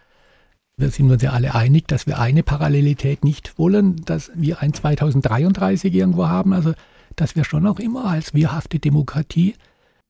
[0.78, 4.74] Wir sind uns ja alle einig, dass wir eine Parallelität nicht wollen, dass wir ein
[4.74, 6.54] 2033 irgendwo haben.
[6.54, 6.74] Also,
[7.16, 9.56] dass wir schon auch immer als wehrhafte Demokratie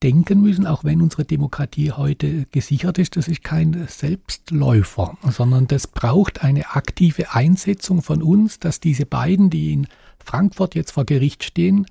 [0.01, 5.87] denken müssen, auch wenn unsere Demokratie heute gesichert ist, das ist kein Selbstläufer, sondern das
[5.87, 9.87] braucht eine aktive Einsetzung von uns, dass diese beiden, die in
[10.23, 11.85] Frankfurt jetzt vor Gericht stehen,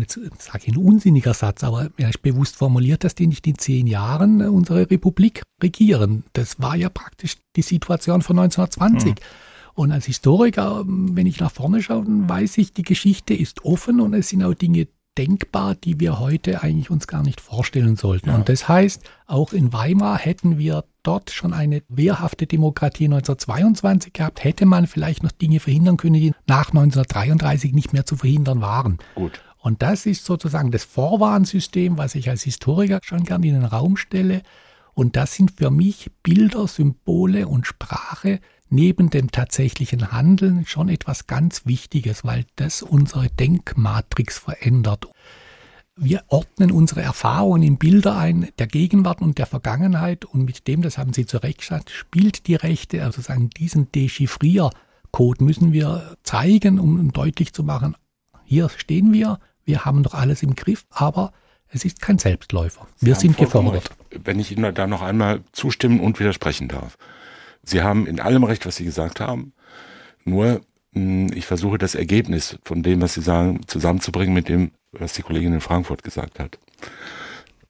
[0.00, 3.58] jetzt sage ich ein unsinniger Satz, aber er ist bewusst formuliert, dass die nicht in
[3.58, 6.24] zehn Jahren unsere Republik regieren.
[6.32, 9.10] Das war ja praktisch die Situation von 1920.
[9.10, 9.16] Mhm.
[9.74, 14.14] Und als Historiker, wenn ich nach vorne schaue, weiß ich, die Geschichte ist offen und
[14.14, 18.30] es sind auch Dinge denkbar, die wir heute eigentlich uns gar nicht vorstellen sollten.
[18.30, 18.36] Ja.
[18.36, 24.44] Und das heißt, auch in Weimar hätten wir dort schon eine wehrhafte Demokratie 1922 gehabt,
[24.44, 28.98] hätte man vielleicht noch Dinge verhindern können, die nach 1933 nicht mehr zu verhindern waren.
[29.14, 29.40] Gut.
[29.66, 33.96] Und das ist sozusagen das Vorwarnsystem, was ich als Historiker schon gerne in den Raum
[33.96, 34.42] stelle.
[34.94, 38.38] Und das sind für mich Bilder, Symbole und Sprache,
[38.68, 45.08] neben dem tatsächlichen Handeln schon etwas ganz Wichtiges, weil das unsere Denkmatrix verändert.
[45.96, 50.80] Wir ordnen unsere Erfahrungen in Bilder ein, der Gegenwart und der Vergangenheit und mit dem,
[50.80, 56.16] das haben Sie zu Recht gesagt, spielt die Rechte, also sagen, diesen Dechiffriercode müssen wir
[56.22, 57.96] zeigen, um deutlich zu machen,
[58.44, 61.32] hier stehen wir, wir haben doch alles im Griff, aber
[61.68, 62.86] es ist kein Selbstläufer.
[63.00, 63.90] Wir sind gefordert.
[64.10, 66.96] Wenn ich Ihnen da noch einmal zustimmen und widersprechen darf.
[67.62, 69.52] Sie haben in allem recht, was Sie gesagt haben.
[70.24, 70.60] Nur,
[70.92, 75.22] hm, ich versuche das Ergebnis von dem, was Sie sagen, zusammenzubringen mit dem, was die
[75.22, 76.58] Kollegin in Frankfurt gesagt hat.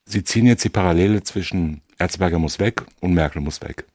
[0.05, 3.87] Sie ziehen jetzt die Parallele zwischen Erzberger muss weg und Merkel muss weg.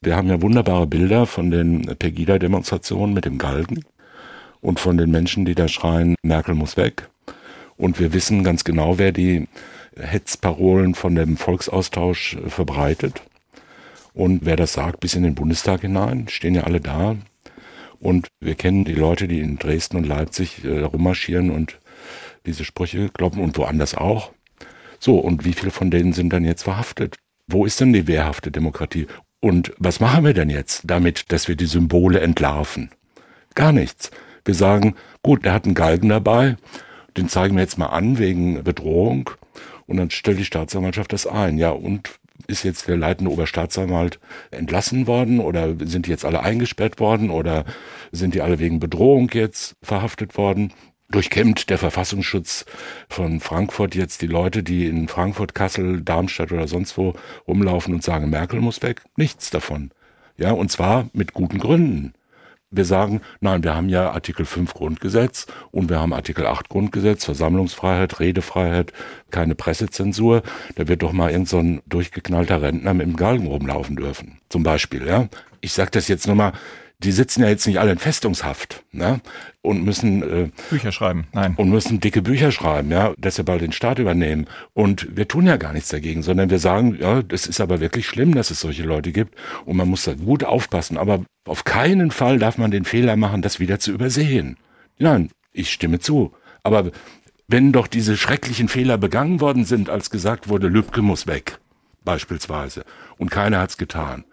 [0.00, 3.84] Wir haben ja wunderbare Bilder von den Pegida-Demonstrationen mit dem Galgen
[4.60, 7.08] und von den Menschen, die da schreien, Merkel muss weg.
[7.76, 9.48] Und wir wissen ganz genau, wer die
[9.96, 13.22] Hetzparolen von dem Volksaustausch verbreitet.
[14.12, 17.16] Und wer das sagt, bis in den Bundestag hinein, stehen ja alle da.
[18.00, 21.78] Und wir kennen die Leute, die in Dresden und Leipzig äh, rummarschieren und
[22.46, 24.32] diese Sprüche kloppen und woanders auch.
[24.98, 27.16] So, und wie viele von denen sind dann jetzt verhaftet?
[27.46, 29.06] Wo ist denn die wehrhafte Demokratie?
[29.40, 32.90] Und was machen wir denn jetzt damit, dass wir die Symbole entlarven?
[33.54, 34.10] Gar nichts.
[34.44, 36.56] Wir sagen, gut, der hat einen Galgen dabei,
[37.16, 39.30] den zeigen wir jetzt mal an wegen Bedrohung
[39.86, 41.58] und dann stellt die Staatsanwaltschaft das ein.
[41.58, 44.20] Ja, und ist jetzt der leitende Oberstaatsanwalt
[44.50, 47.64] entlassen worden oder sind die jetzt alle eingesperrt worden oder
[48.12, 50.72] sind die alle wegen Bedrohung jetzt verhaftet worden?
[51.08, 52.66] Durchkämmt der Verfassungsschutz
[53.08, 57.14] von Frankfurt jetzt die Leute, die in Frankfurt, Kassel, Darmstadt oder sonst wo
[57.46, 59.02] rumlaufen und sagen, Merkel muss weg?
[59.16, 59.92] Nichts davon.
[60.36, 62.12] Ja, und zwar mit guten Gründen.
[62.70, 67.24] Wir sagen, nein, wir haben ja Artikel 5 Grundgesetz und wir haben Artikel 8 Grundgesetz,
[67.24, 68.92] Versammlungsfreiheit, Redefreiheit,
[69.30, 70.42] keine Pressezensur.
[70.74, 74.40] Da wird doch mal irgend so ein durchgeknallter Rentner mit dem Galgen rumlaufen dürfen.
[74.48, 75.28] Zum Beispiel, ja.
[75.60, 76.52] Ich sage das jetzt nur mal,
[76.98, 79.20] die sitzen ja jetzt nicht alle in Festungshaft ne?
[79.60, 81.54] und müssen äh, Bücher schreiben, nein.
[81.56, 84.46] Und müssen dicke Bücher schreiben, ja, dass sie bald den Staat übernehmen.
[84.72, 88.06] Und wir tun ja gar nichts dagegen, sondern wir sagen, ja, das ist aber wirklich
[88.06, 89.34] schlimm, dass es solche Leute gibt
[89.66, 90.96] und man muss da gut aufpassen.
[90.96, 94.56] Aber auf keinen Fall darf man den Fehler machen, das wieder zu übersehen.
[94.98, 96.32] Nein, ich stimme zu.
[96.62, 96.90] Aber
[97.46, 101.58] wenn doch diese schrecklichen Fehler begangen worden sind, als gesagt wurde, Lübcke muss weg,
[102.04, 102.84] beispielsweise,
[103.18, 104.24] und keiner hat's getan,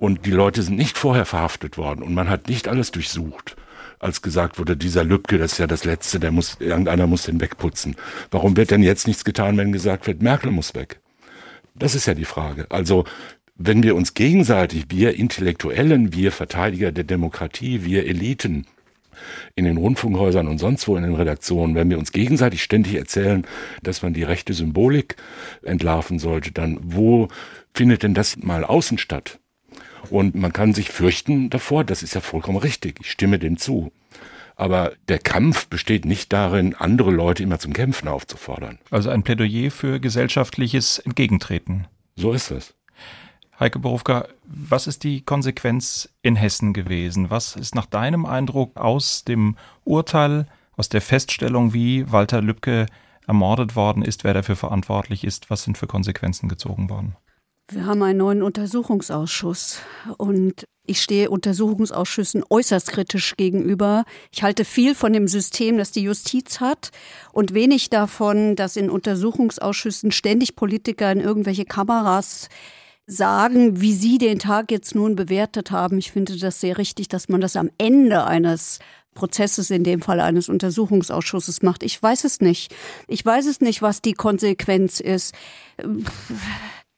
[0.00, 3.54] und die Leute sind nicht vorher verhaftet worden und man hat nicht alles durchsucht,
[3.98, 7.40] als gesagt wurde, dieser Lübcke, das ist ja das Letzte, der muss, irgendeiner muss den
[7.40, 7.96] wegputzen.
[8.30, 11.00] Warum wird denn jetzt nichts getan, wenn gesagt wird, Merkel muss weg?
[11.74, 12.66] Das ist ja die Frage.
[12.70, 13.04] Also,
[13.56, 18.66] wenn wir uns gegenseitig, wir Intellektuellen, wir Verteidiger der Demokratie, wir Eliten,
[19.54, 23.46] in den Rundfunkhäusern und sonst wo in den Redaktionen, wenn wir uns gegenseitig ständig erzählen,
[23.82, 25.16] dass man die rechte Symbolik
[25.62, 27.28] entlarven sollte, dann wo
[27.74, 29.39] findet denn das mal außen statt?
[30.08, 33.92] Und man kann sich fürchten davor, das ist ja vollkommen richtig, ich stimme dem zu.
[34.56, 38.78] Aber der Kampf besteht nicht darin, andere Leute immer zum Kämpfen aufzufordern.
[38.90, 41.86] Also ein Plädoyer für gesellschaftliches Entgegentreten.
[42.16, 42.74] So ist es.
[43.58, 47.30] Heike Borufka, was ist die Konsequenz in Hessen gewesen?
[47.30, 50.46] Was ist nach deinem Eindruck aus dem Urteil,
[50.76, 52.86] aus der Feststellung, wie Walter Lübcke
[53.26, 57.16] ermordet worden ist, wer dafür verantwortlich ist, was sind für Konsequenzen gezogen worden?
[57.72, 59.78] Wir haben einen neuen Untersuchungsausschuss
[60.16, 64.04] und ich stehe Untersuchungsausschüssen äußerst kritisch gegenüber.
[64.32, 66.90] Ich halte viel von dem System, das die Justiz hat
[67.32, 72.48] und wenig davon, dass in Untersuchungsausschüssen ständig Politiker in irgendwelche Kameras
[73.06, 75.98] sagen, wie Sie den Tag jetzt nun bewertet haben.
[75.98, 78.80] Ich finde das sehr richtig, dass man das am Ende eines
[79.14, 81.84] Prozesses, in dem Fall eines Untersuchungsausschusses macht.
[81.84, 82.74] Ich weiß es nicht.
[83.06, 85.34] Ich weiß es nicht, was die Konsequenz ist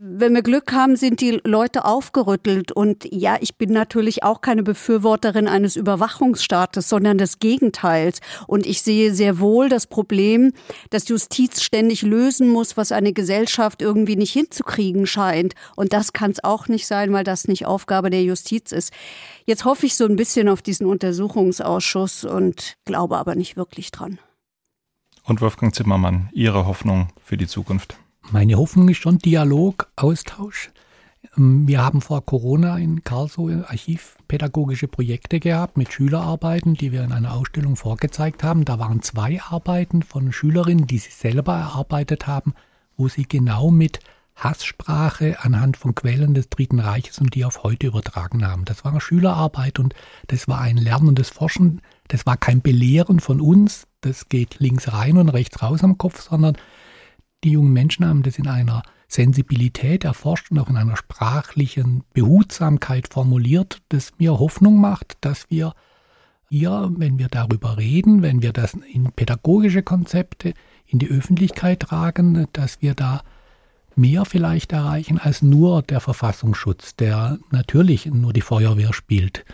[0.04, 2.72] wenn wir Glück haben, sind die Leute aufgerüttelt.
[2.72, 8.20] Und ja, ich bin natürlich auch keine Befürworterin eines Überwachungsstaates, sondern des Gegenteils.
[8.48, 10.54] Und ich sehe sehr wohl das Problem,
[10.90, 15.54] dass Justiz ständig lösen muss, was eine Gesellschaft irgendwie nicht hinzukriegen scheint.
[15.76, 18.92] Und das kann es auch nicht sein, weil das nicht Aufgabe der Justiz ist.
[19.46, 24.18] Jetzt hoffe ich so ein bisschen auf diesen Untersuchungsausschuss und glaube aber nicht wirklich dran.
[25.22, 27.96] Und Wolfgang Zimmermann, Ihre Hoffnung für die Zukunft?
[28.30, 30.70] Meine Hoffnung ist schon Dialog, Austausch.
[31.36, 37.12] Ähm, wir haben vor Corona in Karlsruhe archivpädagogische Projekte gehabt mit Schülerarbeiten, die wir in
[37.12, 38.64] einer Ausstellung vorgezeigt haben.
[38.64, 42.54] Da waren zwei Arbeiten von Schülerinnen, die sie selber erarbeitet haben,
[42.96, 44.00] wo sie genau mit
[44.34, 48.64] Hasssprache anhand von Quellen des Dritten Reiches und die auf heute übertragen haben.
[48.64, 49.94] Das war eine Schülerarbeit und
[50.28, 51.82] das war ein lernendes Forschen.
[52.08, 56.22] Das war kein Belehren von uns, das geht links rein und rechts raus am Kopf,
[56.22, 56.56] sondern
[57.44, 63.08] die jungen Menschen haben das in einer Sensibilität erforscht und auch in einer sprachlichen Behutsamkeit
[63.12, 65.74] formuliert, das mir Hoffnung macht, dass wir
[66.48, 70.54] hier, wenn wir darüber reden, wenn wir das in pädagogische Konzepte
[70.86, 73.22] in die Öffentlichkeit tragen, dass wir da
[73.96, 79.44] mehr vielleicht erreichen als nur der Verfassungsschutz, der natürlich nur die Feuerwehr spielt.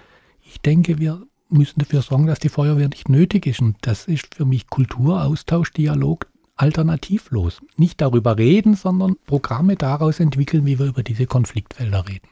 [0.43, 3.61] Ich denke, wir müssen dafür sorgen, dass die Feuerwehr nicht nötig ist.
[3.61, 6.27] Und das ist für mich Kultur, Austausch, Dialog,
[6.59, 7.61] alternativlos.
[7.77, 12.29] Nicht darüber reden, sondern Programme daraus entwickeln, wie wir über diese Konfliktfelder reden.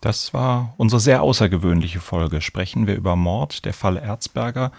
[0.00, 2.40] Das war unsere sehr außergewöhnliche Folge.
[2.40, 4.72] Sprechen wir über Mord, der Fall Erzberger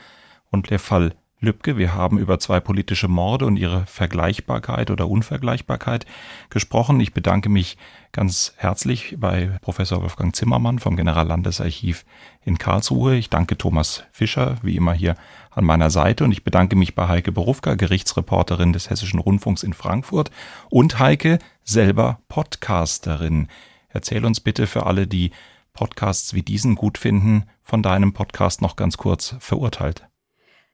[0.51, 1.77] und der Fall Lübcke.
[1.77, 6.05] Wir haben über zwei politische Morde und ihre Vergleichbarkeit oder Unvergleichbarkeit
[6.49, 6.99] gesprochen.
[7.01, 7.77] Ich bedanke mich
[8.13, 12.05] ganz herzlich bei Professor Wolfgang Zimmermann vom Generallandesarchiv
[12.45, 13.15] in Karlsruhe.
[13.15, 15.15] Ich danke Thomas Fischer, wie immer hier
[15.51, 19.73] an meiner Seite und ich bedanke mich bei Heike Berufka, Gerichtsreporterin des Hessischen Rundfunks in
[19.73, 20.31] Frankfurt
[20.69, 23.49] und Heike, selber Podcasterin.
[23.89, 25.31] Erzähl uns bitte für alle, die
[25.73, 30.07] Podcasts wie diesen gut finden, von deinem Podcast noch ganz kurz verurteilt.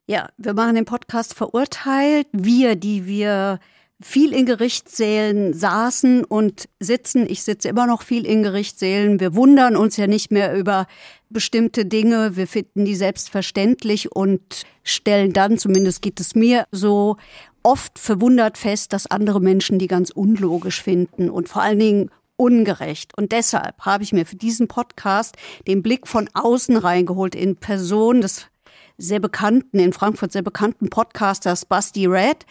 [0.10, 2.26] Ja, wir machen den Podcast verurteilt.
[2.32, 3.60] Wir, die wir
[4.02, 7.30] viel in Gerichtssälen saßen und sitzen.
[7.30, 9.20] Ich sitze immer noch viel in Gerichtssälen.
[9.20, 10.88] Wir wundern uns ja nicht mehr über
[11.30, 12.36] bestimmte Dinge.
[12.36, 17.18] Wir finden die selbstverständlich und stellen dann, zumindest geht es mir so,
[17.62, 23.16] oft verwundert fest, dass andere Menschen die ganz unlogisch finden und vor allen Dingen ungerecht.
[23.16, 25.36] Und deshalb habe ich mir für diesen Podcast
[25.68, 28.48] den Blick von außen reingeholt in Person des
[29.00, 32.46] sehr bekannten, in Frankfurt sehr bekannten Podcasters Basti Red.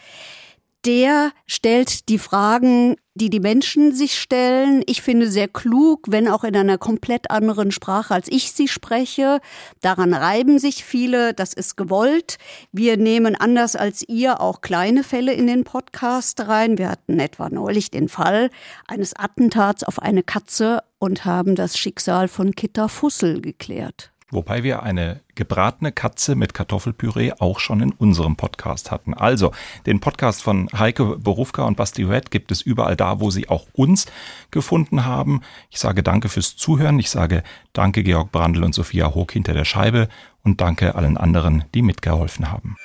[0.85, 4.81] Der stellt die Fragen, die die Menschen sich stellen.
[4.85, 9.41] Ich finde sehr klug, wenn auch in einer komplett anderen Sprache, als ich sie spreche.
[9.81, 11.33] Daran reiben sich viele.
[11.33, 12.37] Das ist gewollt.
[12.71, 16.77] Wir nehmen anders als ihr auch kleine Fälle in den Podcast rein.
[16.77, 18.49] Wir hatten etwa neulich den Fall
[18.87, 24.13] eines Attentats auf eine Katze und haben das Schicksal von Kitta Fussel geklärt.
[24.31, 29.13] Wobei wir eine gebratene Katze mit Kartoffelpüree auch schon in unserem Podcast hatten.
[29.13, 29.51] Also,
[29.85, 33.65] den Podcast von Heike Berufka und Basti Red gibt es überall da, wo Sie auch
[33.73, 34.05] uns
[34.51, 35.41] gefunden haben.
[35.71, 36.99] Ich sage danke fürs Zuhören.
[36.99, 37.43] Ich sage
[37.73, 40.09] danke Georg Brandl und Sophia Hoog hinter der Scheibe
[40.43, 42.75] und danke allen anderen, die mitgeholfen haben.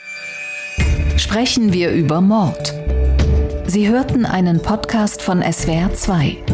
[1.16, 2.74] Sprechen wir über Mord.
[3.66, 6.53] Sie hörten einen Podcast von SWR 2.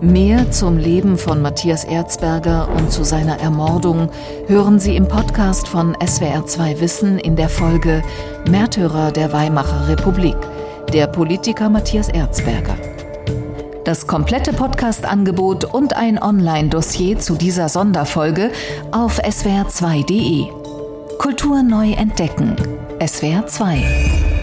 [0.00, 4.10] Mehr zum Leben von Matthias Erzberger und zu seiner Ermordung
[4.46, 8.04] hören Sie im Podcast von SWR2 Wissen in der Folge
[8.48, 10.36] Märtyrer der Weimarer Republik,
[10.92, 12.76] der Politiker Matthias Erzberger.
[13.82, 18.52] Das komplette Podcast-Angebot und ein Online-Dossier zu dieser Sonderfolge
[18.92, 20.46] auf swr2.de.
[21.18, 22.54] Kultur neu entdecken.
[23.00, 24.37] SWR2